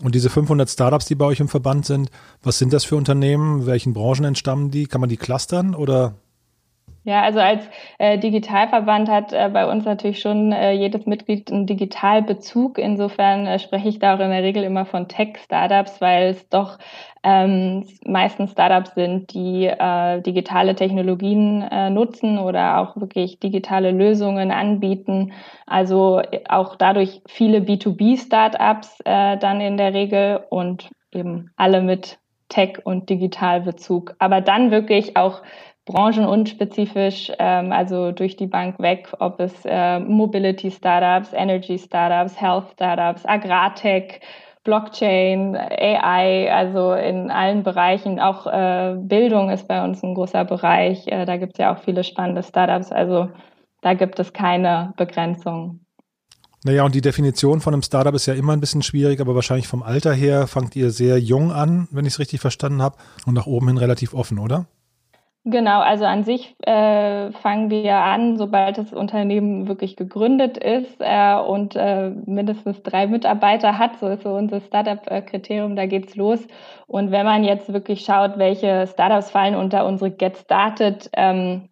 Und 0.02 0.14
diese 0.14 0.28
500 0.28 0.68
Startups, 0.68 1.06
die 1.06 1.14
bei 1.14 1.24
euch 1.24 1.40
im 1.40 1.48
Verband 1.48 1.86
sind, 1.86 2.10
was 2.42 2.58
sind 2.58 2.72
das 2.72 2.84
für 2.84 2.96
Unternehmen? 2.96 3.66
Welchen 3.66 3.94
Branchen 3.94 4.24
entstammen 4.24 4.70
die? 4.70 4.86
Kann 4.86 5.00
man 5.00 5.08
die 5.08 5.16
clustern 5.16 5.74
oder 5.74 6.14
ja, 7.06 7.22
also 7.22 7.38
als 7.38 7.62
äh, 7.98 8.18
Digitalverband 8.18 9.08
hat 9.08 9.32
äh, 9.32 9.48
bei 9.52 9.70
uns 9.70 9.84
natürlich 9.84 10.18
schon 10.18 10.50
äh, 10.50 10.72
jedes 10.72 11.06
Mitglied 11.06 11.52
einen 11.52 11.64
Digitalbezug. 11.66 12.78
Insofern 12.78 13.46
äh, 13.46 13.60
spreche 13.60 13.88
ich 13.88 14.00
da 14.00 14.16
auch 14.16 14.18
in 14.18 14.30
der 14.30 14.42
Regel 14.42 14.64
immer 14.64 14.84
von 14.86 15.06
Tech-Startups, 15.06 16.00
weil 16.00 16.30
es 16.30 16.48
doch 16.48 16.78
ähm, 17.22 17.86
meistens 18.04 18.50
Startups 18.50 18.94
sind, 18.96 19.32
die 19.34 19.66
äh, 19.66 20.20
digitale 20.20 20.74
Technologien 20.74 21.62
äh, 21.62 21.90
nutzen 21.90 22.38
oder 22.38 22.78
auch 22.78 22.96
wirklich 22.96 23.38
digitale 23.38 23.92
Lösungen 23.92 24.50
anbieten. 24.50 25.32
Also 25.64 26.18
äh, 26.18 26.40
auch 26.48 26.74
dadurch 26.74 27.22
viele 27.28 27.58
B2B-Startups 27.58 28.98
äh, 29.04 29.36
dann 29.36 29.60
in 29.60 29.76
der 29.76 29.94
Regel 29.94 30.40
und 30.50 30.90
eben 31.12 31.52
alle 31.54 31.82
mit 31.82 32.18
Tech- 32.48 32.80
und 32.84 33.10
Digitalbezug. 33.10 34.14
Aber 34.18 34.40
dann 34.40 34.70
wirklich 34.70 35.16
auch 35.16 35.42
branchenunspezifisch, 35.86 37.32
ähm, 37.38 37.72
also 37.72 38.12
durch 38.12 38.36
die 38.36 38.46
Bank 38.46 38.78
weg, 38.78 39.08
ob 39.20 39.40
es 39.40 39.52
äh, 39.64 40.00
Mobility 40.00 40.70
Startups, 40.70 41.32
Energy 41.32 41.78
Startups, 41.78 42.38
Health 42.38 42.66
Startups, 42.74 43.24
Agrartech, 43.24 44.20
Blockchain, 44.64 45.56
AI, 45.56 46.52
also 46.52 46.92
in 46.92 47.30
allen 47.30 47.62
Bereichen. 47.62 48.18
Auch 48.18 48.48
äh, 48.48 48.96
Bildung 48.98 49.48
ist 49.50 49.68
bei 49.68 49.82
uns 49.82 50.02
ein 50.02 50.14
großer 50.14 50.44
Bereich. 50.44 51.06
Äh, 51.06 51.24
da 51.24 51.36
gibt 51.36 51.52
es 51.52 51.58
ja 51.58 51.72
auch 51.72 51.78
viele 51.78 52.02
spannende 52.02 52.42
Startups. 52.42 52.90
Also 52.90 53.28
da 53.80 53.94
gibt 53.94 54.18
es 54.18 54.32
keine 54.32 54.92
Begrenzung. 54.96 55.80
Naja, 56.64 56.84
und 56.84 56.96
die 56.96 57.00
Definition 57.00 57.60
von 57.60 57.74
einem 57.74 57.82
Startup 57.82 58.12
ist 58.12 58.26
ja 58.26 58.34
immer 58.34 58.54
ein 58.54 58.60
bisschen 58.60 58.82
schwierig, 58.82 59.20
aber 59.20 59.36
wahrscheinlich 59.36 59.68
vom 59.68 59.84
Alter 59.84 60.12
her 60.12 60.48
fangt 60.48 60.74
ihr 60.74 60.90
sehr 60.90 61.20
jung 61.20 61.52
an, 61.52 61.86
wenn 61.92 62.06
ich 62.06 62.14
es 62.14 62.18
richtig 62.18 62.40
verstanden 62.40 62.82
habe, 62.82 62.96
und 63.24 63.34
nach 63.34 63.46
oben 63.46 63.68
hin 63.68 63.78
relativ 63.78 64.14
offen, 64.14 64.40
oder? 64.40 64.66
Genau, 65.48 65.78
also 65.80 66.04
an 66.06 66.24
sich 66.24 66.56
äh, 66.66 67.30
fangen 67.30 67.70
wir 67.70 67.94
an, 67.98 68.36
sobald 68.36 68.78
das 68.78 68.92
Unternehmen 68.92 69.68
wirklich 69.68 69.94
gegründet 69.94 70.58
ist 70.58 70.96
äh, 70.98 71.36
und 71.36 71.76
äh, 71.76 72.10
mindestens 72.10 72.82
drei 72.82 73.06
Mitarbeiter 73.06 73.78
hat. 73.78 73.96
So 74.00 74.08
ist 74.08 74.24
so 74.24 74.30
unser 74.34 74.60
Startup-Kriterium, 74.60 75.76
da 75.76 75.86
geht's 75.86 76.16
los. 76.16 76.44
Und 76.88 77.12
wenn 77.12 77.24
man 77.24 77.44
jetzt 77.44 77.72
wirklich 77.72 78.04
schaut, 78.04 78.38
welche 78.38 78.88
Startups 78.88 79.30
fallen 79.30 79.54
unter 79.54 79.86
unsere 79.86 80.10
Get 80.10 80.36
Started 80.36 81.08
ähm, 81.12 81.68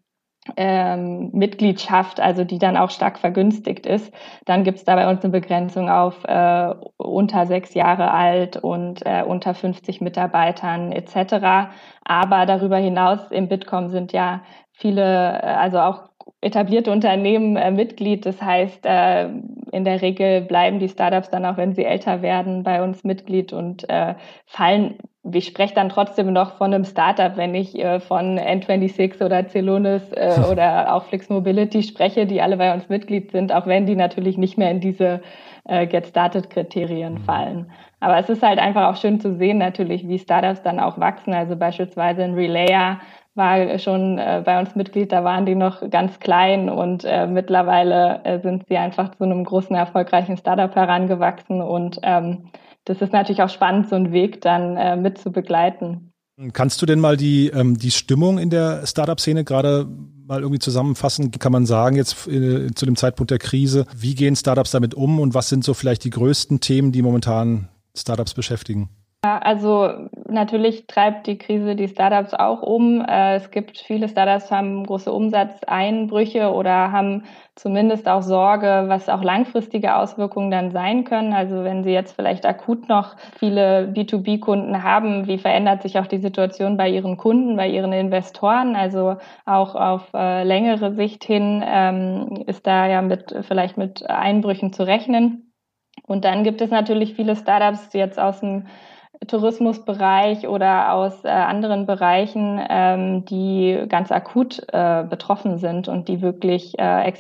ähm, 0.56 1.30
Mitgliedschaft, 1.32 2.20
also 2.20 2.44
die 2.44 2.58
dann 2.58 2.76
auch 2.76 2.90
stark 2.90 3.18
vergünstigt 3.18 3.86
ist, 3.86 4.12
dann 4.44 4.62
gibt 4.64 4.78
es 4.78 4.84
da 4.84 4.94
bei 4.94 5.08
uns 5.08 5.22
eine 5.24 5.32
Begrenzung 5.32 5.88
auf 5.88 6.22
äh, 6.24 6.74
unter 6.96 7.46
sechs 7.46 7.74
Jahre 7.74 8.10
alt 8.10 8.56
und 8.58 9.04
äh, 9.06 9.22
unter 9.26 9.54
50 9.54 10.00
Mitarbeitern 10.00 10.92
etc. 10.92 11.72
Aber 12.04 12.46
darüber 12.46 12.76
hinaus 12.76 13.30
im 13.30 13.48
Bitkom 13.48 13.88
sind 13.88 14.12
ja 14.12 14.42
viele, 14.72 15.02
äh, 15.02 15.46
also 15.46 15.78
auch 15.78 16.10
etablierte 16.40 16.92
Unternehmen 16.92 17.56
äh, 17.56 17.70
Mitglied. 17.70 18.26
Das 18.26 18.40
heißt, 18.40 18.84
äh, 18.84 19.28
in 19.72 19.84
der 19.84 20.02
Regel 20.02 20.42
bleiben 20.42 20.78
die 20.78 20.88
Startups 20.88 21.30
dann 21.30 21.46
auch, 21.46 21.56
wenn 21.56 21.74
sie 21.74 21.84
älter 21.84 22.22
werden, 22.22 22.62
bei 22.62 22.82
uns 22.82 23.02
Mitglied 23.02 23.52
und 23.52 23.88
äh, 23.88 24.14
fallen 24.46 24.98
ich 25.32 25.46
spreche 25.46 25.72
dann 25.72 25.88
trotzdem 25.88 26.34
noch 26.34 26.58
von 26.58 26.74
einem 26.74 26.84
Startup, 26.84 27.34
wenn 27.38 27.54
ich 27.54 27.78
äh, 27.78 27.98
von 27.98 28.38
N26 28.38 29.24
oder 29.24 29.48
Celonis 29.48 30.12
äh, 30.12 30.38
oder 30.50 30.94
auch 30.94 31.04
Flix 31.04 31.30
Mobility 31.30 31.82
spreche, 31.82 32.26
die 32.26 32.42
alle 32.42 32.58
bei 32.58 32.74
uns 32.74 32.90
Mitglied 32.90 33.30
sind, 33.30 33.50
auch 33.50 33.66
wenn 33.66 33.86
die 33.86 33.96
natürlich 33.96 34.36
nicht 34.36 34.58
mehr 34.58 34.70
in 34.70 34.80
diese 34.80 35.22
Get 35.66 36.08
Started 36.08 36.50
Kriterien 36.50 37.14
mhm. 37.14 37.18
fallen. 37.20 37.72
Aber 38.00 38.18
es 38.18 38.28
ist 38.28 38.42
halt 38.42 38.58
einfach 38.58 38.90
auch 38.90 39.00
schön 39.00 39.20
zu 39.20 39.36
sehen 39.36 39.58
natürlich, 39.58 40.06
wie 40.06 40.18
Startups 40.18 40.62
dann 40.62 40.80
auch 40.80 40.98
wachsen. 40.98 41.32
Also 41.32 41.56
beispielsweise 41.56 42.22
ein 42.22 42.34
Relayer 42.34 43.00
war 43.34 43.78
schon 43.78 44.18
äh, 44.18 44.42
bei 44.44 44.60
uns 44.60 44.76
Mitglied, 44.76 45.10
da 45.10 45.24
waren 45.24 45.44
die 45.44 45.56
noch 45.56 45.88
ganz 45.90 46.20
klein 46.20 46.70
und 46.70 47.04
äh, 47.04 47.26
mittlerweile 47.26 48.24
äh, 48.24 48.40
sind 48.40 48.64
sie 48.68 48.76
einfach 48.76 49.14
zu 49.16 49.24
einem 49.24 49.44
großen, 49.44 49.74
erfolgreichen 49.74 50.36
Startup 50.36 50.72
herangewachsen 50.74 51.60
und 51.60 51.98
ähm, 52.02 52.50
das 52.84 53.00
ist 53.00 53.12
natürlich 53.12 53.42
auch 53.42 53.48
spannend, 53.48 53.88
so 53.88 53.96
einen 53.96 54.12
Weg 54.12 54.40
dann 54.42 54.76
äh, 54.76 54.96
mit 54.96 55.18
zu 55.18 55.32
begleiten. 55.32 56.12
Kannst 56.52 56.82
du 56.82 56.86
denn 56.86 57.00
mal 57.00 57.16
die, 57.16 57.48
ähm, 57.48 57.78
die 57.78 57.92
Stimmung 57.92 58.38
in 58.38 58.50
der 58.50 58.86
Startup-Szene 58.86 59.44
gerade 59.44 59.86
mal 60.26 60.40
irgendwie 60.40 60.58
zusammenfassen? 60.58 61.30
Kann 61.30 61.52
man 61.52 61.64
sagen, 61.64 61.96
jetzt 61.96 62.26
äh, 62.26 62.72
zu 62.74 62.86
dem 62.86 62.96
Zeitpunkt 62.96 63.30
der 63.30 63.38
Krise, 63.38 63.86
wie 63.96 64.14
gehen 64.14 64.34
Startups 64.34 64.72
damit 64.72 64.94
um 64.94 65.20
und 65.20 65.34
was 65.34 65.48
sind 65.48 65.64
so 65.64 65.74
vielleicht 65.74 66.02
die 66.04 66.10
größten 66.10 66.60
Themen, 66.60 66.90
die 66.90 67.02
momentan 67.02 67.68
Startups 67.94 68.34
beschäftigen? 68.34 68.88
Also 69.24 69.90
natürlich 70.28 70.86
treibt 70.86 71.26
die 71.26 71.38
Krise 71.38 71.76
die 71.76 71.88
Startups 71.88 72.34
auch 72.34 72.60
um. 72.60 73.00
Äh, 73.00 73.36
es 73.36 73.50
gibt 73.50 73.78
viele 73.78 74.08
Startups 74.08 74.50
haben 74.50 74.84
große 74.84 75.10
Umsatzeinbrüche 75.10 76.52
oder 76.52 76.92
haben 76.92 77.24
zumindest 77.54 78.06
auch 78.06 78.20
Sorge, 78.20 78.84
was 78.88 79.08
auch 79.08 79.22
langfristige 79.22 79.96
Auswirkungen 79.96 80.50
dann 80.50 80.72
sein 80.72 81.04
können. 81.04 81.32
Also 81.32 81.64
wenn 81.64 81.84
sie 81.84 81.90
jetzt 81.92 82.14
vielleicht 82.14 82.44
akut 82.44 82.88
noch 82.90 83.16
viele 83.38 83.90
B2B-Kunden 83.94 84.82
haben, 84.82 85.26
wie 85.26 85.38
verändert 85.38 85.80
sich 85.80 85.98
auch 85.98 86.06
die 86.06 86.18
Situation 86.18 86.76
bei 86.76 86.90
ihren 86.90 87.16
Kunden, 87.16 87.56
bei 87.56 87.68
ihren 87.68 87.94
Investoren? 87.94 88.76
Also 88.76 89.16
auch 89.46 89.74
auf 89.74 90.12
äh, 90.12 90.44
längere 90.44 90.94
Sicht 90.94 91.24
hin 91.24 91.62
ähm, 91.66 92.44
ist 92.46 92.66
da 92.66 92.88
ja 92.88 93.00
mit 93.00 93.34
vielleicht 93.48 93.78
mit 93.78 94.04
Einbrüchen 94.06 94.74
zu 94.74 94.82
rechnen. 94.82 95.53
Und 96.06 96.24
dann 96.24 96.44
gibt 96.44 96.60
es 96.60 96.70
natürlich 96.70 97.14
viele 97.14 97.36
Startups 97.36 97.92
jetzt 97.92 98.18
aus 98.18 98.40
dem 98.40 98.66
Tourismusbereich 99.26 100.48
oder 100.48 100.92
aus 100.92 101.24
äh, 101.24 101.28
anderen 101.28 101.86
Bereichen, 101.86 102.60
ähm, 102.68 103.24
die 103.24 103.84
ganz 103.88 104.12
akut 104.12 104.62
äh, 104.72 105.04
betroffen 105.08 105.58
sind 105.58 105.88
und 105.88 106.08
die 106.08 106.20
wirklich 106.20 106.78
äh, 106.78 107.10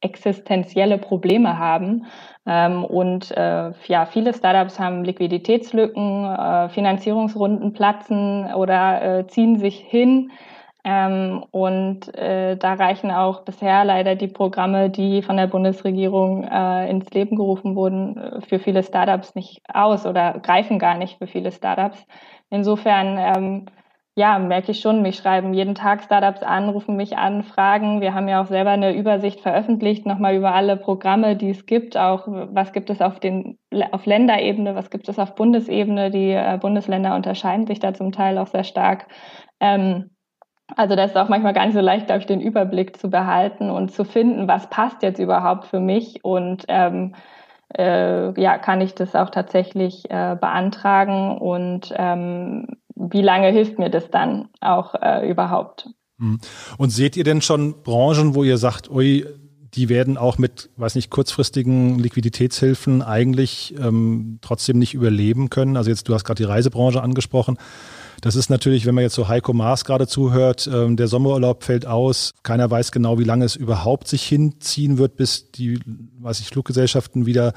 existenzielle 0.00 0.98
Probleme 0.98 1.58
haben. 1.58 2.06
Ähm, 2.46 2.84
und 2.84 3.30
äh, 3.36 3.72
ja, 3.86 4.06
viele 4.06 4.34
Startups 4.34 4.78
haben 4.78 5.04
Liquiditätslücken, 5.04 6.24
äh, 6.24 6.68
Finanzierungsrunden 6.70 7.72
platzen 7.72 8.52
oder 8.54 9.18
äh, 9.20 9.26
ziehen 9.26 9.58
sich 9.58 9.78
hin. 9.78 10.30
Ähm, 10.86 11.44
und 11.50 12.14
äh, 12.14 12.56
da 12.56 12.74
reichen 12.74 13.10
auch 13.10 13.44
bisher 13.44 13.84
leider 13.84 14.16
die 14.16 14.28
Programme, 14.28 14.90
die 14.90 15.22
von 15.22 15.38
der 15.38 15.46
Bundesregierung 15.46 16.44
äh, 16.44 16.90
ins 16.90 17.10
Leben 17.10 17.36
gerufen 17.36 17.74
wurden, 17.74 18.18
äh, 18.18 18.40
für 18.42 18.58
viele 18.58 18.82
Startups 18.82 19.34
nicht 19.34 19.62
aus 19.72 20.04
oder 20.04 20.40
greifen 20.40 20.78
gar 20.78 20.96
nicht 20.96 21.16
für 21.18 21.26
viele 21.26 21.52
Startups. 21.52 22.04
Insofern 22.50 23.16
ähm, 23.18 23.66
ja, 24.16 24.38
merke 24.38 24.72
ich 24.72 24.80
schon. 24.80 25.02
Mich 25.02 25.16
schreiben 25.16 25.54
jeden 25.54 25.74
Tag 25.74 26.02
Startups 26.02 26.42
an, 26.42 26.68
rufen 26.68 26.96
mich 26.96 27.16
an, 27.16 27.42
fragen. 27.42 28.00
Wir 28.00 28.14
haben 28.14 28.28
ja 28.28 28.42
auch 28.42 28.46
selber 28.46 28.70
eine 28.70 28.94
Übersicht 28.94 29.40
veröffentlicht, 29.40 30.06
nochmal 30.06 30.36
über 30.36 30.54
alle 30.54 30.76
Programme, 30.76 31.34
die 31.36 31.50
es 31.50 31.66
gibt. 31.66 31.96
Auch 31.96 32.26
was 32.28 32.72
gibt 32.72 32.90
es 32.90 33.00
auf 33.00 33.18
den, 33.18 33.58
auf 33.90 34.06
Länderebene, 34.06 34.74
was 34.76 34.90
gibt 34.90 35.08
es 35.08 35.18
auf 35.18 35.34
Bundesebene. 35.34 36.10
Die 36.10 36.30
äh, 36.30 36.58
Bundesländer 36.60 37.16
unterscheiden 37.16 37.66
sich 37.66 37.80
da 37.80 37.92
zum 37.94 38.12
Teil 38.12 38.38
auch 38.38 38.46
sehr 38.46 38.64
stark. 38.64 39.08
Ähm, 39.60 40.10
also 40.76 40.96
das 40.96 41.10
ist 41.10 41.16
auch 41.16 41.28
manchmal 41.28 41.52
gar 41.52 41.66
nicht 41.66 41.74
so 41.74 41.80
leicht, 41.80 42.06
glaube 42.06 42.20
ich, 42.20 42.26
den 42.26 42.40
Überblick 42.40 42.98
zu 42.98 43.10
behalten 43.10 43.70
und 43.70 43.92
zu 43.92 44.04
finden, 44.04 44.48
was 44.48 44.68
passt 44.70 45.02
jetzt 45.02 45.18
überhaupt 45.18 45.66
für 45.66 45.80
mich 45.80 46.24
und 46.24 46.64
ähm, 46.68 47.14
äh, 47.76 48.40
ja, 48.40 48.58
kann 48.58 48.80
ich 48.80 48.94
das 48.94 49.14
auch 49.14 49.30
tatsächlich 49.30 50.10
äh, 50.10 50.36
beantragen 50.40 51.38
und 51.38 51.92
ähm, 51.96 52.66
wie 52.94 53.22
lange 53.22 53.48
hilft 53.48 53.78
mir 53.78 53.90
das 53.90 54.10
dann 54.10 54.48
auch 54.60 54.94
äh, 55.00 55.28
überhaupt? 55.28 55.88
Hm. 56.18 56.38
Und 56.78 56.90
seht 56.90 57.16
ihr 57.16 57.24
denn 57.24 57.42
schon 57.42 57.82
Branchen, 57.82 58.34
wo 58.34 58.44
ihr 58.44 58.58
sagt, 58.58 58.90
ui, 58.90 59.26
die 59.74 59.88
werden 59.88 60.16
auch 60.16 60.38
mit, 60.38 60.70
weiß 60.76 60.94
nicht, 60.94 61.10
kurzfristigen 61.10 61.98
Liquiditätshilfen 61.98 63.02
eigentlich 63.02 63.74
ähm, 63.78 64.38
trotzdem 64.40 64.78
nicht 64.78 64.94
überleben 64.94 65.50
können? 65.50 65.76
Also 65.76 65.90
jetzt, 65.90 66.08
du 66.08 66.14
hast 66.14 66.24
gerade 66.24 66.42
die 66.42 66.48
Reisebranche 66.48 67.02
angesprochen. 67.02 67.58
Das 68.24 68.36
ist 68.36 68.48
natürlich, 68.48 68.86
wenn 68.86 68.94
man 68.94 69.02
jetzt 69.02 69.16
so 69.16 69.28
Heiko 69.28 69.52
Maas 69.52 69.84
gerade 69.84 70.06
zuhört, 70.06 70.66
ähm, 70.72 70.96
der 70.96 71.08
Sommerurlaub 71.08 71.62
fällt 71.62 71.84
aus. 71.84 72.32
Keiner 72.42 72.70
weiß 72.70 72.90
genau, 72.90 73.18
wie 73.18 73.24
lange 73.24 73.44
es 73.44 73.54
überhaupt 73.54 74.08
sich 74.08 74.24
hinziehen 74.24 74.96
wird, 74.96 75.16
bis 75.16 75.50
die, 75.50 75.78
weiß 76.20 76.40
ich, 76.40 76.46
Fluggesellschaften 76.46 77.26
wieder 77.26 77.52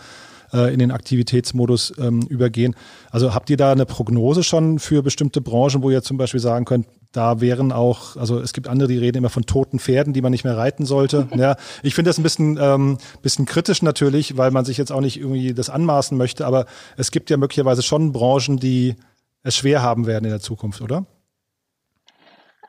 äh, 0.51 0.73
in 0.73 0.79
den 0.79 0.91
Aktivitätsmodus 0.91 1.93
ähm, 1.99 2.21
übergehen. 2.23 2.75
Also 3.11 3.33
habt 3.33 3.49
ihr 3.49 3.55
da 3.55 3.71
eine 3.71 3.85
Prognose 3.85 4.43
schon 4.43 4.77
für 4.77 5.03
bestimmte 5.03 5.39
Branchen, 5.39 5.83
wo 5.83 5.89
ihr 5.89 6.03
zum 6.03 6.17
Beispiel 6.17 6.41
sagen 6.41 6.65
könnt, 6.65 6.85
da 7.13 7.39
wären 7.39 7.71
auch, 7.71 8.17
also 8.17 8.37
es 8.37 8.51
gibt 8.51 8.67
andere, 8.67 8.89
die 8.89 8.97
reden 8.97 9.19
immer 9.19 9.29
von 9.29 9.45
toten 9.45 9.79
Pferden, 9.79 10.11
die 10.11 10.21
man 10.21 10.33
nicht 10.33 10.43
mehr 10.43 10.57
reiten 10.57 10.85
sollte. 10.85 11.29
ja, 11.37 11.55
ich 11.81 11.95
finde 11.95 12.09
das 12.09 12.17
ein 12.17 12.23
bisschen, 12.23 12.59
ähm, 12.59 12.97
bisschen 13.21 13.45
kritisch 13.45 13.81
natürlich, 13.83 14.35
weil 14.35 14.51
man 14.51 14.65
sich 14.65 14.75
jetzt 14.75 14.91
auch 14.91 14.99
nicht 14.99 15.17
irgendwie 15.17 15.53
das 15.53 15.69
anmaßen 15.69 16.17
möchte, 16.17 16.45
aber 16.45 16.65
es 16.97 17.11
gibt 17.11 17.29
ja 17.29 17.37
möglicherweise 17.37 17.83
schon 17.83 18.11
Branchen, 18.11 18.57
die 18.57 18.97
es 19.47 19.55
schwer 19.55 19.81
haben 19.81 20.05
werden 20.05 20.25
in 20.25 20.31
der 20.31 20.39
Zukunft, 20.39 20.81
oder? 20.81 21.05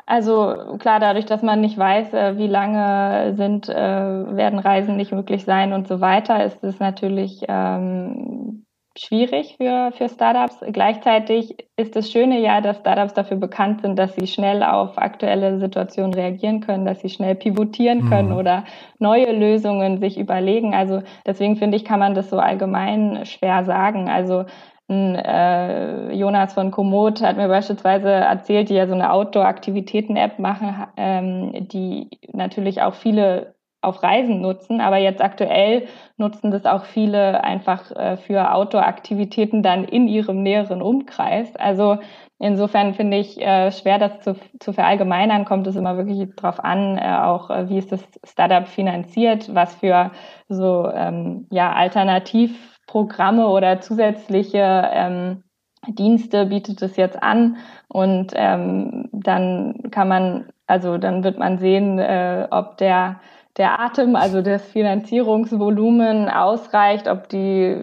Also 0.07 0.77
klar, 0.79 1.01
dadurch, 1.01 1.27
dass 1.27 1.43
man 1.43 1.61
nicht 1.61 1.77
weiß, 1.77 2.15
äh, 2.15 2.39
wie 2.39 2.47
lange 2.47 3.35
sind, 3.37 3.69
äh, 3.69 3.75
werden 3.75 4.59
Reisen 4.59 4.97
nicht 4.97 5.13
möglich 5.13 5.45
sein 5.45 5.75
und 5.75 5.87
so 5.87 6.01
weiter, 6.01 6.43
ist 6.47 6.65
es 6.65 6.79
natürlich 6.81 7.43
ähm, 7.47 8.65
schwierig 8.97 9.57
für, 9.59 9.93
für 9.93 10.09
Startups. 10.09 10.61
Gleichzeitig 10.73 11.57
ist 11.77 11.95
das 11.95 12.11
Schöne 12.11 12.41
ja, 12.41 12.63
dass 12.63 12.79
Startups 12.79 13.13
dafür 13.13 13.37
bekannt 13.37 13.83
sind, 13.83 13.99
dass 13.99 14.15
sie 14.15 14.27
schnell 14.27 14.63
auf 14.63 14.97
aktuelle 14.97 15.59
Situationen 15.61 16.15
reagieren 16.15 16.61
können, 16.61 16.87
dass 16.87 17.01
sie 17.01 17.11
schnell 17.11 17.35
pivotieren 17.35 18.09
können 18.09 18.31
mhm. 18.31 18.37
oder 18.37 18.65
neue 18.99 19.31
Lösungen 19.33 20.01
sich 20.01 20.19
überlegen. 20.19 20.75
Also 20.75 21.03
deswegen 21.27 21.57
finde 21.57 21.77
ich, 21.77 21.85
kann 21.85 22.01
man 22.01 22.15
das 22.15 22.31
so 22.31 22.39
allgemein 22.39 23.27
schwer 23.27 23.65
sagen. 23.65 24.09
Also 24.09 24.47
äh, 24.89 26.13
Jonas 26.15 26.55
von 26.55 26.71
Komoot 26.71 27.21
hat 27.21 27.37
mir 27.37 27.49
beispielsweise 27.49 28.09
erzählt, 28.09 28.71
die 28.71 28.75
ja 28.75 28.87
so 28.87 28.95
eine 28.95 29.13
Outdoor-Aktivitäten-App 29.13 30.39
machen, 30.39 30.87
ähm, 30.97 31.69
die 31.69 32.09
natürlich 32.33 32.81
auch 32.81 32.95
viele 32.95 33.55
auf 33.81 34.03
Reisen 34.03 34.41
nutzen, 34.41 34.81
aber 34.81 34.97
jetzt 34.97 35.23
aktuell 35.23 35.87
nutzen 36.17 36.51
das 36.51 36.65
auch 36.65 36.85
viele 36.85 37.45
einfach 37.45 37.91
äh, 37.93 38.17
für 38.17 38.53
Outdoor-Aktivitäten 38.53 39.63
dann 39.63 39.85
in 39.85 40.09
ihrem 40.09 40.43
näheren 40.43 40.83
Umkreis. 40.83 41.55
Also 41.55 41.99
insofern 42.39 42.95
finde 42.95 43.19
ich 43.19 43.41
äh, 43.41 43.71
schwer, 43.71 43.99
das 43.99 44.21
zu, 44.21 44.35
zu 44.59 44.73
verallgemeinern, 44.73 45.45
kommt 45.45 45.67
es 45.69 45.77
immer 45.77 45.97
wirklich 45.97 46.35
darauf 46.35 46.65
an, 46.65 46.99
äh, 46.99 47.19
auch 47.23 47.51
äh, 47.51 47.69
wie 47.69 47.79
ist 47.79 47.93
das 47.93 48.03
Startup 48.25 48.67
finanziert, 48.67 49.55
was 49.55 49.77
für 49.77 50.11
so 50.49 50.91
ähm, 50.93 51.47
ja 51.51 51.73
alternativ 51.73 52.78
Programme 52.89 53.49
oder 53.49 53.81
zusätzliche 53.81 54.91
ähm, 54.93 55.45
Dienste 55.87 56.47
bietet 56.47 56.83
es 56.83 56.97
jetzt 56.97 57.23
an. 57.23 57.59
Und 57.87 58.33
ähm, 58.35 59.09
dann 59.13 59.91
kann 59.93 60.09
man, 60.09 60.49
also 60.67 60.99
dann 60.99 61.23
wird 61.23 61.39
man 61.39 61.59
sehen, 61.59 62.01
äh, 62.01 62.49
ob 62.51 62.79
der 62.79 63.21
der 63.59 63.81
Atem, 63.81 64.15
also 64.15 64.41
das 64.41 64.63
Finanzierungsvolumen 64.63 66.29
ausreicht, 66.29 67.09
ob 67.09 67.29
die, 67.29 67.77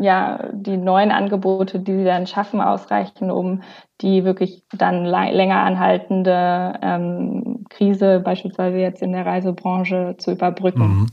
ja, 0.00 0.50
die 0.52 0.76
neuen 0.76 1.10
Angebote, 1.10 1.80
die 1.80 1.96
sie 1.96 2.04
dann 2.04 2.28
schaffen, 2.28 2.60
ausreichen, 2.60 3.32
um 3.32 3.62
die 4.00 4.24
wirklich 4.24 4.62
dann 4.72 5.04
länger 5.04 5.58
anhaltende 5.58 6.78
ähm, 6.80 7.64
Krise, 7.70 8.20
beispielsweise 8.20 8.76
jetzt 8.78 9.02
in 9.02 9.12
der 9.12 9.26
Reisebranche, 9.26 10.14
zu 10.18 10.30
überbrücken. 10.30 11.00
Mhm. 11.00 11.06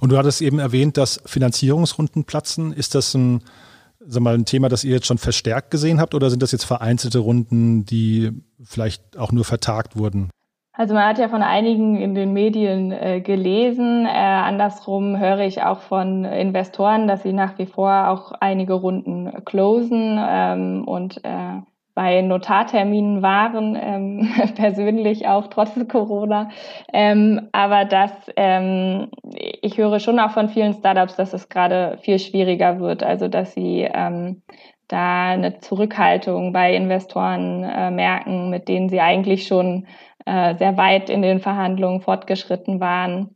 Und 0.00 0.10
du 0.10 0.18
hattest 0.18 0.42
eben 0.42 0.58
erwähnt, 0.58 0.96
dass 0.96 1.22
Finanzierungsrunden 1.24 2.24
platzen. 2.24 2.72
Ist 2.72 2.96
das 2.96 3.14
ein, 3.14 3.42
sag 4.00 4.22
mal, 4.22 4.34
ein 4.34 4.44
Thema, 4.44 4.68
das 4.70 4.82
ihr 4.82 4.94
jetzt 4.94 5.06
schon 5.06 5.18
verstärkt 5.18 5.70
gesehen 5.70 6.00
habt 6.00 6.16
oder 6.16 6.30
sind 6.30 6.42
das 6.42 6.50
jetzt 6.50 6.64
vereinzelte 6.64 7.20
Runden, 7.20 7.84
die 7.84 8.32
vielleicht 8.64 9.16
auch 9.16 9.30
nur 9.30 9.44
vertagt 9.44 9.96
wurden? 9.96 10.30
Also 10.74 10.94
man 10.94 11.04
hat 11.04 11.18
ja 11.18 11.28
von 11.28 11.42
einigen 11.42 11.96
in 11.96 12.14
den 12.14 12.32
Medien 12.32 12.92
äh, 12.92 13.20
gelesen. 13.20 14.06
Äh, 14.06 14.08
andersrum 14.08 15.18
höre 15.18 15.40
ich 15.40 15.62
auch 15.62 15.80
von 15.80 16.24
Investoren, 16.24 17.06
dass 17.06 17.22
sie 17.22 17.34
nach 17.34 17.58
wie 17.58 17.66
vor 17.66 18.08
auch 18.08 18.32
einige 18.40 18.72
Runden 18.72 19.44
closen 19.44 20.18
ähm, 20.18 20.84
und 20.86 21.22
äh, 21.24 21.60
bei 21.94 22.22
Notarterminen 22.22 23.20
waren, 23.20 23.76
ähm, 23.78 24.32
persönlich 24.54 25.28
auch 25.28 25.48
trotz 25.48 25.72
Corona. 25.88 26.48
Ähm, 26.90 27.48
aber 27.52 27.84
das, 27.84 28.10
ähm, 28.36 29.10
ich 29.60 29.76
höre 29.76 30.00
schon 30.00 30.18
auch 30.18 30.30
von 30.30 30.48
vielen 30.48 30.72
Startups, 30.72 31.16
dass 31.16 31.34
es 31.34 31.50
gerade 31.50 31.98
viel 32.00 32.18
schwieriger 32.18 32.80
wird. 32.80 33.02
Also 33.02 33.28
dass 33.28 33.52
sie 33.52 33.86
ähm, 33.92 34.42
da 34.92 35.30
eine 35.30 35.58
Zurückhaltung 35.58 36.52
bei 36.52 36.74
Investoren 36.74 37.64
äh, 37.64 37.90
merken, 37.90 38.50
mit 38.50 38.68
denen 38.68 38.88
sie 38.88 39.00
eigentlich 39.00 39.46
schon 39.46 39.86
äh, 40.26 40.54
sehr 40.56 40.76
weit 40.76 41.10
in 41.10 41.22
den 41.22 41.40
Verhandlungen 41.40 42.00
fortgeschritten 42.00 42.80
waren. 42.80 43.34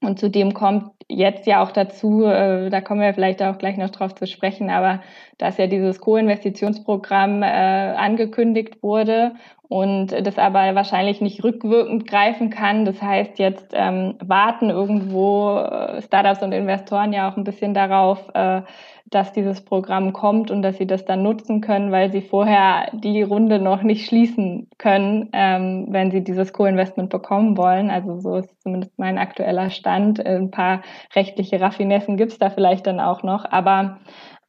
Und 0.00 0.18
zudem 0.18 0.54
kommt 0.54 0.90
jetzt 1.08 1.46
ja 1.46 1.62
auch 1.62 1.70
dazu, 1.70 2.24
äh, 2.24 2.70
da 2.70 2.80
kommen 2.80 3.00
wir 3.00 3.14
vielleicht 3.14 3.42
auch 3.42 3.58
gleich 3.58 3.76
noch 3.76 3.90
drauf 3.90 4.14
zu 4.14 4.26
sprechen, 4.26 4.70
aber 4.70 5.02
dass 5.38 5.58
ja 5.58 5.66
dieses 5.66 6.00
Co-Investitionsprogramm 6.00 7.42
äh, 7.42 7.46
angekündigt 7.46 8.82
wurde 8.82 9.32
und 9.68 10.08
das 10.08 10.38
aber 10.38 10.74
wahrscheinlich 10.74 11.20
nicht 11.20 11.42
rückwirkend 11.42 12.06
greifen 12.06 12.50
kann. 12.50 12.84
Das 12.84 13.00
heißt, 13.00 13.38
jetzt 13.38 13.72
ähm, 13.72 14.14
warten 14.22 14.70
irgendwo 14.70 15.58
äh, 15.58 16.02
Startups 16.02 16.42
und 16.42 16.52
Investoren 16.52 17.12
ja 17.12 17.30
auch 17.30 17.36
ein 17.36 17.44
bisschen 17.44 17.74
darauf, 17.74 18.28
äh, 18.34 18.62
dass 19.06 19.32
dieses 19.32 19.60
Programm 19.64 20.12
kommt 20.12 20.50
und 20.50 20.62
dass 20.62 20.78
sie 20.78 20.86
das 20.86 21.04
dann 21.04 21.22
nutzen 21.22 21.60
können, 21.60 21.92
weil 21.92 22.10
sie 22.10 22.20
vorher 22.22 22.88
die 22.92 23.22
Runde 23.22 23.58
noch 23.58 23.82
nicht 23.82 24.06
schließen 24.06 24.68
können, 24.78 25.28
ähm, 25.32 25.86
wenn 25.90 26.10
sie 26.10 26.22
dieses 26.22 26.52
Co-Investment 26.52 27.10
bekommen 27.10 27.56
wollen. 27.56 27.90
Also 27.90 28.18
so 28.18 28.36
ist 28.36 28.62
zumindest 28.62 28.98
mein 28.98 29.18
aktueller 29.18 29.70
Stand. 29.70 30.24
Ein 30.24 30.50
paar 30.50 30.82
rechtliche 31.14 31.60
Raffinessen 31.60 32.16
gibt 32.16 32.32
es 32.32 32.38
da 32.38 32.50
vielleicht 32.50 32.86
dann 32.86 33.00
auch 33.00 33.22
noch. 33.22 33.44
Aber 33.50 33.98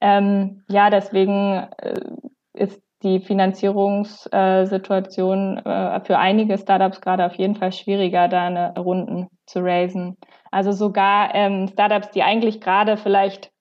ähm, 0.01 0.63
ja, 0.69 0.89
deswegen 0.89 1.67
äh, 1.77 1.99
ist 2.53 2.81
die 3.03 3.19
Finanzierungssituation 3.19 5.57
äh, 5.57 5.99
für 6.01 6.17
einige 6.17 6.57
Startups 6.57 7.01
gerade 7.01 7.25
auf 7.25 7.35
jeden 7.35 7.55
Fall 7.55 7.71
schwieriger, 7.71 8.27
da 8.27 8.47
eine 8.47 8.73
Runden 8.77 9.27
zu 9.45 9.59
raisen. 9.59 10.17
Also 10.51 10.71
sogar 10.71 11.35
ähm, 11.35 11.67
Startups, 11.67 12.09
die 12.11 12.23
eigentlich 12.23 12.61
gerade 12.61 12.97
vielleicht 12.97 13.51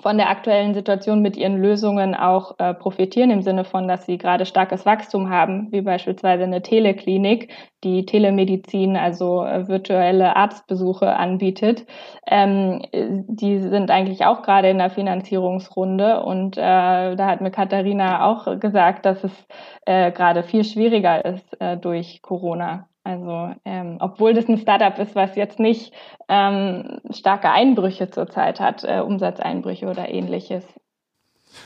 von 0.00 0.16
der 0.16 0.30
aktuellen 0.30 0.74
Situation 0.74 1.22
mit 1.22 1.36
ihren 1.36 1.60
Lösungen 1.60 2.14
auch 2.14 2.58
äh, 2.58 2.74
profitieren, 2.74 3.30
im 3.30 3.42
Sinne 3.42 3.64
von, 3.64 3.88
dass 3.88 4.06
sie 4.06 4.18
gerade 4.18 4.46
starkes 4.46 4.86
Wachstum 4.86 5.30
haben, 5.30 5.70
wie 5.72 5.80
beispielsweise 5.80 6.44
eine 6.44 6.62
Teleklinik, 6.62 7.52
die 7.82 8.06
Telemedizin, 8.06 8.96
also 8.96 9.44
äh, 9.44 9.68
virtuelle 9.68 10.36
Arztbesuche 10.36 11.14
anbietet. 11.16 11.86
Ähm, 12.26 12.82
die 12.92 13.58
sind 13.58 13.90
eigentlich 13.90 14.24
auch 14.24 14.42
gerade 14.42 14.70
in 14.70 14.78
der 14.78 14.90
Finanzierungsrunde 14.90 16.22
und 16.22 16.56
äh, 16.56 16.60
da 16.60 17.26
hat 17.26 17.40
mir 17.40 17.50
Katharina 17.50 18.26
auch 18.26 18.58
gesagt, 18.60 19.06
dass 19.06 19.24
es 19.24 19.46
äh, 19.86 20.12
gerade 20.12 20.42
viel 20.42 20.64
schwieriger 20.64 21.24
ist 21.24 21.60
äh, 21.60 21.76
durch 21.76 22.22
Corona. 22.22 22.88
Also 23.04 23.54
ähm, 23.66 23.98
obwohl 24.00 24.32
das 24.32 24.48
ein 24.48 24.58
Startup 24.58 24.98
ist, 24.98 25.14
was 25.14 25.36
jetzt 25.36 25.60
nicht 25.60 25.92
ähm, 26.28 27.00
starke 27.10 27.50
Einbrüche 27.50 28.10
zurzeit 28.10 28.60
hat, 28.60 28.82
äh, 28.84 29.00
Umsatzeinbrüche 29.00 29.86
oder 29.86 30.08
ähnliches. 30.08 30.64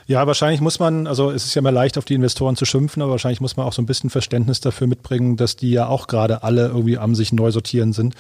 Ja, 0.07 0.27
wahrscheinlich 0.27 0.61
muss 0.61 0.81
man, 0.81 1.07
also 1.07 1.31
es 1.31 1.45
ist 1.45 1.55
ja 1.55 1.61
immer 1.61 1.73
leicht, 1.73 1.97
auf 1.97 2.05
die 2.05 2.15
Investoren 2.15 2.57
zu 2.57 2.65
schimpfen, 2.65 3.03
aber 3.03 3.13
wahrscheinlich 3.13 3.41
muss 3.41 3.57
man 3.57 3.67
auch 3.67 3.73
so 3.73 3.81
ein 3.81 3.87
bisschen 3.87 4.11
Verständnis 4.11 4.61
dafür 4.61 4.87
mitbringen, 4.87 5.37
dass 5.37 5.57
die 5.57 5.71
ja 5.71 5.87
auch 5.87 6.09
gerade 6.09 6.43
alle 6.43 6.67
irgendwie 6.67 6.99
am 6.99 7.15
sich 7.15 7.33
neu 7.33 7.51
sortieren 7.51 7.93
sind. 7.93 8.15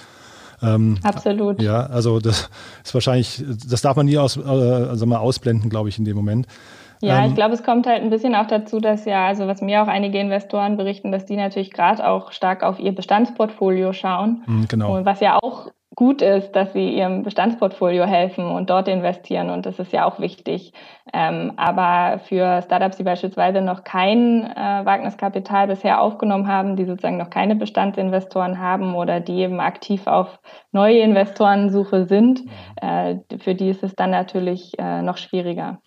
Ähm, 0.62 0.99
Absolut. 1.03 1.62
Ja, 1.62 1.87
also 1.87 2.21
das 2.21 2.51
ist 2.85 2.95
wahrscheinlich, 2.95 3.45
das 3.69 3.83
darf 3.83 3.97
man 3.97 4.07
nie 4.07 4.19
aus, 4.19 4.37
äh, 4.37 4.41
also 4.41 5.07
mal 5.07 5.19
ausblenden, 5.19 5.71
glaube 5.71 5.89
ich, 5.89 5.99
in 5.99 6.05
dem 6.05 6.16
Moment. 6.16 6.47
Ja, 7.01 7.20
ähm, 7.20 7.28
ich 7.28 7.34
glaube, 7.34 7.55
es 7.55 7.62
kommt 7.62 7.86
halt 7.86 8.03
ein 8.03 8.11
bisschen 8.11 8.34
auch 8.34 8.46
dazu, 8.46 8.80
dass 8.80 9.05
ja, 9.05 9.26
also 9.26 9.46
was 9.46 9.61
mir 9.61 9.82
auch 9.82 9.88
einige 9.88 10.18
Investoren 10.18 10.76
berichten, 10.76 11.12
dass 11.12 11.26
die 11.26 11.36
natürlich 11.36 11.72
gerade 11.72 12.07
auch 12.07 12.32
stark 12.32 12.62
auf 12.62 12.78
ihr 12.78 12.92
Bestandsportfolio 12.92 13.92
schauen. 13.92 14.42
Hm, 14.46 14.66
genau. 14.68 14.96
Und 14.96 15.05
was 15.05 15.20
ja 15.20 15.38
auch 15.40 15.68
gut 15.99 16.22
ist, 16.22 16.53
dass 16.53 16.72
sie 16.74 16.90
ihrem 16.90 17.24
Bestandsportfolio 17.24 18.05
helfen 18.05 18.44
und 18.44 18.70
dort 18.70 18.86
investieren. 18.86 19.51
Und 19.51 19.66
das 19.66 19.80
ist 19.80 19.92
ja 19.92 20.05
auch 20.05 20.20
wichtig. 20.20 20.72
Ähm, 21.12 21.55
aber 21.57 22.20
für 22.20 22.62
Startups, 22.62 22.99
die 22.99 23.03
beispielsweise 23.03 23.62
noch 23.62 23.82
kein 23.82 24.44
äh, 24.44 24.84
Wagniskapital 24.84 25.66
bisher 25.66 26.01
aufgenommen 26.01 26.46
haben, 26.46 26.76
die 26.76 26.84
sozusagen 26.84 27.16
noch 27.16 27.30
keine 27.30 27.57
Bestandsinvestoren 27.57 28.61
haben 28.61 28.94
oder 28.94 29.18
die 29.18 29.40
eben 29.40 29.59
aktiv 29.59 30.07
auf 30.07 30.38
neue 30.70 31.01
Investorensuche 31.01 32.07
sind, 32.07 32.44
mhm. 32.44 32.51
äh, 32.80 33.16
für 33.38 33.57
die 33.57 33.68
ist 33.68 33.82
es 33.82 33.96
dann 33.96 34.12
natürlich 34.12 34.78
äh, 34.78 35.03
noch 35.03 35.16
schwieriger. 35.16 35.80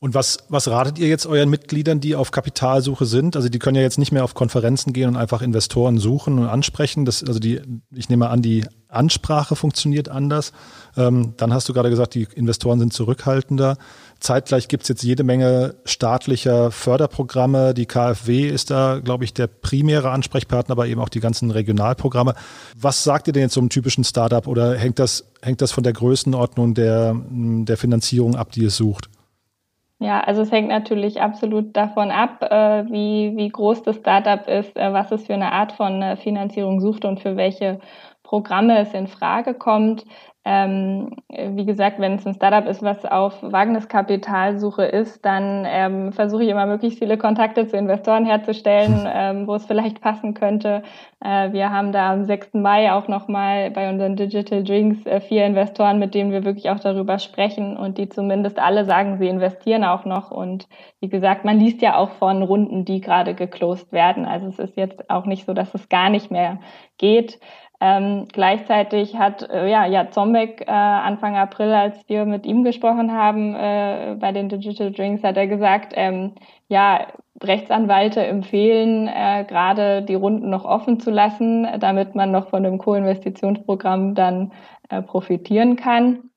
Und 0.00 0.14
was, 0.14 0.38
was 0.48 0.68
ratet 0.68 1.00
ihr 1.00 1.08
jetzt 1.08 1.26
euren 1.26 1.50
Mitgliedern, 1.50 1.98
die 1.98 2.14
auf 2.14 2.30
Kapitalsuche 2.30 3.04
sind? 3.04 3.34
Also 3.34 3.48
die 3.48 3.58
können 3.58 3.74
ja 3.74 3.82
jetzt 3.82 3.98
nicht 3.98 4.12
mehr 4.12 4.22
auf 4.22 4.34
Konferenzen 4.34 4.92
gehen 4.92 5.08
und 5.08 5.16
einfach 5.16 5.42
Investoren 5.42 5.98
suchen 5.98 6.38
und 6.38 6.46
ansprechen. 6.46 7.04
Das, 7.04 7.24
also 7.24 7.40
die, 7.40 7.60
ich 7.92 8.08
nehme 8.08 8.30
an, 8.30 8.40
die 8.40 8.64
Ansprache 8.86 9.56
funktioniert 9.56 10.08
anders. 10.08 10.52
Ähm, 10.96 11.34
dann 11.36 11.52
hast 11.52 11.68
du 11.68 11.72
gerade 11.72 11.90
gesagt, 11.90 12.14
die 12.14 12.28
Investoren 12.36 12.78
sind 12.78 12.92
zurückhaltender. 12.92 13.76
Zeitgleich 14.20 14.68
gibt's 14.68 14.86
jetzt 14.86 15.02
jede 15.02 15.24
Menge 15.24 15.74
staatlicher 15.84 16.70
Förderprogramme. 16.70 17.74
Die 17.74 17.86
KfW 17.86 18.48
ist 18.48 18.70
da, 18.70 19.00
glaube 19.02 19.24
ich, 19.24 19.34
der 19.34 19.48
primäre 19.48 20.10
Ansprechpartner, 20.10 20.72
aber 20.72 20.86
eben 20.86 21.00
auch 21.00 21.08
die 21.08 21.20
ganzen 21.20 21.50
Regionalprogramme. 21.50 22.34
Was 22.76 23.02
sagt 23.02 23.26
ihr 23.26 23.32
denn 23.32 23.42
jetzt 23.42 23.54
zum 23.54 23.68
typischen 23.68 24.04
Startup 24.04 24.46
oder 24.46 24.76
hängt 24.76 25.00
das, 25.00 25.24
hängt 25.42 25.60
das 25.60 25.72
von 25.72 25.82
der 25.82 25.92
Größenordnung 25.92 26.74
der, 26.74 27.16
der 27.28 27.76
Finanzierung 27.76 28.36
ab, 28.36 28.52
die 28.52 28.64
es 28.64 28.76
sucht? 28.76 29.10
Ja, 30.00 30.20
also 30.20 30.42
es 30.42 30.52
hängt 30.52 30.68
natürlich 30.68 31.20
absolut 31.20 31.76
davon 31.76 32.12
ab, 32.12 32.40
äh, 32.42 32.84
wie, 32.90 33.32
wie 33.36 33.48
groß 33.48 33.82
das 33.82 33.96
Startup 33.96 34.46
ist, 34.46 34.76
äh, 34.76 34.92
was 34.92 35.10
es 35.10 35.26
für 35.26 35.34
eine 35.34 35.50
Art 35.52 35.72
von 35.72 36.00
äh, 36.02 36.16
Finanzierung 36.16 36.80
sucht 36.80 37.04
und 37.04 37.18
für 37.20 37.36
welche 37.36 37.80
Programme 38.22 38.78
es 38.78 38.94
in 38.94 39.08
Frage 39.08 39.54
kommt. 39.54 40.04
Ähm, 40.50 41.10
wie 41.28 41.66
gesagt, 41.66 42.00
wenn 42.00 42.14
es 42.14 42.26
ein 42.26 42.32
Startup 42.32 42.66
ist, 42.66 42.82
was 42.82 43.04
auf 43.04 43.34
Wagniskapitalsuche 43.42 44.82
ist, 44.82 45.22
dann 45.22 45.66
ähm, 45.68 46.10
versuche 46.14 46.42
ich 46.42 46.48
immer 46.48 46.64
möglichst 46.64 47.00
viele 47.00 47.18
Kontakte 47.18 47.66
zu 47.66 47.76
Investoren 47.76 48.24
herzustellen, 48.24 49.06
ähm, 49.14 49.46
wo 49.46 49.56
es 49.56 49.66
vielleicht 49.66 50.00
passen 50.00 50.32
könnte. 50.32 50.84
Äh, 51.22 51.52
wir 51.52 51.70
haben 51.70 51.92
da 51.92 52.14
am 52.14 52.24
6. 52.24 52.54
Mai 52.54 52.90
auch 52.90 53.08
nochmal 53.08 53.70
bei 53.72 53.90
unseren 53.90 54.16
Digital 54.16 54.64
Drinks 54.64 55.04
äh, 55.04 55.20
vier 55.20 55.44
Investoren, 55.44 55.98
mit 55.98 56.14
denen 56.14 56.32
wir 56.32 56.44
wirklich 56.44 56.70
auch 56.70 56.80
darüber 56.80 57.18
sprechen 57.18 57.76
und 57.76 57.98
die 57.98 58.08
zumindest 58.08 58.58
alle 58.58 58.86
sagen, 58.86 59.18
sie 59.18 59.28
investieren 59.28 59.84
auch 59.84 60.06
noch. 60.06 60.30
Und 60.30 60.66
wie 61.00 61.10
gesagt, 61.10 61.44
man 61.44 61.58
liest 61.60 61.82
ja 61.82 61.98
auch 61.98 62.12
von 62.12 62.42
Runden, 62.42 62.86
die 62.86 63.02
gerade 63.02 63.34
geclosed 63.34 63.92
werden. 63.92 64.24
Also 64.24 64.46
es 64.46 64.58
ist 64.58 64.78
jetzt 64.78 65.10
auch 65.10 65.26
nicht 65.26 65.44
so, 65.44 65.52
dass 65.52 65.74
es 65.74 65.90
gar 65.90 66.08
nicht 66.08 66.30
mehr 66.30 66.58
geht. 66.96 67.38
Ähm, 67.80 68.26
gleichzeitig 68.32 69.16
hat 69.16 69.48
äh, 69.48 69.70
ja, 69.70 69.86
ja 69.86 70.10
Zombeck 70.10 70.62
äh, 70.66 70.70
Anfang 70.70 71.36
April, 71.36 71.72
als 71.72 71.96
wir 72.08 72.24
mit 72.24 72.44
ihm 72.44 72.64
gesprochen 72.64 73.12
haben 73.12 73.54
äh, 73.54 74.16
bei 74.18 74.32
den 74.32 74.48
Digital 74.48 74.90
Drinks, 74.90 75.22
hat 75.22 75.36
er 75.36 75.46
gesagt, 75.46 75.92
ähm, 75.94 76.34
ja, 76.68 77.06
Rechtsanwälte 77.40 78.26
empfehlen, 78.26 79.06
äh, 79.06 79.44
gerade 79.46 80.02
die 80.02 80.16
Runden 80.16 80.50
noch 80.50 80.64
offen 80.64 80.98
zu 80.98 81.10
lassen, 81.10 81.68
damit 81.78 82.16
man 82.16 82.32
noch 82.32 82.48
von 82.48 82.64
dem 82.64 82.78
Co-Investitionsprogramm 82.78 84.16
dann 84.16 84.52
äh, 84.88 85.00
profitieren 85.00 85.76
kann. 85.76 86.30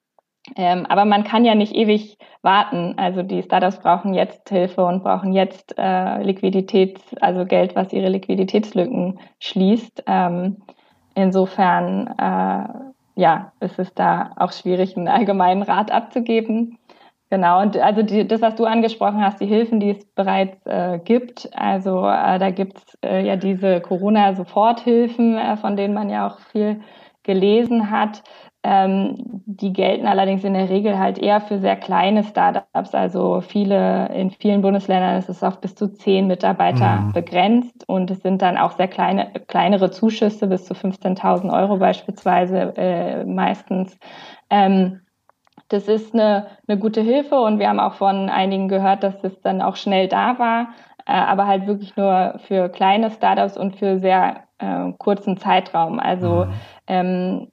Ähm, 0.55 0.85
aber 0.87 1.05
man 1.05 1.23
kann 1.23 1.45
ja 1.45 1.55
nicht 1.55 1.73
ewig 1.73 2.17
warten. 2.41 2.95
Also 2.97 3.23
die 3.23 3.43
Startups 3.43 3.79
brauchen 3.79 4.13
jetzt 4.13 4.49
Hilfe 4.49 4.83
und 4.85 5.03
brauchen 5.03 5.33
jetzt 5.33 5.75
äh, 5.77 6.21
Liquidität, 6.21 6.99
also 7.19 7.45
Geld, 7.45 7.75
was 7.75 7.93
ihre 7.93 8.09
Liquiditätslücken 8.09 9.19
schließt. 9.39 10.03
Ähm, 10.07 10.57
Insofern 11.15 12.07
äh, 12.17 12.91
ja, 13.15 13.51
ist 13.59 13.79
es 13.79 13.93
da 13.93 14.31
auch 14.37 14.51
schwierig, 14.51 14.95
einen 14.95 15.07
allgemeinen 15.07 15.63
Rat 15.63 15.91
abzugeben. 15.91 16.77
Genau, 17.29 17.61
und 17.61 17.77
also 17.77 18.03
die, 18.03 18.27
das, 18.27 18.41
was 18.41 18.55
du 18.55 18.65
angesprochen 18.65 19.23
hast, 19.23 19.39
die 19.39 19.45
Hilfen, 19.45 19.79
die 19.79 19.91
es 19.91 20.05
bereits 20.15 20.65
äh, 20.65 20.99
gibt, 20.99 21.49
also 21.53 21.99
äh, 22.05 22.39
da 22.39 22.51
gibt 22.51 22.77
es 22.77 22.97
äh, 23.03 23.25
ja 23.25 23.37
diese 23.37 23.79
Corona-Soforthilfen, 23.79 25.37
äh, 25.37 25.55
von 25.55 25.77
denen 25.77 25.93
man 25.93 26.09
ja 26.09 26.27
auch 26.27 26.39
viel 26.51 26.81
gelesen 27.23 27.89
hat. 27.89 28.23
Ähm, 28.63 29.15
die 29.45 29.73
gelten 29.73 30.05
allerdings 30.05 30.43
in 30.43 30.53
der 30.53 30.69
Regel 30.69 30.99
halt 30.99 31.17
eher 31.17 31.41
für 31.41 31.57
sehr 31.57 31.75
kleine 31.75 32.23
Startups. 32.23 32.93
Also 32.93 33.41
viele, 33.41 34.09
in 34.13 34.29
vielen 34.29 34.61
Bundesländern 34.61 35.17
ist 35.17 35.29
es 35.29 35.43
auf 35.43 35.59
bis 35.61 35.73
zu 35.73 35.91
zehn 35.91 36.27
Mitarbeiter 36.27 37.01
mhm. 37.01 37.13
begrenzt 37.13 37.89
und 37.89 38.11
es 38.11 38.21
sind 38.21 38.43
dann 38.43 38.57
auch 38.57 38.73
sehr 38.73 38.87
kleine, 38.87 39.31
kleinere 39.47 39.89
Zuschüsse 39.89 40.45
bis 40.45 40.65
zu 40.65 40.75
15.000 40.75 41.51
Euro 41.51 41.77
beispielsweise 41.77 42.73
äh, 42.77 43.25
meistens. 43.25 43.97
Ähm, 44.51 45.01
das 45.69 45.87
ist 45.87 46.13
eine, 46.13 46.47
eine 46.67 46.77
gute 46.77 47.01
Hilfe 47.01 47.39
und 47.39 47.57
wir 47.57 47.69
haben 47.69 47.79
auch 47.79 47.93
von 47.95 48.29
einigen 48.29 48.67
gehört, 48.67 49.03
dass 49.03 49.23
es 49.23 49.41
dann 49.41 49.61
auch 49.61 49.75
schnell 49.75 50.07
da 50.07 50.37
war, 50.37 50.67
äh, 51.07 51.13
aber 51.13 51.47
halt 51.47 51.65
wirklich 51.65 51.95
nur 51.95 52.35
für 52.45 52.69
kleine 52.69 53.09
Startups 53.09 53.57
und 53.57 53.77
für 53.77 53.97
sehr 53.97 54.43
äh, 54.59 54.91
kurzen 54.99 55.37
Zeitraum. 55.37 55.99
Also 55.99 56.45
mhm. 56.45 56.53
ähm, 56.87 57.47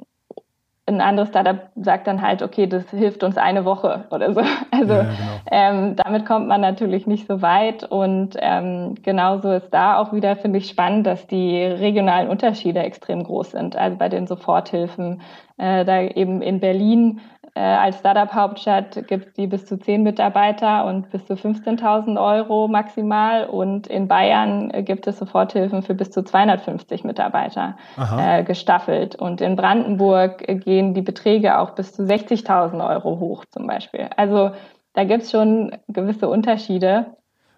ein 0.88 1.00
anderes 1.00 1.28
Startup 1.28 1.68
sagt 1.76 2.06
dann 2.06 2.22
halt, 2.22 2.42
okay, 2.42 2.66
das 2.66 2.88
hilft 2.90 3.22
uns 3.22 3.36
eine 3.36 3.64
Woche 3.64 4.04
oder 4.10 4.32
so. 4.32 4.40
Also 4.70 4.94
ja, 4.94 5.02
genau. 5.02 5.14
ähm, 5.50 5.96
damit 5.96 6.24
kommt 6.24 6.46
man 6.46 6.60
natürlich 6.60 7.06
nicht 7.06 7.26
so 7.26 7.42
weit. 7.42 7.84
Und 7.84 8.36
ähm, 8.38 8.94
genauso 9.02 9.50
ist 9.52 9.70
da 9.70 9.98
auch 9.98 10.12
wieder, 10.12 10.36
finde 10.36 10.58
ich, 10.58 10.68
spannend, 10.68 11.06
dass 11.06 11.26
die 11.26 11.62
regionalen 11.64 12.28
Unterschiede 12.28 12.80
extrem 12.80 13.24
groß 13.24 13.52
sind. 13.52 13.76
Also 13.76 13.96
bei 13.96 14.08
den 14.08 14.26
Soforthilfen, 14.26 15.20
äh, 15.56 15.84
da 15.84 16.00
eben 16.02 16.42
in 16.42 16.60
Berlin 16.60 17.20
als 17.60 17.98
Startup-Hauptstadt 17.98 19.06
gibt 19.08 19.28
es 19.28 19.32
die 19.34 19.46
bis 19.46 19.66
zu 19.66 19.78
10 19.78 20.02
Mitarbeiter 20.02 20.84
und 20.84 21.10
bis 21.10 21.26
zu 21.26 21.34
15.000 21.34 22.20
Euro 22.20 22.68
maximal. 22.68 23.46
Und 23.46 23.86
in 23.86 24.06
Bayern 24.08 24.70
äh, 24.70 24.82
gibt 24.82 25.06
es 25.06 25.18
Soforthilfen 25.18 25.82
für 25.82 25.94
bis 25.94 26.10
zu 26.10 26.22
250 26.22 27.04
Mitarbeiter 27.04 27.76
äh, 27.96 28.44
gestaffelt. 28.44 29.16
Und 29.16 29.40
in 29.40 29.56
Brandenburg 29.56 30.44
gehen 30.64 30.94
die 30.94 31.02
Beträge 31.02 31.58
auch 31.58 31.70
bis 31.70 31.92
zu 31.92 32.02
60.000 32.02 32.86
Euro 32.86 33.18
hoch 33.18 33.44
zum 33.50 33.66
Beispiel. 33.66 34.08
Also 34.16 34.52
da 34.92 35.04
gibt 35.04 35.24
es 35.24 35.30
schon 35.30 35.76
gewisse 35.88 36.28
Unterschiede. 36.28 37.06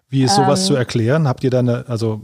Wie 0.09 0.23
ist 0.23 0.35
sowas 0.35 0.61
ähm, 0.61 0.67
zu 0.67 0.75
erklären? 0.75 1.27
Habt 1.27 1.43
ihr 1.43 1.49
da 1.49 1.59
eine, 1.59 1.85
also 1.87 2.21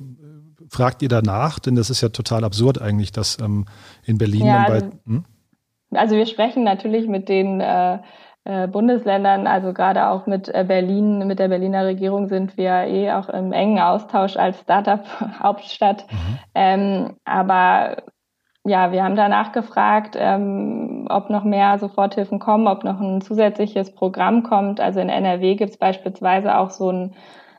fragt 0.69 1.01
ihr 1.01 1.09
danach? 1.09 1.59
Denn 1.59 1.75
das 1.75 1.89
ist 1.89 2.01
ja 2.01 2.09
total 2.09 2.43
absurd 2.43 2.81
eigentlich, 2.81 3.11
dass 3.11 3.39
ähm, 3.39 3.65
in 4.03 4.17
Berlin 4.17 4.45
ja, 4.45 4.65
bei. 4.67 4.81
Hm? 5.05 5.25
Also 5.91 6.15
wir 6.15 6.25
sprechen 6.25 6.63
natürlich 6.63 7.07
mit 7.07 7.29
den 7.29 7.61
äh, 7.61 7.99
äh, 8.43 8.67
Bundesländern, 8.67 9.45
also 9.45 9.73
gerade 9.73 10.07
auch 10.07 10.25
mit 10.25 10.47
äh, 10.47 10.63
Berlin, 10.65 11.27
mit 11.27 11.37
der 11.39 11.49
Berliner 11.49 11.85
Regierung 11.85 12.27
sind 12.27 12.57
wir 12.57 12.87
eh 12.87 13.11
auch 13.11 13.27
im 13.29 13.51
engen 13.51 13.79
Austausch 13.79 14.37
als 14.37 14.61
Startup-Hauptstadt. 14.61 16.05
Mhm. 16.09 16.39
Ähm, 16.55 17.15
aber 17.25 17.97
ja, 18.63 18.91
wir 18.91 19.03
haben 19.03 19.15
danach 19.15 19.51
gefragt, 19.51 20.15
ähm, 20.17 21.07
ob 21.09 21.29
noch 21.29 21.43
mehr 21.43 21.77
Soforthilfen 21.79 22.39
kommen, 22.39 22.67
ob 22.67 22.83
noch 22.83 22.99
ein 22.99 23.21
zusätzliches 23.21 23.93
Programm 23.93 24.43
kommt. 24.43 24.79
Also 24.79 24.99
in 24.99 25.09
NRW 25.09 25.55
gibt 25.55 25.71
es 25.71 25.77
beispielsweise 25.77 26.57
auch 26.57 26.69
so 26.69 26.89
ein 26.89 27.15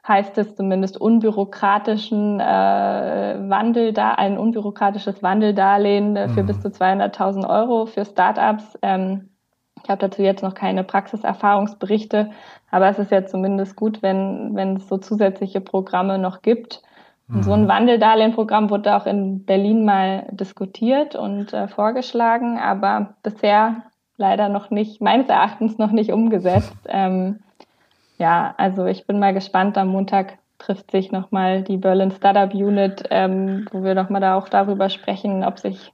heißt 0.09 0.38
es 0.38 0.56
zumindest 0.56 0.98
unbürokratischen 0.98 2.40
äh, 2.40 2.44
Wandel 2.44 3.92
da, 3.92 4.12
ein 4.12 4.38
unbürokratisches 4.38 5.22
Wandeldarlehen 5.22 6.16
äh, 6.16 6.28
für 6.30 6.42
mhm. 6.42 6.46
bis 6.46 6.61
zu 6.61 6.68
200.000 6.68 7.48
Euro 7.48 7.86
für 7.86 8.04
Startups. 8.04 8.78
Ähm, 8.82 9.28
ich 9.82 9.90
habe 9.90 10.00
dazu 10.00 10.22
jetzt 10.22 10.42
noch 10.42 10.54
keine 10.54 10.82
Praxiserfahrungsberichte, 10.82 12.30
aber 12.70 12.88
es 12.88 12.98
ist 12.98 13.12
ja 13.12 13.26
zumindest 13.26 13.76
gut, 13.76 14.02
wenn, 14.02 14.54
wenn 14.54 14.76
es 14.76 14.88
so 14.88 14.98
zusätzliche 14.98 15.61
Programme 15.61 16.18
noch 16.18 16.42
gibt. 16.42 16.82
Und 17.30 17.42
so 17.42 17.52
ein 17.52 17.64
mhm. 17.64 17.68
Wandeldarlehenprogramm 17.68 18.70
wurde 18.70 18.96
auch 18.96 19.04
in 19.04 19.44
Berlin 19.44 19.84
mal 19.84 20.26
diskutiert 20.30 21.14
und 21.14 21.52
äh, 21.52 21.68
vorgeschlagen, 21.68 22.59
aber 22.59 23.16
bisher 23.22 23.82
leider 24.16 24.48
noch 24.48 24.70
nicht, 24.70 25.02
meines 25.02 25.28
Erachtens 25.28 25.76
noch 25.78 25.92
nicht 25.92 26.12
umgesetzt. 26.12 26.74
Ähm, 26.90 27.40
ja, 28.18 28.54
also 28.56 28.86
ich 28.86 29.06
bin 29.06 29.18
mal 29.18 29.32
gespannt 29.32 29.78
am 29.78 29.88
Montag, 29.88 30.38
trifft 30.58 30.90
sich 30.90 31.12
nochmal 31.12 31.62
die 31.62 31.76
Berlin 31.76 32.10
Startup 32.10 32.52
Unit, 32.52 33.04
ähm, 33.10 33.66
wo 33.72 33.82
wir 33.82 33.94
nochmal 33.94 34.20
da 34.20 34.36
auch 34.36 34.48
darüber 34.48 34.90
sprechen, 34.90 35.44
ob 35.44 35.58
sich 35.58 35.92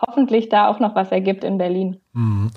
hoffentlich 0.00 0.48
da 0.48 0.68
auch 0.68 0.80
noch 0.80 0.94
was 0.94 1.12
ergibt 1.12 1.44
in 1.44 1.58
Berlin. 1.58 2.00
Mhm. 2.12 2.50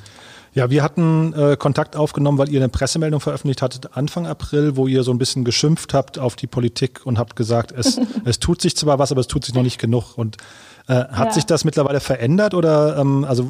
Ja, 0.53 0.69
wir 0.69 0.83
hatten 0.83 1.33
äh, 1.33 1.55
Kontakt 1.55 1.95
aufgenommen, 1.95 2.37
weil 2.37 2.49
ihr 2.49 2.59
eine 2.59 2.67
Pressemeldung 2.67 3.21
veröffentlicht 3.21 3.61
hattet 3.61 3.95
Anfang 3.95 4.27
April, 4.27 4.75
wo 4.75 4.85
ihr 4.85 5.03
so 5.03 5.11
ein 5.11 5.17
bisschen 5.17 5.45
geschimpft 5.45 5.93
habt 5.93 6.19
auf 6.19 6.35
die 6.35 6.47
Politik 6.47 7.05
und 7.05 7.17
habt 7.17 7.37
gesagt, 7.37 7.71
es, 7.71 7.99
es 8.25 8.39
tut 8.39 8.61
sich 8.61 8.75
zwar 8.75 8.99
was, 8.99 9.13
aber 9.13 9.21
es 9.21 9.27
tut 9.27 9.45
sich 9.45 9.53
noch 9.55 9.63
nicht 9.63 9.79
genug. 9.79 10.17
Und 10.17 10.37
äh, 10.87 10.93
hat 10.93 11.27
ja. 11.27 11.31
sich 11.31 11.45
das 11.45 11.65
mittlerweile 11.65 11.99
verändert 11.99 12.53
oder 12.53 12.97
ähm, 12.97 13.25
also 13.25 13.49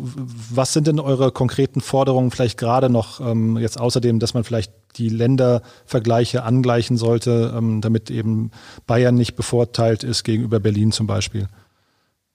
was 0.49 0.73
sind 0.73 0.87
denn 0.87 0.99
eure 0.99 1.31
konkreten 1.31 1.81
Forderungen 1.81 2.31
vielleicht 2.31 2.57
gerade 2.57 2.89
noch 2.89 3.19
ähm, 3.19 3.57
jetzt 3.57 3.79
außerdem, 3.79 4.19
dass 4.19 4.33
man 4.33 4.43
vielleicht 4.43 4.73
die 4.97 5.09
Ländervergleiche 5.09 6.43
angleichen 6.43 6.97
sollte, 6.97 7.53
ähm, 7.55 7.81
damit 7.81 8.11
eben 8.11 8.51
Bayern 8.87 9.15
nicht 9.15 9.35
bevorteilt 9.35 10.03
ist 10.03 10.23
gegenüber 10.23 10.59
Berlin 10.59 10.91
zum 10.91 11.07
Beispiel? 11.07 11.47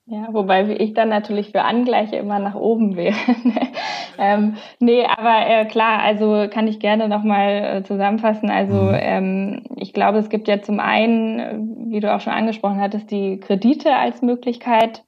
Ja, 0.09 0.29
wobei 0.31 0.69
ich 0.79 0.93
dann 0.93 1.09
natürlich 1.09 1.51
für 1.51 1.63
Angleiche 1.63 2.15
immer 2.15 2.39
nach 2.39 2.55
oben 2.55 2.95
wäre. 2.95 3.17
ähm, 4.17 4.55
nee, 4.79 5.05
aber 5.05 5.49
äh, 5.49 5.65
klar, 5.65 5.99
also 5.99 6.47
kann 6.49 6.65
ich 6.65 6.79
gerne 6.79 7.09
nochmal 7.09 7.49
äh, 7.49 7.83
zusammenfassen. 7.83 8.49
Also 8.49 8.83
mhm. 8.83 8.97
ähm, 9.01 9.63
ich 9.75 9.91
glaube, 9.91 10.19
es 10.19 10.29
gibt 10.29 10.47
ja 10.47 10.61
zum 10.61 10.79
einen, 10.79 11.39
äh, 11.39 11.57
wie 11.91 11.99
du 11.99 12.15
auch 12.15 12.21
schon 12.21 12.31
angesprochen 12.31 12.79
hattest, 12.79 13.11
die 13.11 13.37
Kredite 13.41 13.97
als 13.97 14.21
Möglichkeit 14.21 15.03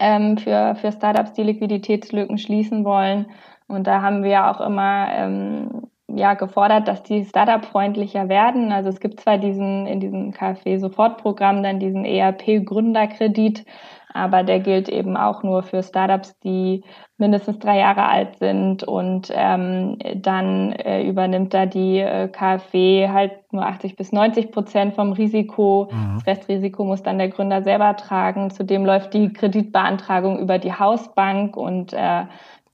ähm, 0.00 0.38
für, 0.38 0.76
für 0.76 0.92
Startups, 0.92 1.34
die 1.34 1.42
Liquiditätslücken 1.42 2.38
schließen 2.38 2.86
wollen. 2.86 3.26
Und 3.68 3.86
da 3.86 4.00
haben 4.00 4.24
wir 4.24 4.50
auch 4.50 4.62
immer 4.62 5.08
ähm, 5.12 5.88
ja, 6.08 6.32
gefordert, 6.34 6.88
dass 6.88 7.02
die 7.02 7.24
Startup-freundlicher 7.24 8.30
werden. 8.30 8.72
Also 8.72 8.88
es 8.88 9.00
gibt 9.00 9.20
zwar 9.20 9.36
diesen 9.36 9.86
in 9.86 10.00
diesem 10.00 10.32
KfW-Sofortprogramm 10.32 11.62
dann 11.62 11.80
diesen 11.80 12.06
ERP-Gründerkredit, 12.06 13.66
aber 14.14 14.42
der 14.42 14.60
gilt 14.60 14.88
eben 14.88 15.16
auch 15.16 15.42
nur 15.42 15.62
für 15.62 15.82
Startups, 15.82 16.38
die 16.40 16.84
mindestens 17.18 17.58
drei 17.58 17.78
Jahre 17.78 18.06
alt 18.06 18.38
sind 18.38 18.82
und 18.82 19.28
ähm, 19.32 19.98
dann 20.16 20.72
äh, 20.72 21.02
übernimmt 21.06 21.54
da 21.54 21.66
die 21.66 21.98
äh, 21.98 22.28
KfW 22.28 23.08
halt 23.08 23.52
nur 23.52 23.64
80 23.64 23.96
bis 23.96 24.12
90 24.12 24.50
Prozent 24.50 24.94
vom 24.94 25.12
Risiko. 25.12 25.88
Mhm. 25.90 26.14
Das 26.16 26.26
Restrisiko 26.26 26.84
muss 26.84 27.02
dann 27.02 27.18
der 27.18 27.28
Gründer 27.28 27.62
selber 27.62 27.96
tragen. 27.96 28.50
Zudem 28.50 28.84
läuft 28.84 29.14
die 29.14 29.32
Kreditbeantragung 29.32 30.38
über 30.38 30.58
die 30.58 30.72
Hausbank 30.72 31.56
und 31.56 31.92
äh, 31.92 32.24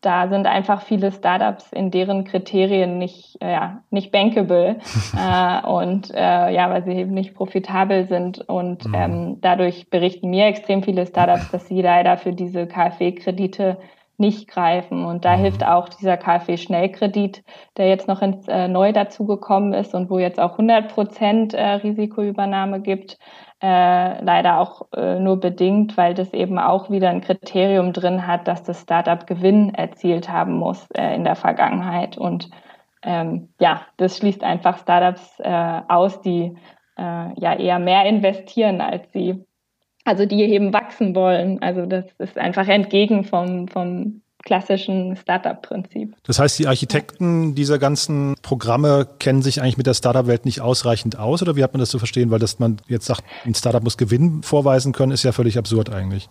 da 0.01 0.28
sind 0.28 0.46
einfach 0.46 0.82
viele 0.82 1.11
Startups 1.11 1.72
in 1.72 1.90
deren 1.90 2.24
Kriterien 2.24 2.99
nicht, 2.99 3.36
äh, 3.40 3.53
ja, 3.53 3.82
nicht 3.90 4.12
bankable 4.12 4.76
äh, 5.16 5.66
und 5.66 6.12
äh, 6.14 6.51
ja, 6.53 6.70
weil 6.70 6.84
sie 6.84 6.92
eben 6.92 7.12
nicht 7.12 7.34
profitabel 7.34 8.07
sind 8.07 8.49
und 8.49 8.86
mhm. 8.86 8.94
ähm, 8.94 9.38
dadurch 9.40 9.90
berichten 9.90 10.30
mir 10.30 10.46
extrem 10.46 10.82
viele 10.82 11.07
Startups, 11.07 11.51
dass 11.51 11.66
sie 11.66 11.82
leider 11.82 12.16
für 12.16 12.32
diese 12.32 12.66
KfW-Kredite 12.66 13.78
nicht 14.18 14.49
greifen 14.49 15.05
und 15.05 15.24
da 15.24 15.36
mhm. 15.36 15.42
hilft 15.42 15.64
auch 15.64 15.88
dieser 15.88 16.16
KfW-Schnellkredit, 16.16 17.44
der 17.76 17.88
jetzt 17.88 18.09
noch 18.09 18.20
ins, 18.20 18.46
äh, 18.49 18.66
neu 18.68 18.92
dazugekommen 18.92 19.72
ist 19.72 19.94
und 19.94 20.11
wo 20.11 20.18
jetzt 20.18 20.40
auch 20.40 20.53
100 20.53 20.92
Prozent 20.92 21.55
äh, 21.55 21.64
Risikoübernahme 21.64 22.80
gibt 22.80 23.18
äh, 23.61 24.22
leider 24.22 24.61
auch 24.61 24.86
äh, 24.92 25.18
nur 25.18 25.40
bedingt, 25.40 25.96
weil 25.96 26.14
das 26.14 26.32
eben 26.32 26.59
auch 26.59 26.90
wieder 26.90 27.11
ein 27.11 27.20
Kriterium 27.20 27.92
drin 27.92 28.26
hat, 28.26 28.46
dass 28.46 28.62
das 28.62 28.82
Startup 28.82 29.26
Gewinn 29.26 29.74
erzielt 29.74 30.28
haben 30.28 30.54
muss 30.54 30.88
äh, 30.92 31.14
in 31.14 31.24
der 31.24 31.34
Vergangenheit. 31.34 32.16
Und 32.16 32.48
ähm, 33.02 33.48
ja, 33.61 33.82
das 33.96 34.16
schließt 34.16 34.44
einfach 34.44 34.78
Startups 34.78 35.40
äh, 35.40 35.80
aus, 35.88 36.20
die 36.20 36.56
äh, 36.96 37.40
ja 37.40 37.54
eher 37.54 37.78
mehr 37.78 38.04
investieren, 38.04 38.80
als 38.80 39.11
sie, 39.12 39.44
also 40.04 40.24
die 40.24 40.42
eben 40.44 40.72
wachsen 40.72 41.14
wollen. 41.16 41.61
Also 41.61 41.86
das 41.86 42.04
ist 42.18 42.38
einfach 42.38 42.68
entgegen 42.68 43.24
vom, 43.24 43.66
vom 43.66 44.22
klassischen 44.45 45.16
Startup-Prinzip. 45.16 46.14
Das 46.22 46.39
heißt, 46.39 46.59
die 46.59 46.66
Architekten 46.66 47.55
dieser 47.55 47.78
ganzen 47.78 48.34
Programme 48.43 49.07
kennen 49.18 49.43
sich 49.43 49.61
eigentlich 49.61 49.76
mit 49.76 49.86
der 49.86 49.95
Startup-Welt 49.95 50.45
nicht 50.45 50.61
ausreichend 50.61 51.18
aus 51.18 51.43
oder 51.43 51.57
wie 51.57 51.62
hat 51.62 51.72
man 51.72 51.80
das 51.80 51.91
zu 51.91 51.99
verstehen? 51.99 52.30
Weil 52.30 52.39
dass 52.39 52.59
man 52.59 52.78
jetzt 52.89 53.07
sagt, 53.07 53.24
ein 53.45 53.55
Startup 53.55 53.82
muss 53.82 53.97
Gewinn 53.97 54.43
vorweisen 54.43 54.93
können, 54.93 55.12
ist 55.12 55.24
ja 55.24 55.32
völlig 55.32 55.59
absurd 55.59 55.91
eigentlich. 55.91 56.28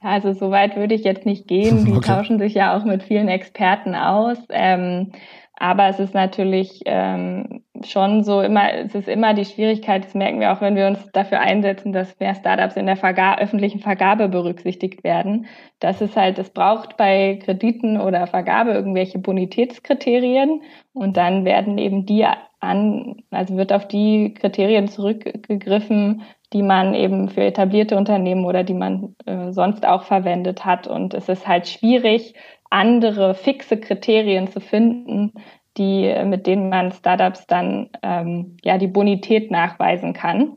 Also 0.00 0.32
so 0.32 0.50
weit 0.50 0.76
würde 0.76 0.94
ich 0.94 1.04
jetzt 1.04 1.26
nicht 1.26 1.46
gehen. 1.46 1.84
Die 1.84 1.92
okay. 1.96 2.06
tauschen 2.06 2.38
sich 2.38 2.54
ja 2.54 2.76
auch 2.76 2.84
mit 2.84 3.02
vielen 3.04 3.28
Experten 3.28 3.94
aus. 3.94 4.38
Ähm, 4.50 5.12
aber 5.56 5.88
es 5.88 6.00
ist 6.00 6.14
natürlich 6.14 6.80
ähm, 6.86 7.62
schon 7.84 8.24
so 8.24 8.40
immer, 8.40 8.72
es 8.72 8.94
ist 8.94 9.08
immer 9.08 9.34
die 9.34 9.44
Schwierigkeit, 9.44 10.04
das 10.04 10.14
merken 10.14 10.40
wir 10.40 10.52
auch, 10.52 10.60
wenn 10.60 10.76
wir 10.76 10.86
uns 10.86 11.10
dafür 11.12 11.40
einsetzen, 11.40 11.92
dass 11.92 12.18
mehr 12.18 12.34
Startups 12.34 12.76
in 12.76 12.86
der 12.86 12.96
Verga 12.96 13.36
öffentlichen 13.38 13.80
Vergabe 13.80 14.28
berücksichtigt 14.28 15.04
werden. 15.04 15.46
Das 15.78 16.00
ist 16.00 16.16
halt, 16.16 16.38
es 16.38 16.50
braucht 16.50 16.96
bei 16.96 17.38
Krediten 17.44 18.00
oder 18.00 18.26
Vergabe 18.26 18.72
irgendwelche 18.72 19.18
Bonitätskriterien 19.18 20.62
und 20.94 21.16
dann 21.16 21.44
werden 21.44 21.78
eben 21.78 22.06
die 22.06 22.26
an, 22.60 23.22
also 23.30 23.56
wird 23.56 23.72
auf 23.72 23.88
die 23.88 24.34
Kriterien 24.34 24.88
zurückgegriffen, 24.88 26.22
die 26.52 26.62
man 26.62 26.94
eben 26.94 27.28
für 27.28 27.42
etablierte 27.42 27.96
Unternehmen 27.96 28.44
oder 28.44 28.62
die 28.62 28.74
man 28.74 29.16
äh, 29.26 29.52
sonst 29.52 29.86
auch 29.86 30.04
verwendet 30.04 30.64
hat. 30.64 30.86
Und 30.86 31.14
es 31.14 31.28
ist 31.28 31.48
halt 31.48 31.66
schwierig, 31.66 32.34
andere 32.72 33.34
fixe 33.34 33.78
Kriterien 33.78 34.48
zu 34.48 34.60
finden, 34.60 35.32
die, 35.76 36.14
mit 36.24 36.46
denen 36.46 36.68
man 36.68 36.92
Startups 36.92 37.46
dann 37.46 37.90
ähm, 38.02 38.56
ja 38.62 38.78
die 38.78 38.88
Bonität 38.88 39.50
nachweisen 39.50 40.12
kann, 40.12 40.56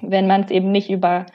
wenn 0.00 0.26
man 0.26 0.42
es 0.42 0.50
eben 0.50 0.70
nicht 0.70 0.90
über 0.90 1.26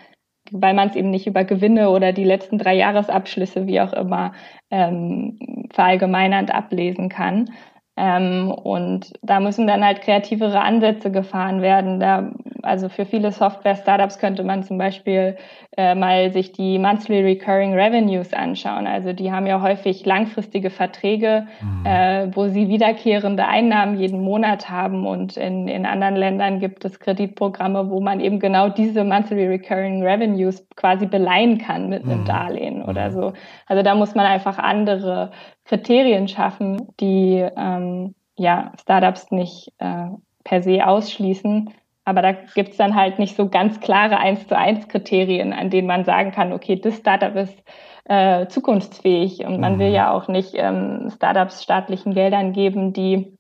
weil 0.51 0.74
man 0.74 0.89
es 0.89 0.95
eben 0.95 1.09
nicht 1.09 1.28
über 1.28 1.45
Gewinne 1.45 1.89
oder 1.89 2.11
die 2.11 2.24
letzten 2.24 2.57
drei 2.57 2.76
Jahresabschlüsse, 2.76 3.67
wie 3.67 3.80
auch 3.80 3.93
immer, 3.93 4.34
ähm, 4.69 5.38
verallgemeinernd 5.72 6.53
ablesen 6.53 7.09
kann. 7.09 7.49
Ähm, 7.95 8.51
und 8.51 9.13
da 9.22 9.39
müssen 9.39 9.67
dann 9.67 9.84
halt 9.84 10.01
kreativere 10.01 10.61
Ansätze 10.61 11.11
gefahren 11.11 11.61
werden. 11.61 11.99
Da 11.99 12.32
also 12.64 12.89
für 12.89 13.05
viele 13.05 13.32
Software-Startups 13.32 14.20
könnte 14.20 14.43
man 14.43 14.64
zum 14.64 14.78
Beispiel 14.78 15.38
äh, 15.78 15.95
mal 15.95 16.32
sich 16.32 16.51
die 16.51 16.78
Monthly 16.80 17.22
Recurring 17.22 17.74
Revenues 17.74 18.34
anschauen. 18.34 18.88
Also 18.88 19.14
die 19.14 19.32
haben 19.32 19.47
ja 19.47 19.62
häufig 19.62 20.05
langfristige 20.05 20.70
Verträge, 20.70 21.47
mhm. 21.62 21.86
äh, 21.86 22.36
wo 22.36 22.47
sie 22.47 22.68
wiederkehrende 22.68 23.47
Einnahmen 23.47 23.97
jeden 23.97 24.22
Monat 24.22 24.70
haben. 24.70 25.05
Und 25.05 25.38
in, 25.38 25.68
in 25.68 25.86
anderen 25.86 26.16
Ländern 26.16 26.59
gibt 26.59 26.86
es 26.86 26.99
Kreditprogramme, 26.99 27.89
wo 27.89 28.01
man 28.01 28.20
eben 28.20 28.39
genau 28.39 28.70
diese 28.70 29.03
Monthly 29.03 29.47
Recurring 29.47 30.03
Revenues 30.03 30.68
quasi 30.76 31.05
beleihen 31.05 31.57
kann 31.57 31.89
mit 31.89 32.03
einem 32.03 32.22
mhm. 32.22 32.26
Darlehen 32.26 32.84
oder 32.84 33.09
mhm. 33.09 33.14
so. 33.14 33.34
Also 33.68 33.84
da 33.84 33.95
muss 33.95 34.16
man 34.16 34.26
einfach 34.26 34.57
andere 34.57 35.32
Kriterien 35.66 36.28
schaffen, 36.28 36.88
die 36.99 37.45
ähm, 37.57 38.16
ja 38.38 38.72
Startups 38.82 39.32
nicht 39.32 39.72
äh, 39.80 40.07
per 40.43 40.62
se 40.62 40.86
ausschließen 40.86 41.70
aber 42.04 42.22
da 42.22 42.32
gibt's 42.32 42.78
dann 42.78 42.95
halt 42.95 43.20
nicht 43.20 43.36
so 43.36 43.49
ganz 43.49 43.80
klare 43.80 44.18
eins 44.18 44.47
zu 44.47 44.58
eins 44.58 44.88
Kriterien, 44.88 45.54
an 45.54 45.70
denen 45.70 45.88
man 45.88 46.04
sagen 46.04 46.32
kann, 46.32 46.52
okay, 46.52 46.76
das 46.76 46.97
Startup 46.97 47.36
ist 47.36 47.62
äh, 48.06 48.47
zukunftsfähig. 48.47 49.45
Und 49.45 49.60
man 49.60 49.80
will 49.80 49.89
mhm. 49.89 49.95
ja 49.95 50.12
auch 50.12 50.28
nicht 50.28 50.54
ähm, 50.56 51.10
Startups 51.16 51.64
staatlichen 51.64 52.14
Geldern 52.14 52.54
geben, 52.54 52.93
die, 52.93 53.38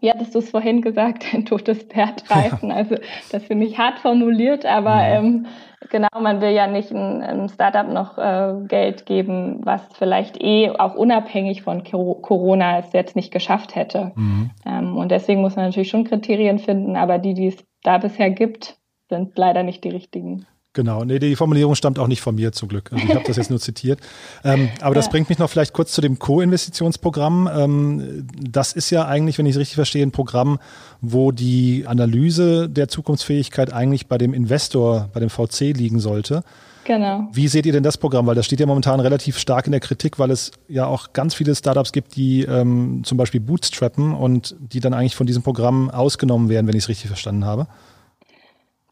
wie 0.00 0.10
hattest 0.10 0.34
du 0.34 0.38
es 0.38 0.50
vorhin 0.50 0.82
gesagt, 0.82 1.26
ein 1.34 1.46
totes 1.46 1.82
Pferd 1.82 2.30
reißen. 2.30 2.70
Also 2.70 2.96
das 3.32 3.44
finde 3.44 3.66
ich 3.66 3.78
hart 3.78 3.98
formuliert, 3.98 4.64
aber 4.66 4.94
mhm. 4.94 5.26
ähm, 5.26 5.46
genau, 5.90 6.08
man 6.20 6.40
will 6.40 6.50
ja 6.50 6.66
nicht 6.66 6.92
einem 6.92 7.48
Startup 7.48 7.88
noch 7.88 8.18
äh, 8.18 8.54
Geld 8.66 9.06
geben, 9.06 9.60
was 9.64 9.82
vielleicht 9.94 10.42
eh 10.42 10.70
auch 10.70 10.94
unabhängig 10.94 11.62
von 11.62 11.84
Corona 11.84 12.78
es 12.78 12.92
jetzt 12.92 13.16
nicht 13.16 13.32
geschafft 13.32 13.74
hätte. 13.74 14.12
Mhm. 14.14 14.50
Ähm, 14.64 14.96
und 14.96 15.10
deswegen 15.10 15.40
muss 15.40 15.56
man 15.56 15.66
natürlich 15.66 15.90
schon 15.90 16.04
Kriterien 16.04 16.58
finden, 16.58 16.96
aber 16.96 17.18
die, 17.18 17.34
die 17.34 17.48
es 17.48 17.64
da 17.82 17.98
bisher 17.98 18.30
gibt, 18.30 18.78
sind 19.08 19.36
leider 19.36 19.62
nicht 19.62 19.84
die 19.84 19.90
richtigen. 19.90 20.46
Genau, 20.76 21.04
nee, 21.04 21.18
die 21.18 21.36
Formulierung 21.36 21.74
stammt 21.74 21.98
auch 21.98 22.06
nicht 22.06 22.20
von 22.20 22.34
mir 22.34 22.52
zum 22.52 22.68
Glück. 22.68 22.92
Also 22.92 23.02
ich 23.02 23.14
habe 23.14 23.24
das 23.26 23.38
jetzt 23.38 23.48
nur 23.48 23.58
zitiert. 23.58 23.98
Ähm, 24.44 24.68
aber 24.82 24.94
das 24.94 25.06
ja. 25.06 25.10
bringt 25.10 25.30
mich 25.30 25.38
noch 25.38 25.48
vielleicht 25.48 25.72
kurz 25.72 25.90
zu 25.92 26.02
dem 26.02 26.18
Co-Investitionsprogramm. 26.18 27.48
Ähm, 27.50 28.26
das 28.38 28.74
ist 28.74 28.90
ja 28.90 29.06
eigentlich, 29.06 29.38
wenn 29.38 29.46
ich 29.46 29.54
es 29.54 29.58
richtig 29.58 29.76
verstehe, 29.76 30.04
ein 30.04 30.10
Programm, 30.10 30.58
wo 31.00 31.32
die 31.32 31.84
Analyse 31.86 32.68
der 32.68 32.88
Zukunftsfähigkeit 32.88 33.72
eigentlich 33.72 34.06
bei 34.06 34.18
dem 34.18 34.34
Investor, 34.34 35.08
bei 35.14 35.20
dem 35.20 35.30
VC 35.30 35.74
liegen 35.74 35.98
sollte. 35.98 36.42
Genau. 36.84 37.26
Wie 37.32 37.48
seht 37.48 37.64
ihr 37.64 37.72
denn 37.72 37.82
das 37.82 37.96
Programm? 37.96 38.26
Weil 38.26 38.34
das 38.34 38.44
steht 38.44 38.60
ja 38.60 38.66
momentan 38.66 39.00
relativ 39.00 39.38
stark 39.38 39.64
in 39.64 39.72
der 39.72 39.80
Kritik, 39.80 40.18
weil 40.18 40.30
es 40.30 40.52
ja 40.68 40.84
auch 40.84 41.14
ganz 41.14 41.34
viele 41.34 41.54
Startups 41.54 41.92
gibt, 41.92 42.16
die 42.16 42.42
ähm, 42.42 43.00
zum 43.02 43.16
Beispiel 43.16 43.40
bootstrappen 43.40 44.12
und 44.12 44.54
die 44.60 44.80
dann 44.80 44.92
eigentlich 44.92 45.16
von 45.16 45.26
diesem 45.26 45.42
Programm 45.42 45.88
ausgenommen 45.88 46.50
werden, 46.50 46.66
wenn 46.66 46.76
ich 46.76 46.84
es 46.84 46.90
richtig 46.90 47.06
verstanden 47.06 47.46
habe. 47.46 47.66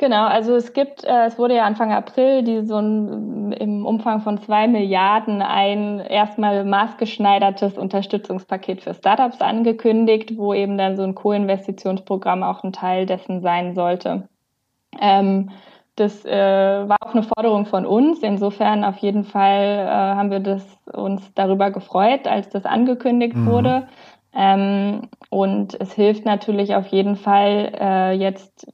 Genau, 0.04 0.26
also 0.26 0.54
es 0.54 0.74
gibt, 0.74 1.02
äh, 1.04 1.24
es 1.24 1.38
wurde 1.38 1.56
ja 1.56 1.64
Anfang 1.64 1.90
April 1.90 2.42
die 2.42 2.60
so 2.66 2.76
ein, 2.76 3.52
im 3.52 3.86
Umfang 3.86 4.20
von 4.20 4.36
zwei 4.36 4.68
Milliarden 4.68 5.40
ein 5.40 5.98
erstmal 5.98 6.62
maßgeschneidertes 6.66 7.78
Unterstützungspaket 7.78 8.82
für 8.82 8.92
Startups 8.92 9.40
angekündigt, 9.40 10.36
wo 10.36 10.52
eben 10.52 10.76
dann 10.76 10.98
so 10.98 11.04
ein 11.04 11.14
Co-Investitionsprogramm 11.14 12.42
auch 12.42 12.62
ein 12.64 12.74
Teil 12.74 13.06
dessen 13.06 13.40
sein 13.40 13.74
sollte. 13.74 14.28
Ähm, 15.00 15.48
das 15.96 16.22
äh, 16.26 16.86
war 16.86 16.98
auch 17.00 17.14
eine 17.14 17.22
Forderung 17.22 17.64
von 17.64 17.86
uns. 17.86 18.18
Insofern 18.18 18.84
auf 18.84 18.98
jeden 18.98 19.24
Fall 19.24 19.86
äh, 19.86 19.88
haben 19.88 20.30
wir 20.30 20.40
das, 20.40 20.66
uns 20.92 21.32
darüber 21.32 21.70
gefreut, 21.70 22.28
als 22.28 22.50
das 22.50 22.66
angekündigt 22.66 23.36
mhm. 23.36 23.46
wurde. 23.46 23.88
Ähm, 24.34 25.08
und 25.30 25.80
es 25.80 25.94
hilft 25.94 26.26
natürlich 26.26 26.74
auf 26.74 26.88
jeden 26.88 27.16
Fall 27.16 27.72
äh, 27.80 28.12
jetzt, 28.12 28.66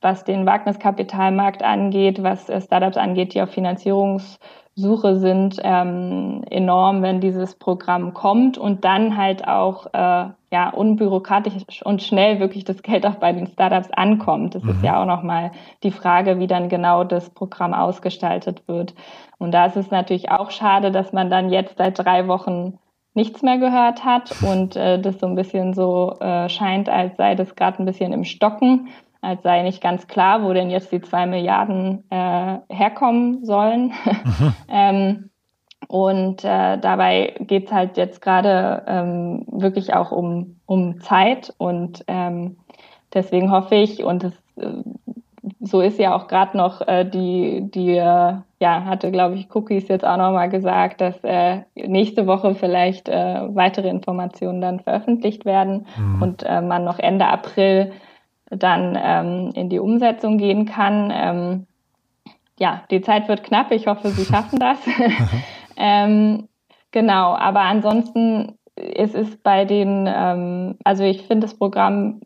was 0.00 0.24
den 0.24 0.46
Wagniskapitalmarkt 0.46 1.62
angeht, 1.62 2.22
was 2.22 2.48
äh, 2.48 2.60
Startups 2.60 2.96
angeht, 2.96 3.34
die 3.34 3.42
auf 3.42 3.50
Finanzierungs 3.50 4.38
Suche 4.76 5.16
sind 5.16 5.60
ähm, 5.62 6.42
enorm, 6.48 7.02
wenn 7.02 7.20
dieses 7.20 7.54
Programm 7.54 8.14
kommt 8.14 8.56
und 8.56 8.84
dann 8.84 9.16
halt 9.16 9.46
auch 9.46 9.86
äh, 9.92 10.30
ja 10.52 10.70
unbürokratisch 10.72 11.84
und 11.84 12.02
schnell 12.02 12.40
wirklich 12.40 12.64
das 12.64 12.82
Geld 12.82 13.04
auch 13.04 13.16
bei 13.16 13.32
den 13.32 13.46
Startups 13.46 13.90
ankommt. 13.90 14.54
Das 14.54 14.62
mhm. 14.62 14.70
ist 14.70 14.82
ja 14.82 15.00
auch 15.00 15.06
nochmal 15.06 15.52
die 15.82 15.90
Frage, 15.90 16.38
wie 16.38 16.46
dann 16.46 16.68
genau 16.68 17.04
das 17.04 17.30
Programm 17.30 17.74
ausgestaltet 17.74 18.66
wird. 18.68 18.94
Und 19.38 19.52
da 19.52 19.66
ist 19.66 19.76
es 19.76 19.90
natürlich 19.90 20.30
auch 20.30 20.50
schade, 20.50 20.90
dass 20.90 21.12
man 21.12 21.30
dann 21.30 21.50
jetzt 21.50 21.76
seit 21.76 21.98
drei 21.98 22.26
Wochen 22.26 22.78
nichts 23.12 23.42
mehr 23.42 23.58
gehört 23.58 24.04
hat 24.04 24.32
und 24.42 24.76
äh, 24.76 25.00
das 25.00 25.18
so 25.18 25.26
ein 25.26 25.34
bisschen 25.34 25.74
so 25.74 26.16
äh, 26.20 26.48
scheint, 26.48 26.88
als 26.88 27.16
sei 27.16 27.34
das 27.34 27.56
gerade 27.56 27.82
ein 27.82 27.86
bisschen 27.86 28.12
im 28.12 28.24
Stocken 28.24 28.88
als 29.20 29.42
sei 29.42 29.62
nicht 29.62 29.82
ganz 29.82 30.06
klar, 30.06 30.42
wo 30.42 30.52
denn 30.52 30.70
jetzt 30.70 30.92
die 30.92 31.00
zwei 31.00 31.26
Milliarden 31.26 32.04
äh, 32.10 32.58
herkommen 32.68 33.44
sollen. 33.44 33.92
Mhm. 34.04 34.54
ähm, 34.68 35.30
und 35.88 36.44
äh, 36.44 36.78
dabei 36.78 37.34
geht 37.40 37.66
es 37.66 37.72
halt 37.72 37.96
jetzt 37.96 38.22
gerade 38.22 38.84
ähm, 38.86 39.44
wirklich 39.50 39.94
auch 39.94 40.12
um, 40.12 40.60
um 40.66 41.00
Zeit. 41.00 41.52
Und 41.58 42.04
ähm, 42.06 42.58
deswegen 43.12 43.50
hoffe 43.50 43.74
ich, 43.74 44.04
und 44.04 44.22
das, 44.22 44.32
äh, 44.56 44.84
so 45.60 45.80
ist 45.80 45.98
ja 45.98 46.14
auch 46.14 46.28
gerade 46.28 46.56
noch 46.56 46.86
äh, 46.86 47.04
die, 47.04 47.70
die 47.70 47.96
äh, 47.96 48.34
ja, 48.60 48.84
hatte, 48.84 49.10
glaube 49.10 49.36
ich, 49.36 49.54
Cookies 49.54 49.88
jetzt 49.88 50.04
auch 50.04 50.18
nochmal 50.18 50.50
gesagt, 50.50 51.00
dass 51.00 51.16
äh, 51.24 51.62
nächste 51.74 52.26
Woche 52.26 52.54
vielleicht 52.54 53.08
äh, 53.08 53.40
weitere 53.54 53.88
Informationen 53.88 54.60
dann 54.60 54.80
veröffentlicht 54.80 55.44
werden 55.44 55.86
mhm. 55.96 56.22
und 56.22 56.42
äh, 56.44 56.60
man 56.60 56.84
noch 56.84 56.98
Ende 56.98 57.26
April 57.26 57.92
dann 58.50 58.98
ähm, 59.00 59.52
in 59.54 59.68
die 59.68 59.78
Umsetzung 59.78 60.38
gehen 60.38 60.66
kann. 60.66 61.12
Ähm, 61.14 61.66
ja, 62.58 62.82
die 62.90 63.00
Zeit 63.00 63.28
wird 63.28 63.44
knapp. 63.44 63.70
Ich 63.72 63.86
hoffe, 63.86 64.10
Sie 64.10 64.24
schaffen 64.24 64.58
das. 64.58 64.78
ähm, 65.76 66.48
genau, 66.90 67.34
aber 67.34 67.60
ansonsten 67.60 68.58
ist 68.76 69.14
es 69.14 69.36
bei 69.36 69.64
den, 69.64 70.08
ähm, 70.08 70.76
also 70.84 71.04
ich 71.04 71.26
finde 71.26 71.46
das 71.46 71.56
Programm, 71.56 72.20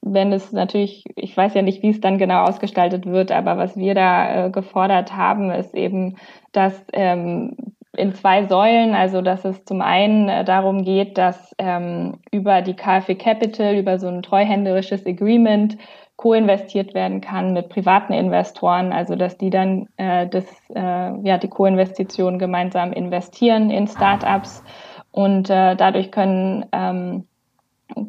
wenn 0.00 0.32
es 0.32 0.52
natürlich, 0.52 1.04
ich 1.16 1.36
weiß 1.36 1.54
ja 1.54 1.62
nicht, 1.62 1.82
wie 1.82 1.90
es 1.90 2.00
dann 2.00 2.18
genau 2.18 2.44
ausgestaltet 2.44 3.06
wird, 3.06 3.32
aber 3.32 3.56
was 3.56 3.76
wir 3.76 3.94
da 3.94 4.46
äh, 4.46 4.50
gefordert 4.50 5.16
haben, 5.16 5.50
ist 5.50 5.74
eben, 5.74 6.16
dass 6.52 6.74
ähm, 6.92 7.56
in 7.96 8.14
zwei 8.14 8.46
Säulen. 8.46 8.94
Also, 8.94 9.22
dass 9.22 9.44
es 9.44 9.64
zum 9.64 9.80
einen 9.82 10.28
äh, 10.28 10.44
darum 10.44 10.84
geht, 10.84 11.18
dass 11.18 11.54
ähm, 11.58 12.18
über 12.30 12.62
die 12.62 12.74
KfW 12.74 13.14
Capital, 13.14 13.74
über 13.76 13.98
so 13.98 14.08
ein 14.08 14.22
treuhänderisches 14.22 15.06
Agreement 15.06 15.76
co-investiert 16.16 16.94
werden 16.94 17.20
kann 17.20 17.52
mit 17.52 17.68
privaten 17.68 18.12
Investoren, 18.12 18.92
also 18.92 19.16
dass 19.16 19.36
die 19.36 19.50
dann 19.50 19.88
äh, 19.96 20.28
das, 20.28 20.44
äh, 20.74 20.80
ja, 21.26 21.38
die 21.38 21.48
Co-Investitionen 21.48 22.38
gemeinsam 22.38 22.92
investieren 22.92 23.70
in 23.70 23.88
Startups 23.88 24.62
und 25.10 25.50
äh, 25.50 25.74
dadurch 25.74 26.12
können, 26.12 26.66
ähm, 26.72 27.26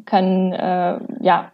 können 0.04 0.52
äh, 0.52 0.98
ja, 1.20 1.50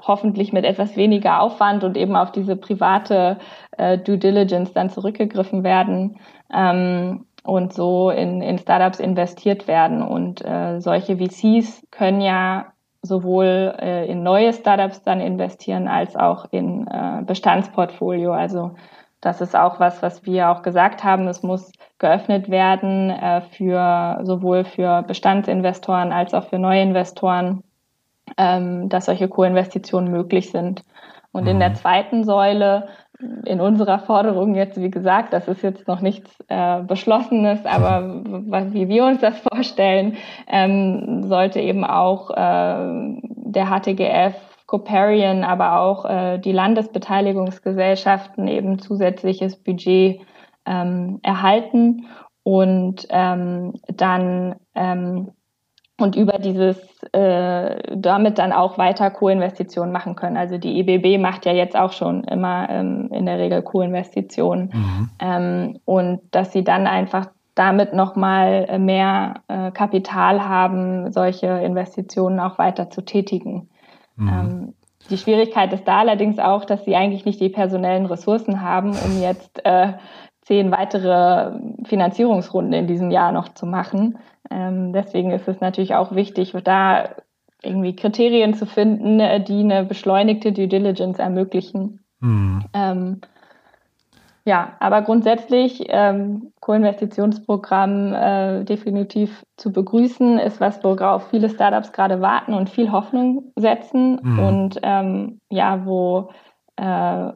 hoffentlich 0.00 0.52
mit 0.52 0.64
etwas 0.64 0.96
weniger 0.96 1.40
Aufwand 1.40 1.84
und 1.84 1.96
eben 1.96 2.16
auf 2.16 2.32
diese 2.32 2.56
private 2.56 3.38
äh, 3.76 3.98
Due 3.98 4.18
Diligence 4.18 4.72
dann 4.72 4.90
zurückgegriffen 4.90 5.62
werden. 5.62 6.18
Ähm, 6.52 7.26
und 7.42 7.72
so 7.72 8.10
in, 8.10 8.40
in 8.40 8.58
Startups 8.58 9.00
investiert 9.00 9.66
werden. 9.66 10.02
Und 10.02 10.44
äh, 10.44 10.80
solche 10.80 11.16
VCs 11.16 11.86
können 11.90 12.20
ja 12.20 12.66
sowohl 13.02 13.74
äh, 13.80 14.06
in 14.06 14.22
neue 14.22 14.52
Startups 14.52 15.02
dann 15.02 15.20
investieren 15.20 15.88
als 15.88 16.14
auch 16.16 16.46
in 16.52 16.86
äh, 16.86 17.22
Bestandsportfolio. 17.26 18.32
Also 18.32 18.74
das 19.20 19.40
ist 19.40 19.56
auch 19.56 19.80
was, 19.80 20.02
was 20.02 20.24
wir 20.24 20.50
auch 20.50 20.62
gesagt 20.62 21.02
haben. 21.02 21.26
Es 21.28 21.42
muss 21.42 21.72
geöffnet 21.98 22.48
werden 22.48 23.10
äh, 23.10 23.40
für 23.40 24.20
sowohl 24.22 24.64
für 24.64 25.02
Bestandsinvestoren 25.02 26.12
als 26.12 26.34
auch 26.34 26.44
für 26.44 26.58
neue 26.58 26.82
Investoren, 26.82 27.62
ähm, 28.38 28.88
dass 28.88 29.06
solche 29.06 29.28
Co-Investitionen 29.28 30.10
möglich 30.10 30.50
sind. 30.50 30.84
Und 31.32 31.46
in 31.46 31.58
der 31.58 31.70
mhm. 31.70 31.74
zweiten 31.76 32.24
Säule 32.24 32.88
in 33.44 33.60
unserer 33.60 33.98
Forderung 34.00 34.54
jetzt, 34.54 34.80
wie 34.80 34.90
gesagt, 34.90 35.32
das 35.32 35.48
ist 35.48 35.62
jetzt 35.62 35.86
noch 35.86 36.00
nichts 36.00 36.30
äh, 36.48 36.82
Beschlossenes, 36.82 37.64
aber 37.64 38.22
wie 38.72 38.88
wir 38.88 39.04
uns 39.04 39.20
das 39.20 39.38
vorstellen, 39.52 40.16
ähm, 40.48 41.24
sollte 41.24 41.60
eben 41.60 41.84
auch 41.84 42.30
äh, 42.30 42.34
der 43.26 43.66
HTGF, 43.66 44.34
Coparian, 44.66 45.44
aber 45.44 45.80
auch 45.80 46.04
äh, 46.04 46.38
die 46.38 46.52
Landesbeteiligungsgesellschaften 46.52 48.48
eben 48.48 48.78
zusätzliches 48.78 49.56
Budget 49.56 50.20
ähm, 50.64 51.20
erhalten 51.22 52.06
und 52.42 53.06
ähm, 53.10 53.74
dann 53.88 54.56
ähm, 54.74 55.32
und 56.02 56.16
über 56.16 56.38
dieses 56.38 56.76
äh, 57.12 57.96
damit 57.96 58.38
dann 58.38 58.52
auch 58.52 58.78
weiter 58.78 59.10
Co-Investitionen 59.10 59.92
machen 59.92 60.16
können. 60.16 60.36
Also 60.36 60.58
die 60.58 60.80
EBB 60.80 61.20
macht 61.20 61.46
ja 61.46 61.52
jetzt 61.52 61.76
auch 61.76 61.92
schon 61.92 62.24
immer 62.24 62.68
ähm, 62.70 63.08
in 63.12 63.26
der 63.26 63.38
Regel 63.38 63.62
Co-Investitionen 63.62 64.70
mhm. 64.72 65.10
ähm, 65.18 65.78
und 65.84 66.20
dass 66.30 66.52
sie 66.52 66.64
dann 66.64 66.86
einfach 66.86 67.26
damit 67.54 67.92
nochmal 67.92 68.78
mehr 68.78 69.42
äh, 69.48 69.70
Kapital 69.72 70.48
haben, 70.48 71.12
solche 71.12 71.46
Investitionen 71.46 72.40
auch 72.40 72.58
weiter 72.58 72.88
zu 72.88 73.02
tätigen. 73.02 73.68
Mhm. 74.16 74.28
Ähm, 74.28 74.74
die 75.10 75.18
Schwierigkeit 75.18 75.72
ist 75.72 75.86
da 75.86 75.98
allerdings 75.98 76.38
auch, 76.38 76.64
dass 76.64 76.84
sie 76.84 76.96
eigentlich 76.96 77.24
nicht 77.24 77.40
die 77.40 77.48
personellen 77.48 78.06
Ressourcen 78.06 78.62
haben, 78.62 78.90
um 78.90 79.20
jetzt 79.20 79.64
äh, 79.64 79.94
zehn 80.42 80.70
weitere 80.70 81.52
Finanzierungsrunden 81.84 82.72
in 82.72 82.86
diesem 82.86 83.10
Jahr 83.10 83.32
noch 83.32 83.48
zu 83.50 83.66
machen. 83.66 84.18
Ähm, 84.50 84.92
deswegen 84.92 85.30
ist 85.30 85.48
es 85.48 85.60
natürlich 85.60 85.94
auch 85.94 86.14
wichtig, 86.14 86.54
da 86.64 87.10
irgendwie 87.62 87.94
Kriterien 87.94 88.54
zu 88.54 88.66
finden, 88.66 89.20
äh, 89.20 89.42
die 89.42 89.60
eine 89.60 89.84
beschleunigte 89.84 90.52
Due 90.52 90.68
Diligence 90.68 91.18
ermöglichen. 91.18 92.00
Mhm. 92.20 92.64
Ähm, 92.74 93.20
ja, 94.44 94.72
aber 94.80 95.02
grundsätzlich 95.02 95.84
ähm, 95.88 96.52
Co-Investitionsprogramm 96.60 98.12
äh, 98.12 98.64
definitiv 98.64 99.44
zu 99.56 99.72
begrüßen, 99.72 100.40
ist 100.40 100.60
was, 100.60 100.82
worauf 100.82 101.28
viele 101.30 101.48
Startups 101.48 101.92
gerade 101.92 102.20
warten 102.20 102.52
und 102.52 102.68
viel 102.68 102.90
Hoffnung 102.90 103.52
setzen 103.54 104.18
mhm. 104.20 104.38
und 104.40 104.80
ähm, 104.82 105.40
ja, 105.48 105.86
wo 105.86 106.30
äh, 106.74 107.32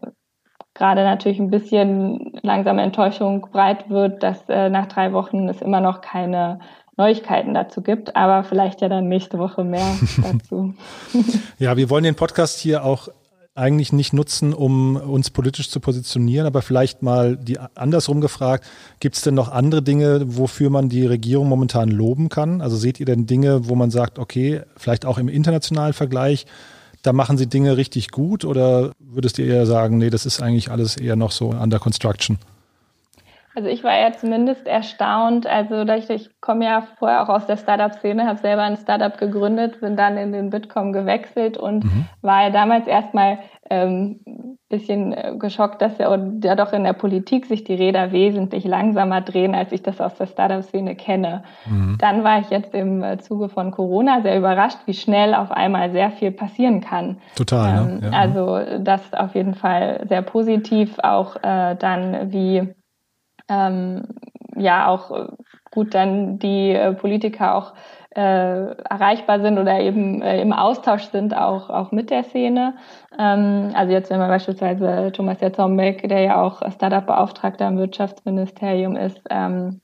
gerade 0.77 1.03
natürlich 1.03 1.39
ein 1.39 1.51
bisschen 1.51 2.33
langsame 2.43 2.83
Enttäuschung 2.83 3.49
breit 3.53 3.89
wird, 3.91 4.23
dass 4.23 4.39
äh, 4.49 4.69
nach 4.69 4.87
drei 4.87 5.13
Wochen 5.13 5.49
es 5.49 5.61
immer 5.63 5.81
noch 5.81 6.01
keine 6.01 6.61
Neuigkeiten 6.97 7.55
dazu 7.55 7.83
gibt, 7.83 8.17
aber 8.17 8.45
vielleicht 8.45 8.81
ja 8.81 8.89
dann 8.89 9.09
nächste 9.09 9.39
Woche 9.39 9.65
mehr 9.65 9.87
dazu. 10.23 10.75
ja, 11.59 11.77
wir 11.77 11.91
wollen 11.91 12.05
den 12.05 12.15
Podcast 12.15 12.59
hier 12.59 12.85
auch 12.85 13.09
eigentlich 13.55 13.93
nicht 13.93 14.13
nutzen, 14.13 14.53
um 14.53 14.97
uns 14.97 15.31
politisch 15.31 15.71
zu 15.71 15.81
positionieren, 15.81 16.47
aber 16.47 16.61
vielleicht 16.61 17.03
mal 17.03 17.39
die 17.39 17.59
andersrum 17.59 18.21
gefragt, 18.21 18.67
gibt 19.01 19.17
es 19.17 19.23
denn 19.23 19.35
noch 19.35 19.51
andere 19.51 19.83
Dinge, 19.83 20.23
wofür 20.27 20.69
man 20.69 20.91
die 20.91 21.07
Regierung 21.07 21.49
momentan 21.49 21.89
loben 21.89 22.29
kann? 22.29 22.61
Also 22.61 22.77
seht 22.77 23.01
ihr 23.01 23.07
denn 23.07 23.27
Dinge, 23.27 23.67
wo 23.67 23.75
man 23.75 23.91
sagt, 23.91 24.19
okay, 24.19 24.61
vielleicht 24.77 25.07
auch 25.07 25.17
im 25.17 25.29
internationalen 25.29 25.95
Vergleich, 25.95 26.45
da 27.07 27.13
machen 27.13 27.39
sie 27.39 27.47
Dinge 27.47 27.77
richtig 27.77 28.11
gut 28.11 28.45
oder 28.45 28.91
würdest 28.99 29.39
ihr 29.39 29.47
eher 29.47 29.65
sagen, 29.65 29.99
nee, 29.99 30.11
das 30.11 30.27
ist 30.27 30.43
eigentlich 30.43 30.71
alles 30.73 30.97
eher 30.97 31.15
noch 31.15 31.31
so 31.31 31.51
under 31.51 31.79
construction? 31.79 32.39
Also 33.57 33.71
ich 33.71 33.83
war 33.83 33.99
ja 33.99 34.13
zumindest 34.13 34.67
erstaunt, 34.67 35.47
also 35.47 35.81
ich, 35.95 36.11
ich 36.11 36.41
komme 36.43 36.67
ja 36.67 36.87
vorher 36.99 37.23
auch 37.23 37.31
aus 37.31 37.47
der 37.47 37.57
Startup-Szene, 37.57 38.27
habe 38.27 38.39
selber 38.39 38.65
ein 38.65 38.77
Startup 38.77 39.17
gegründet, 39.17 39.81
bin 39.81 39.97
dann 39.97 40.19
in 40.19 40.33
den 40.33 40.51
Bitkom 40.51 40.93
gewechselt 40.93 41.57
und 41.57 41.85
mhm. 41.85 42.05
war 42.21 42.43
ja 42.43 42.51
damals 42.51 42.87
erstmal 42.87 43.39
ähm, 43.71 44.21
bisschen 44.69 45.15
äh, 45.15 45.37
geschockt, 45.39 45.81
dass 45.81 45.97
ja, 45.97 46.15
ja 46.43 46.55
doch 46.55 46.75
in 46.75 46.85
der 46.85 46.93
Politik 46.93 47.47
sich 47.47 47.65
die 47.65 47.73
Räder 47.73 48.13
wesentlich 48.13 48.65
langsamer 48.65 49.23
drehen, 49.23 49.55
als 49.55 49.73
ich 49.73 49.83
das 49.83 50.03
aus 50.03 50.15
der 50.17 50.27
Startup-Szene 50.27 50.95
kenne. 50.95 51.43
Mhm. 51.65 51.97
Dann 51.99 52.25
war 52.25 52.41
ich 52.41 52.51
jetzt 52.51 52.75
im 52.75 53.03
äh, 53.03 53.17
Zuge 53.17 53.49
von 53.49 53.71
Corona 53.71 54.21
sehr 54.21 54.37
überrascht, 54.37 54.81
wie 54.85 54.93
schnell 54.93 55.35
auf 55.35 55.51
einmal 55.51 55.93
sehr 55.93 56.11
viel 56.11 56.31
passieren 56.31 56.83
kann. 56.83 57.23
Total. 57.37 57.79
Ähm, 57.79 58.01
ja. 58.03 58.11
Ja. 58.11 58.19
Also 58.19 58.61
das 58.81 59.03
ist 59.03 59.17
auf 59.17 59.35
jeden 59.35 59.55
Fall 59.55 60.05
sehr 60.11 60.21
positiv, 60.21 60.99
auch 60.99 61.37
äh, 61.37 61.75
dann 61.77 62.33
wie 62.33 62.75
ähm, 63.49 64.03
ja 64.57 64.89
auch 64.89 65.11
äh, 65.11 65.27
gut 65.71 65.95
dann 65.95 66.39
die 66.39 66.73
äh, 66.73 66.93
Politiker 66.93 67.55
auch 67.55 67.75
äh, 68.17 68.73
erreichbar 68.89 69.41
sind 69.41 69.59
oder 69.59 69.79
eben 69.79 70.23
äh, 70.23 70.41
im 70.41 70.53
Austausch 70.53 71.05
sind, 71.11 71.37
auch, 71.37 71.69
auch 71.69 71.93
mit 71.93 72.11
der 72.11 72.25
Szene. 72.25 72.75
Ähm, 73.19 73.73
also 73.75 73.93
jetzt, 73.93 74.11
wenn 74.11 74.19
man 74.19 74.31
beispielsweise 74.31 75.13
Thomas 75.13 75.41
Jatzombeck, 75.41 76.09
der 76.09 76.21
ja 76.21 76.43
auch 76.43 76.63
Startup-Beauftragter 76.71 77.69
im 77.69 77.77
Wirtschaftsministerium 77.77 78.97
ist, 78.97 79.21
ähm, 79.29 79.83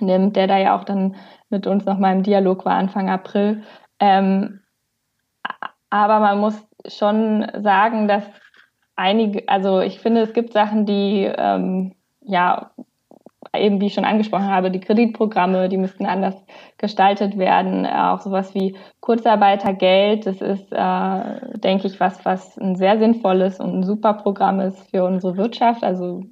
nimmt, 0.00 0.34
der 0.34 0.48
da 0.48 0.58
ja 0.58 0.76
auch 0.76 0.84
dann 0.84 1.14
mit 1.48 1.66
uns 1.66 1.84
nochmal 1.84 2.16
im 2.16 2.24
Dialog 2.24 2.64
war 2.64 2.74
Anfang 2.74 3.08
April. 3.08 3.62
Ähm, 4.00 4.60
aber 5.90 6.18
man 6.20 6.38
muss 6.38 6.60
schon 6.86 7.46
sagen, 7.62 8.08
dass 8.08 8.24
einige, 8.96 9.48
also 9.48 9.80
ich 9.80 10.00
finde, 10.00 10.22
es 10.22 10.32
gibt 10.32 10.52
Sachen, 10.52 10.86
die 10.86 11.30
ähm, 11.36 11.94
ja 12.20 12.72
eben 13.56 13.80
wie 13.80 13.86
ich 13.86 13.94
schon 13.94 14.04
angesprochen 14.04 14.48
habe, 14.48 14.70
die 14.70 14.80
Kreditprogramme, 14.80 15.68
die 15.68 15.78
müssten 15.78 16.06
anders 16.06 16.34
gestaltet 16.78 17.38
werden. 17.38 17.86
Auch 17.86 18.20
sowas 18.20 18.54
wie 18.54 18.76
Kurzarbeitergeld, 19.00 20.26
das 20.26 20.40
ist, 20.40 20.70
äh, 20.72 21.58
denke 21.58 21.86
ich, 21.86 21.98
was, 22.00 22.24
was 22.24 22.58
ein 22.58 22.76
sehr 22.76 22.98
sinnvolles 22.98 23.60
und 23.60 23.80
ein 23.80 23.82
super 23.84 24.14
Programm 24.14 24.60
ist 24.60 24.90
für 24.90 25.04
unsere 25.04 25.36
Wirtschaft, 25.36 25.82
also 25.82 26.22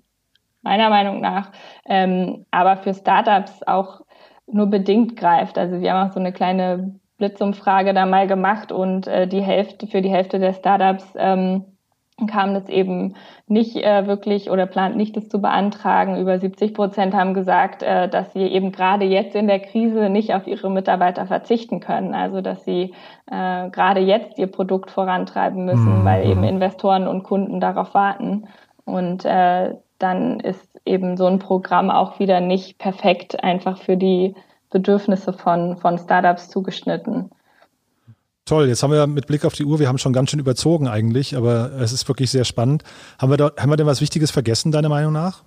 meiner 0.62 0.90
Meinung 0.90 1.20
nach, 1.20 1.50
ähm, 1.86 2.44
aber 2.50 2.76
für 2.76 2.94
Startups 2.94 3.62
auch 3.66 4.02
nur 4.46 4.66
bedingt 4.66 5.16
greift. 5.16 5.58
Also 5.58 5.80
wir 5.80 5.92
haben 5.92 6.08
auch 6.08 6.12
so 6.12 6.20
eine 6.20 6.32
kleine 6.32 6.94
Blitzumfrage 7.16 7.94
da 7.94 8.06
mal 8.06 8.26
gemacht 8.26 8.70
und 8.70 9.06
äh, 9.06 9.26
die 9.26 9.42
Hälfte, 9.42 9.86
für 9.86 10.02
die 10.02 10.10
Hälfte 10.10 10.38
der 10.38 10.52
Startups 10.52 11.06
ähm, 11.16 11.77
kam 12.26 12.54
das 12.54 12.68
eben 12.68 13.14
nicht 13.46 13.76
äh, 13.76 14.06
wirklich 14.06 14.50
oder 14.50 14.66
plant 14.66 14.96
nicht, 14.96 15.16
das 15.16 15.28
zu 15.28 15.40
beantragen. 15.40 16.20
Über 16.20 16.38
70 16.38 16.74
Prozent 16.74 17.14
haben 17.14 17.32
gesagt, 17.32 17.82
äh, 17.82 18.08
dass 18.08 18.32
sie 18.32 18.42
eben 18.42 18.72
gerade 18.72 19.04
jetzt 19.04 19.36
in 19.36 19.46
der 19.46 19.60
Krise 19.60 20.08
nicht 20.08 20.34
auf 20.34 20.46
ihre 20.46 20.70
Mitarbeiter 20.70 21.26
verzichten 21.26 21.80
können. 21.80 22.14
Also 22.14 22.40
dass 22.40 22.64
sie 22.64 22.94
äh, 23.30 23.70
gerade 23.70 24.00
jetzt 24.00 24.38
ihr 24.38 24.48
Produkt 24.48 24.90
vorantreiben 24.90 25.64
müssen, 25.64 26.00
mhm. 26.00 26.04
weil 26.04 26.28
eben 26.28 26.40
mhm. 26.40 26.48
Investoren 26.48 27.06
und 27.06 27.22
Kunden 27.22 27.60
darauf 27.60 27.94
warten. 27.94 28.48
Und 28.84 29.24
äh, 29.24 29.74
dann 29.98 30.40
ist 30.40 30.80
eben 30.84 31.16
so 31.16 31.26
ein 31.26 31.38
Programm 31.38 31.90
auch 31.90 32.18
wieder 32.18 32.40
nicht 32.40 32.78
perfekt 32.78 33.42
einfach 33.44 33.78
für 33.78 33.96
die 33.96 34.34
Bedürfnisse 34.70 35.32
von, 35.32 35.76
von 35.76 35.98
Startups 35.98 36.48
zugeschnitten. 36.48 37.30
Toll, 38.48 38.68
jetzt 38.68 38.82
haben 38.82 38.92
wir 38.92 39.06
mit 39.06 39.26
Blick 39.26 39.44
auf 39.44 39.52
die 39.52 39.66
Uhr, 39.66 39.78
wir 39.78 39.88
haben 39.88 39.98
schon 39.98 40.14
ganz 40.14 40.30
schön 40.30 40.40
überzogen 40.40 40.88
eigentlich, 40.88 41.36
aber 41.36 41.70
es 41.80 41.92
ist 41.92 42.08
wirklich 42.08 42.30
sehr 42.30 42.44
spannend. 42.44 42.82
Haben 43.20 43.30
wir, 43.30 43.36
da, 43.36 43.50
haben 43.58 43.68
wir 43.68 43.76
denn 43.76 43.86
was 43.86 44.00
Wichtiges 44.00 44.30
vergessen, 44.30 44.72
deiner 44.72 44.88
Meinung 44.88 45.12
nach? 45.12 45.42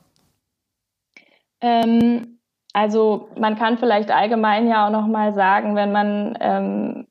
Ähm, 1.61 2.37
also 2.73 3.29
man 3.39 3.57
kann 3.57 3.79
vielleicht 3.79 4.11
allgemein 4.11 4.67
ja 4.67 4.85
auch 4.85 4.91
nochmal 4.91 5.33
sagen, 5.33 5.75
wenn 5.75 5.91
man, 5.91 6.37
ähm, 6.41 7.07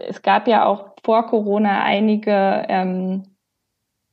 es 0.00 0.20
gab 0.22 0.48
ja 0.48 0.64
auch 0.64 0.96
vor 1.04 1.28
Corona 1.28 1.84
einige 1.84 2.66
ähm, 2.68 3.22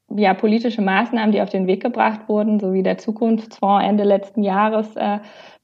ja, 0.10 0.36
politische 0.36 0.84
Maßnahmen, 0.84 1.32
die 1.32 1.42
auf 1.42 1.50
den 1.50 1.66
Weg 1.66 1.82
gebracht 1.82 2.30
wurden, 2.30 2.60
so 2.60 2.74
wie 2.74 2.84
der 2.84 3.00
Zukunftsfonds 3.00 3.84
Ende 3.84 4.04
letzten 4.04 4.44
Jahres 4.44 4.96
äh, 4.96 5.18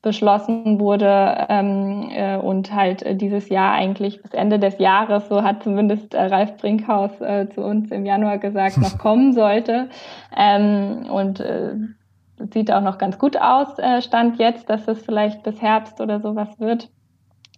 beschlossen 0.03 0.79
wurde 0.79 1.47
ähm, 1.49 2.09
äh, 2.11 2.35
und 2.37 2.75
halt 2.75 3.01
äh, 3.03 3.15
dieses 3.15 3.49
Jahr 3.49 3.71
eigentlich 3.71 4.21
bis 4.21 4.33
Ende 4.33 4.59
des 4.59 4.77
Jahres, 4.77 5.29
so 5.29 5.43
hat 5.43 5.63
zumindest 5.63 6.13
äh, 6.13 6.25
Ralf 6.25 6.57
Brinkhaus 6.57 7.19
äh, 7.21 7.47
zu 7.49 7.61
uns 7.61 7.89
im 7.89 8.05
Januar 8.05 8.37
gesagt, 8.37 8.77
noch 8.77 8.97
kommen 8.99 9.33
sollte. 9.33 9.89
Ähm, 10.37 11.07
und 11.09 11.39
äh, 11.39 11.75
sieht 12.53 12.71
auch 12.71 12.81
noch 12.81 12.97
ganz 12.97 13.17
gut 13.17 13.37
aus, 13.37 13.79
äh, 13.79 14.01
Stand 14.01 14.39
jetzt, 14.39 14.69
dass 14.69 14.87
es 14.89 15.01
vielleicht 15.01 15.41
bis 15.43 15.61
Herbst 15.61 16.01
oder 16.01 16.19
sowas 16.19 16.59
wird. 16.59 16.89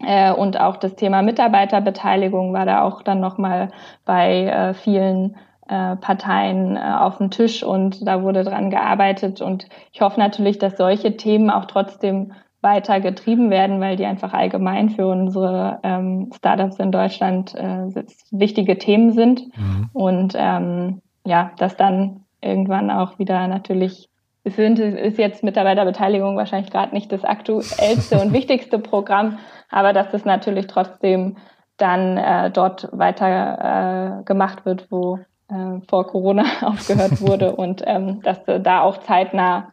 Äh, 0.02 0.32
und 0.32 0.60
auch 0.60 0.78
das 0.78 0.96
Thema 0.96 1.24
Mitarbeiterbeteiligung 1.24 2.54
war 2.54 2.68
da 2.68 2.84
auch 2.84 3.02
dann 3.02 3.20
nochmal 3.22 3.72
bei 4.06 4.44
äh, 4.44 4.74
vielen 4.76 5.36
äh, 5.68 5.96
Parteien 5.96 6.78
äh, 6.78 6.80
auf 6.80 7.18
dem 7.18 7.32
Tisch 7.32 7.64
und 7.64 8.06
da 8.08 8.22
wurde 8.22 8.44
dran 8.44 8.70
gearbeitet. 8.70 9.42
Und 9.42 9.68
ich 9.92 10.02
hoffe 10.02 10.20
natürlich, 10.20 10.60
dass 10.60 10.78
solche 10.78 11.18
Themen 11.18 11.50
auch 11.50 11.66
trotzdem 11.66 12.34
weiter 12.62 13.00
getrieben 13.00 13.50
werden, 13.50 13.80
weil 13.80 13.96
die 13.96 14.06
einfach 14.06 14.34
allgemein 14.34 14.90
für 14.90 15.08
unsere 15.08 15.80
ähm, 15.84 16.32
Startups 16.36 16.80
in 16.80 16.92
Deutschland 16.92 17.54
äh, 17.56 18.04
wichtige 18.32 18.78
Themen 18.78 19.12
sind. 19.12 19.46
Mhm. 19.56 19.90
Und 19.94 20.34
ähm, 20.36 21.02
ja, 21.26 21.52
dass 21.58 21.78
dann 21.78 22.22
irgendwann 22.42 22.90
auch 22.92 23.20
wieder 23.20 23.48
natürlich 23.48 24.10
es 24.46 24.56
sind, 24.56 24.78
ist 24.78 25.18
jetzt 25.18 25.44
Mitarbeiterbeteiligung 25.44 26.38
wahrscheinlich 26.38 26.72
gerade 26.72 26.94
nicht 26.94 27.12
das 27.12 27.24
aktuellste 27.24 28.22
und 28.22 28.32
wichtigste 28.34 28.78
Programm, 28.78 29.40
aber 29.72 29.92
dass 29.92 30.14
es 30.14 30.24
natürlich 30.24 30.68
trotzdem 30.68 31.38
dann 31.78 32.18
äh, 32.18 32.52
dort 32.52 32.88
weiter 32.92 34.20
äh, 34.20 34.24
gemacht 34.24 34.66
wird, 34.66 34.88
wo 34.92 35.20
äh, 35.50 35.80
vor 35.88 36.08
Corona 36.08 36.46
aufgehört 36.62 37.22
wurde 37.22 37.56
und 37.56 37.82
ähm, 37.86 38.22
dass 38.22 38.40
da 38.46 38.82
auch 38.82 39.04
zeitnah 39.04 39.72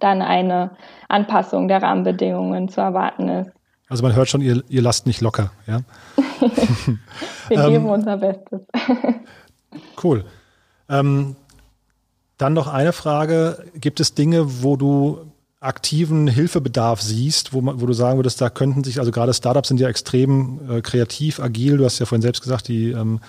dann 0.00 0.20
eine 0.20 0.72
Anpassung 1.08 1.68
der 1.68 1.82
Rahmenbedingungen 1.82 2.68
zu 2.68 2.80
erwarten 2.80 3.28
ist. 3.28 3.50
Also 3.88 4.02
man 4.02 4.14
hört 4.14 4.28
schon, 4.28 4.40
ihr, 4.40 4.62
ihr 4.68 4.82
lasst 4.82 5.06
nicht 5.06 5.20
locker, 5.20 5.52
ja? 5.66 5.80
Wir 7.48 7.56
geben 7.56 7.84
ähm, 7.84 7.86
unser 7.86 8.16
Bestes. 8.16 8.60
cool. 10.02 10.24
Ähm, 10.88 11.36
dann 12.36 12.52
noch 12.52 12.66
eine 12.66 12.92
Frage. 12.92 13.64
Gibt 13.76 14.00
es 14.00 14.14
Dinge, 14.14 14.62
wo 14.62 14.76
du 14.76 15.20
aktiven 15.66 16.28
Hilfebedarf 16.28 17.02
siehst, 17.02 17.52
wo, 17.52 17.60
man, 17.60 17.80
wo 17.80 17.86
du 17.86 17.92
sagen 17.92 18.18
würdest, 18.18 18.40
da 18.40 18.50
könnten 18.50 18.84
sich, 18.84 18.98
also 18.98 19.10
gerade 19.10 19.34
Startups 19.34 19.68
sind 19.68 19.80
ja 19.80 19.88
extrem 19.88 20.60
äh, 20.70 20.80
kreativ, 20.80 21.40
agil, 21.40 21.76
du 21.76 21.84
hast 21.84 21.98
ja 21.98 22.06
vorhin 22.06 22.22
selbst 22.22 22.42
gesagt, 22.42 22.68
die 22.68 22.90
ähm, 22.90 23.20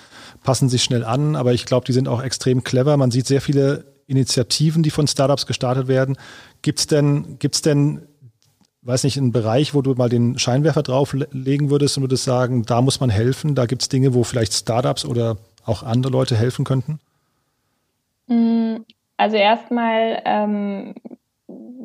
passen 0.42 0.68
sich 0.68 0.82
schnell 0.82 1.04
an, 1.04 1.36
aber 1.36 1.52
ich 1.52 1.66
glaube, 1.66 1.84
die 1.86 1.92
sind 1.92 2.08
auch 2.08 2.22
extrem 2.22 2.64
clever. 2.64 2.96
Man 2.96 3.10
sieht 3.10 3.26
sehr 3.26 3.40
viele 3.40 3.84
Initiativen, 4.06 4.82
die 4.82 4.90
von 4.90 5.06
Startups 5.06 5.46
gestartet 5.46 5.86
werden. 5.86 6.16
Gibt 6.62 6.78
es 6.78 6.86
denn, 6.86 7.38
gibt's 7.38 7.60
denn, 7.60 8.02
weiß 8.82 9.04
nicht, 9.04 9.18
einen 9.18 9.32
Bereich, 9.32 9.74
wo 9.74 9.82
du 9.82 9.94
mal 9.94 10.08
den 10.08 10.38
Scheinwerfer 10.38 10.82
drauflegen 10.82 11.70
würdest 11.70 11.98
und 11.98 12.04
würdest 12.04 12.24
sagen, 12.24 12.62
da 12.64 12.80
muss 12.80 13.00
man 13.00 13.10
helfen, 13.10 13.54
da 13.54 13.66
gibt 13.66 13.82
es 13.82 13.88
Dinge, 13.88 14.14
wo 14.14 14.24
vielleicht 14.24 14.54
Startups 14.54 15.04
oder 15.04 15.36
auch 15.64 15.82
andere 15.82 16.10
Leute 16.10 16.36
helfen 16.36 16.64
könnten? 16.64 17.00
Mm, 18.28 18.76
also 19.18 19.36
erstmal 19.36 20.22
ähm, 20.24 20.94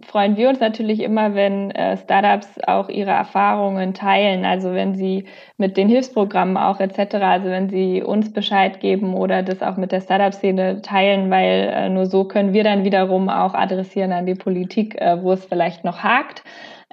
freuen 0.06 0.38
wir 0.38 0.50
uns 0.50 0.60
natürlich 0.60 1.00
immer, 1.00 1.36
wenn 1.36 1.72
äh, 1.72 1.98
Startups 1.98 2.60
auch 2.68 2.90
ihre 2.90 3.12
Erfahrungen 3.12 3.94
teilen, 3.94 4.46
also 4.46 4.74
wenn 4.74 4.96
sie 4.96 5.26
mit 5.58 5.78
den 5.78 5.88
Hilfsprogrammen 5.88 6.58
auch 6.58 6.80
etc., 6.80 7.16
also 7.16 7.48
wenn 7.50 7.70
sie 7.70 8.04
uns 8.04 8.34
Bescheid 8.34 8.80
geben 8.80 9.14
oder 9.14 9.44
das 9.44 9.62
auch 9.62 9.78
mit 9.78 9.92
der 9.92 10.02
Startup-Szene 10.02 10.82
teilen, 10.82 11.32
weil 11.32 11.72
äh, 11.74 11.90
nur 11.90 12.06
so 12.06 12.26
können 12.26 12.54
wir 12.54 12.64
dann 12.64 12.84
wiederum 12.84 13.30
auch 13.30 13.54
adressieren 13.54 14.12
an 14.12 14.26
die 14.26 14.36
Politik, 14.36 15.00
äh, 15.00 15.22
wo 15.22 15.32
es 15.32 15.46
vielleicht 15.46 15.84
noch 15.84 16.04
hakt. 16.04 16.44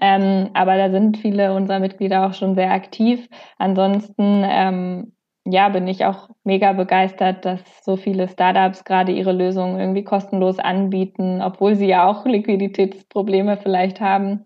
Ähm, 0.01 0.51
aber 0.55 0.77
da 0.77 0.91
sind 0.91 1.18
viele 1.18 1.53
unserer 1.53 1.81
Mitglieder 1.81 2.27
auch 2.27 2.35
schon 2.35 2.55
sehr 2.55 2.73
aktiv. 2.73 3.29
Ansonsten 3.59 4.45
ähm, 4.49 5.12
ja, 5.53 5.68
bin 5.68 5.86
ich 5.86 6.05
auch 6.05 6.28
mega 6.44 6.72
begeistert, 6.72 7.44
dass 7.44 7.61
so 7.84 7.96
viele 7.96 8.28
Startups 8.28 8.84
gerade 8.84 9.12
ihre 9.12 9.32
Lösungen 9.32 9.78
irgendwie 9.78 10.05
kostenlos 10.05 10.59
anbieten, 10.59 11.42
obwohl 11.42 11.74
sie 11.74 11.86
ja 11.86 12.07
auch 12.07 12.24
Liquiditätsprobleme 12.26 13.57
vielleicht 13.57 14.01
haben. 14.01 14.44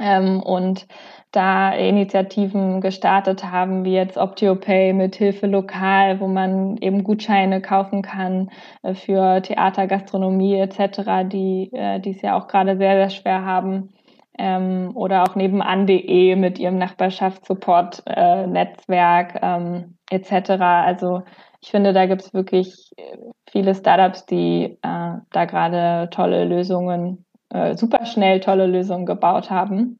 Ähm, 0.00 0.40
und 0.42 0.86
da 1.32 1.72
Initiativen 1.72 2.80
gestartet 2.80 3.44
haben, 3.44 3.84
wie 3.84 3.94
jetzt 3.94 4.16
OptioPay 4.16 4.92
mit 4.92 5.16
Hilfe 5.16 5.46
lokal, 5.46 6.20
wo 6.20 6.28
man 6.28 6.76
eben 6.78 7.04
Gutscheine 7.04 7.60
kaufen 7.60 8.02
kann 8.02 8.50
äh, 8.82 8.94
für 8.94 9.42
Theater, 9.42 9.86
Gastronomie 9.86 10.54
etc., 10.54 11.28
die 11.30 11.70
äh, 11.72 12.00
die 12.00 12.12
es 12.12 12.22
ja 12.22 12.38
auch 12.38 12.46
gerade 12.46 12.76
sehr, 12.78 12.94
sehr 12.94 13.10
schwer 13.10 13.44
haben 13.44 13.90
ähm, 14.38 14.92
oder 14.94 15.24
auch 15.24 15.34
nebenan.de 15.34 16.36
mit 16.36 16.58
ihrem 16.58 16.78
Nachbarschaftssupport-Netzwerk 16.78 19.34
äh, 19.34 19.40
ähm, 19.42 19.98
etc. 20.10 20.50
Also 20.60 21.22
ich 21.60 21.70
finde, 21.70 21.92
da 21.92 22.06
gibt 22.06 22.22
es 22.22 22.32
wirklich 22.32 22.92
äh, 22.96 23.18
viele 23.50 23.74
Startups, 23.74 24.24
die 24.26 24.78
äh, 24.82 25.16
da 25.30 25.44
gerade 25.44 26.08
tolle 26.10 26.44
Lösungen, 26.44 27.24
äh, 27.50 27.76
super 27.76 28.06
schnell 28.06 28.40
tolle 28.40 28.66
Lösungen 28.66 29.06
gebaut 29.06 29.50
haben. 29.50 29.98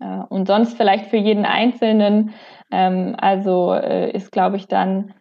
Äh, 0.00 0.20
und 0.28 0.46
sonst 0.46 0.76
vielleicht 0.76 1.06
für 1.06 1.16
jeden 1.16 1.44
Einzelnen, 1.44 2.34
ähm, 2.70 3.16
also 3.18 3.74
äh, 3.74 4.10
ist, 4.12 4.32
glaube 4.32 4.56
ich, 4.56 4.68
dann 4.68 5.14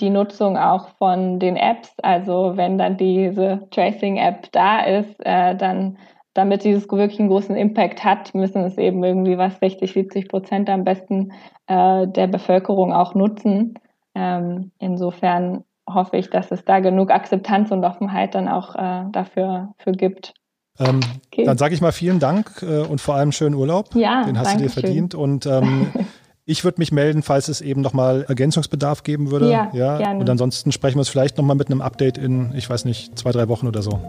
die 0.00 0.10
Nutzung 0.10 0.56
auch 0.56 0.88
von 0.96 1.38
den 1.38 1.56
Apps. 1.56 1.92
Also 2.02 2.56
wenn 2.56 2.78
dann 2.78 2.96
diese 2.96 3.68
Tracing-App 3.70 4.50
da 4.52 4.80
ist, 4.80 5.14
äh, 5.24 5.56
dann 5.56 5.98
damit 6.38 6.62
dieses 6.62 6.88
wirklich 6.88 7.18
einen 7.18 7.28
großen 7.28 7.56
Impact 7.56 8.04
hat, 8.04 8.32
müssen 8.32 8.62
es 8.62 8.78
eben 8.78 9.02
irgendwie 9.02 9.36
was 9.36 9.58
60, 9.58 9.92
70 9.92 10.28
Prozent 10.28 10.70
am 10.70 10.84
besten 10.84 11.32
äh, 11.66 12.06
der 12.06 12.28
Bevölkerung 12.28 12.92
auch 12.92 13.16
nutzen. 13.16 13.74
Ähm, 14.14 14.70
insofern 14.78 15.64
hoffe 15.88 16.16
ich, 16.16 16.30
dass 16.30 16.52
es 16.52 16.64
da 16.64 16.78
genug 16.78 17.10
Akzeptanz 17.10 17.72
und 17.72 17.84
Offenheit 17.84 18.36
dann 18.36 18.46
auch 18.46 18.76
äh, 18.76 19.04
dafür 19.10 19.74
für 19.78 19.90
gibt. 19.90 20.32
Ähm, 20.78 21.00
okay. 21.26 21.42
Dann 21.42 21.58
sage 21.58 21.74
ich 21.74 21.80
mal 21.80 21.90
vielen 21.90 22.20
Dank 22.20 22.62
äh, 22.62 22.82
und 22.82 23.00
vor 23.00 23.16
allem 23.16 23.32
schönen 23.32 23.56
Urlaub. 23.56 23.96
Ja, 23.96 24.22
Den 24.22 24.38
hast 24.38 24.54
du 24.54 24.58
dir 24.58 24.70
verdient. 24.70 25.16
Und 25.16 25.44
ähm, 25.44 25.88
Ich 26.50 26.64
würde 26.64 26.80
mich 26.80 26.92
melden, 26.92 27.22
falls 27.22 27.48
es 27.48 27.60
eben 27.60 27.82
nochmal 27.82 28.24
Ergänzungsbedarf 28.26 29.02
geben 29.02 29.30
würde. 29.30 29.50
Ja, 29.50 29.70
ja. 29.74 29.98
Gerne. 29.98 30.20
Und 30.20 30.30
ansonsten 30.30 30.72
sprechen 30.72 30.96
wir 30.96 31.02
es 31.02 31.10
vielleicht 31.10 31.36
nochmal 31.36 31.56
mit 31.56 31.70
einem 31.70 31.82
Update 31.82 32.16
in, 32.16 32.54
ich 32.54 32.70
weiß 32.70 32.86
nicht, 32.86 33.18
zwei, 33.18 33.32
drei 33.32 33.48
Wochen 33.48 33.66
oder 33.66 33.82
so. 33.82 34.00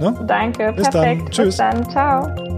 Ne? 0.00 0.14
Danke, 0.26 0.72
Bis 0.72 0.88
perfekt. 0.88 1.22
Dann. 1.22 1.30
Tschüss. 1.30 1.46
Bis 1.46 1.56
dann, 1.56 1.88
ciao. 1.90 2.54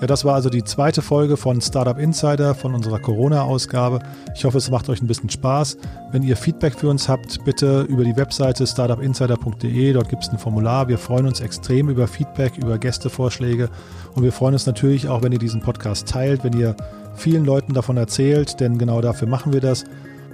Ja, 0.00 0.06
das 0.06 0.24
war 0.24 0.34
also 0.36 0.48
die 0.48 0.62
zweite 0.62 1.02
Folge 1.02 1.36
von 1.36 1.60
Startup 1.60 1.98
Insider 1.98 2.54
von 2.54 2.72
unserer 2.72 3.00
Corona-Ausgabe. 3.00 3.98
Ich 4.36 4.44
hoffe, 4.44 4.58
es 4.58 4.70
macht 4.70 4.88
euch 4.88 5.02
ein 5.02 5.08
bisschen 5.08 5.28
Spaß. 5.28 5.76
Wenn 6.12 6.22
ihr 6.22 6.36
Feedback 6.36 6.78
für 6.78 6.88
uns 6.88 7.08
habt, 7.08 7.44
bitte 7.44 7.82
über 7.82 8.04
die 8.04 8.16
Webseite 8.16 8.64
startupinsider.de. 8.64 9.92
Dort 9.92 10.08
gibt 10.08 10.22
es 10.22 10.28
ein 10.30 10.38
Formular. 10.38 10.86
Wir 10.86 10.98
freuen 10.98 11.26
uns 11.26 11.40
extrem 11.40 11.88
über 11.88 12.06
Feedback, 12.06 12.56
über 12.58 12.78
Gästevorschläge 12.78 13.70
und 14.14 14.22
wir 14.22 14.30
freuen 14.30 14.54
uns 14.54 14.66
natürlich 14.66 15.08
auch, 15.08 15.22
wenn 15.22 15.32
ihr 15.32 15.40
diesen 15.40 15.62
Podcast 15.62 16.08
teilt, 16.08 16.44
wenn 16.44 16.52
ihr 16.52 16.76
vielen 17.16 17.44
Leuten 17.44 17.74
davon 17.74 17.96
erzählt, 17.96 18.60
denn 18.60 18.78
genau 18.78 19.00
dafür 19.00 19.26
machen 19.26 19.52
wir 19.52 19.60
das. 19.60 19.84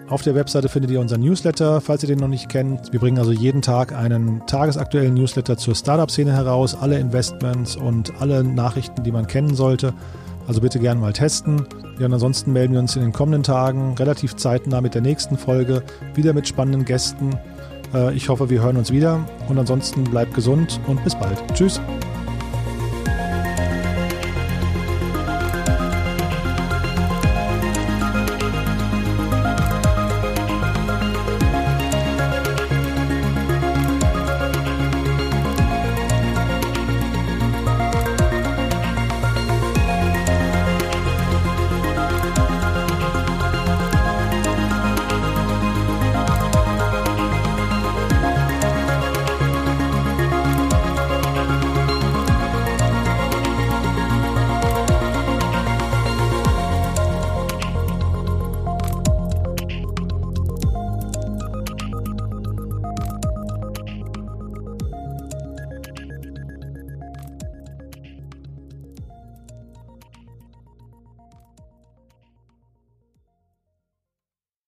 Auf 0.08 0.20
der 0.20 0.34
Webseite 0.34 0.68
findet 0.68 0.90
ihr 0.90 1.00
unseren 1.00 1.22
Newsletter, 1.22 1.80
falls 1.80 2.02
ihr 2.02 2.08
den 2.08 2.18
noch 2.18 2.28
nicht 2.28 2.50
kennt. 2.50 2.92
Wir 2.92 3.00
bringen 3.00 3.18
also 3.18 3.32
jeden 3.32 3.62
Tag 3.62 3.94
einen 3.96 4.46
tagesaktuellen 4.46 5.14
Newsletter 5.14 5.56
zur 5.56 5.74
Startup-Szene 5.74 6.32
heraus, 6.32 6.76
alle 6.78 6.98
Investments 6.98 7.74
und 7.74 8.12
alle 8.20 8.44
Nachrichten, 8.44 9.02
die 9.02 9.12
man 9.12 9.26
kennen 9.26 9.54
sollte. 9.54 9.94
Also 10.46 10.60
bitte 10.60 10.78
gerne 10.78 11.00
mal 11.00 11.14
testen. 11.14 11.66
Ja, 11.98 12.06
und 12.06 12.12
ansonsten 12.12 12.52
melden 12.52 12.74
wir 12.74 12.80
uns 12.80 12.94
in 12.96 13.02
den 13.02 13.12
kommenden 13.12 13.42
Tagen 13.42 13.94
relativ 13.98 14.36
zeitnah 14.36 14.82
mit 14.82 14.94
der 14.94 15.00
nächsten 15.00 15.38
Folge, 15.38 15.82
wieder 16.14 16.34
mit 16.34 16.46
spannenden 16.46 16.84
Gästen. 16.84 17.30
Äh, 17.94 18.14
ich 18.14 18.28
hoffe, 18.28 18.50
wir 18.50 18.60
hören 18.60 18.76
uns 18.76 18.92
wieder 18.92 19.24
und 19.48 19.58
ansonsten 19.58 20.04
bleibt 20.04 20.34
gesund 20.34 20.80
und 20.86 21.02
bis 21.02 21.14
bald. 21.14 21.42
Tschüss. 21.54 21.80